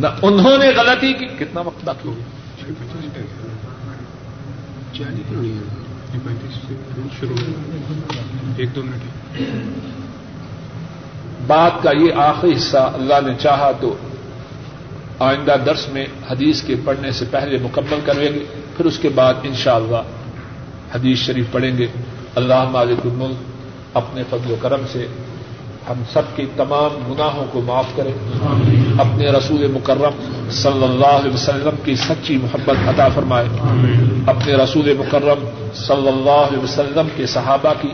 نہ 0.00 0.06
انہوں 0.22 0.58
نے 0.58 0.68
غلطی 0.76 1.12
کی۔ 1.12 1.26
کتنا 1.38 1.60
وقت 1.60 1.84
باقی 1.84 2.08
ایک 8.56 8.76
دو 8.76 8.82
منٹ۔ 8.82 9.42
بات 11.46 11.82
کا 11.82 11.90
یہ 11.90 12.14
آخری 12.14 12.52
حصہ 12.56 12.90
اللہ 12.94 13.14
نے 13.26 13.34
چاہا 13.40 13.70
تو 13.80 13.96
آئندہ 15.18 15.54
درس 15.66 15.88
میں 15.88 16.06
حدیث 16.30 16.62
کے 16.62 16.74
پڑھنے 16.84 17.10
سے 17.10 17.24
پہلے 17.30 17.58
مکمل 17.58 18.00
کریں 18.04 18.32
گے 18.32 18.44
پھر 18.76 18.84
اس 18.84 18.98
کے 18.98 19.08
بعد 19.08 19.34
انشاءاللہ 19.42 20.02
حدیث 20.94 21.18
شریف 21.18 21.46
پڑھیں 21.52 21.78
گے۔ 21.78 21.86
اللہ 22.34 22.68
مالک 22.68 23.06
الملک 23.06 23.36
اپنے 23.94 24.22
فضل 24.30 24.50
و 24.50 24.56
کرم 24.60 24.80
سے 24.92 25.06
ہم 25.88 26.02
سب 26.12 26.22
کے 26.36 26.46
تمام 26.56 27.12
گناہوں 27.12 27.44
کو 27.52 27.60
معاف 27.60 27.84
کریں۔ 27.96 28.12
اپنے 28.98 29.26
رسول 29.26 29.66
مکرم 29.66 30.10
صلی 30.50 30.84
اللہ 30.84 31.06
علیہ 31.06 31.34
وسلم 31.34 31.76
کی 31.84 31.96
سچی 31.96 32.36
محبت 32.36 32.88
عطا 32.88 33.08
فرمائے۔ 33.08 33.46
اپنے 34.26 34.52
رسول 34.52 34.94
مکرم 34.98 35.44
صلی 35.74 36.08
اللہ 36.08 36.30
علیہ 36.30 36.58
وسلم 36.58 37.08
کے 37.16 37.26
صحابہ 37.26 37.72
کی 37.80 37.88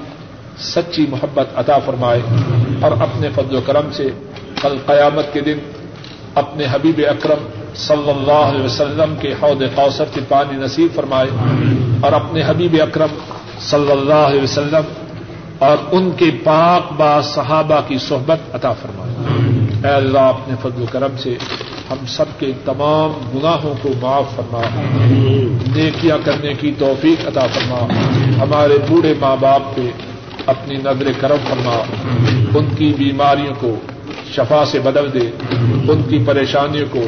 سچی 0.59 1.07
محبت 1.11 1.47
عطا 1.55 1.79
فرمائے۔ 1.79 2.21
اور 2.81 2.93
اپنے 2.93 3.29
فضل 3.35 3.57
و 3.57 3.61
کرم 3.67 3.93
سے 3.93 4.09
کل 4.63 4.77
قیامت 4.87 5.33
کے 5.33 5.41
دن 5.41 5.59
اپنے 6.35 6.65
حبیب 6.73 7.01
اکرم 7.11 7.47
صلی 7.75 8.11
اللہ 8.11 8.33
علیہ 8.33 8.65
وسلم 8.65 9.15
کے 9.21 9.35
حوض 9.43 9.63
قوثر 9.75 10.05
کے 10.15 10.21
پانی 10.29 10.57
نصیب 10.65 10.89
فرمائے۔ 10.95 11.29
اور 12.01 12.13
اپنے 12.13 12.43
حبیب 12.47 12.77
اکرم 12.83 13.19
صلی 13.61 13.91
اللہ 13.91 14.15
علیہ 14.15 14.43
وسلم 14.43 15.06
اور 15.59 15.77
ان 15.91 16.11
کے 16.17 16.31
پاک 16.45 16.93
با 16.93 17.21
صحابہ 17.23 17.81
کی 17.89 17.99
صحبت 17.99 18.55
عطا 18.55 18.73
فرمائے۔ 18.73 19.15
اے 19.85 19.95
اللہ، 19.95 20.19
اپنے 20.19 20.55
فضل 20.63 20.83
و 20.83 20.85
کرم 20.93 21.17
سے 21.17 21.37
ہم 21.91 21.97
سب 22.07 22.25
کے 22.39 22.53
تمام 22.65 23.13
گناہوں 23.35 23.75
کو 23.83 23.89
معاف 24.01 24.37
فرما۔ 24.37 24.61
نیکیاں 25.77 26.19
کرنے 26.25 26.55
کی 26.55 26.73
توفیق 26.79 27.27
عطا 27.27 27.47
فرما۔ 27.47 27.87
ہمارے 28.41 28.79
بوڑھے 28.89 29.15
ماں 29.21 29.37
باپ 29.41 29.63
پہ 29.75 29.81
اپنی 30.47 30.77
نظر 30.77 31.13
کرم 31.21 31.37
فرما۔ 31.49 31.85
ان 32.55 32.67
کی 32.77 32.95
بیماریوں 32.99 33.55
کو 33.61 33.75
شفا 34.33 34.65
سے 34.67 34.79
بدل 34.79 35.15
دے۔ 35.15 35.31
ان 35.93 36.03
کی 36.09 36.25
پریشانیوں 36.27 36.87
کو 36.91 37.03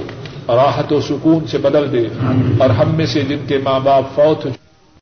راحت 0.54 0.92
و 0.92 1.00
سکون 1.00 1.46
سے 1.46 1.58
بدل 1.58 1.92
دے۔ 1.92 2.08
اور 2.58 2.70
ہم 2.70 2.94
میں 2.94 3.06
سے 3.06 3.20
جن 3.20 3.38
کے 3.48 3.58
ماں 3.64 3.80
باپ 3.80 4.02
فوت 4.14 4.44
ہو 4.44 4.50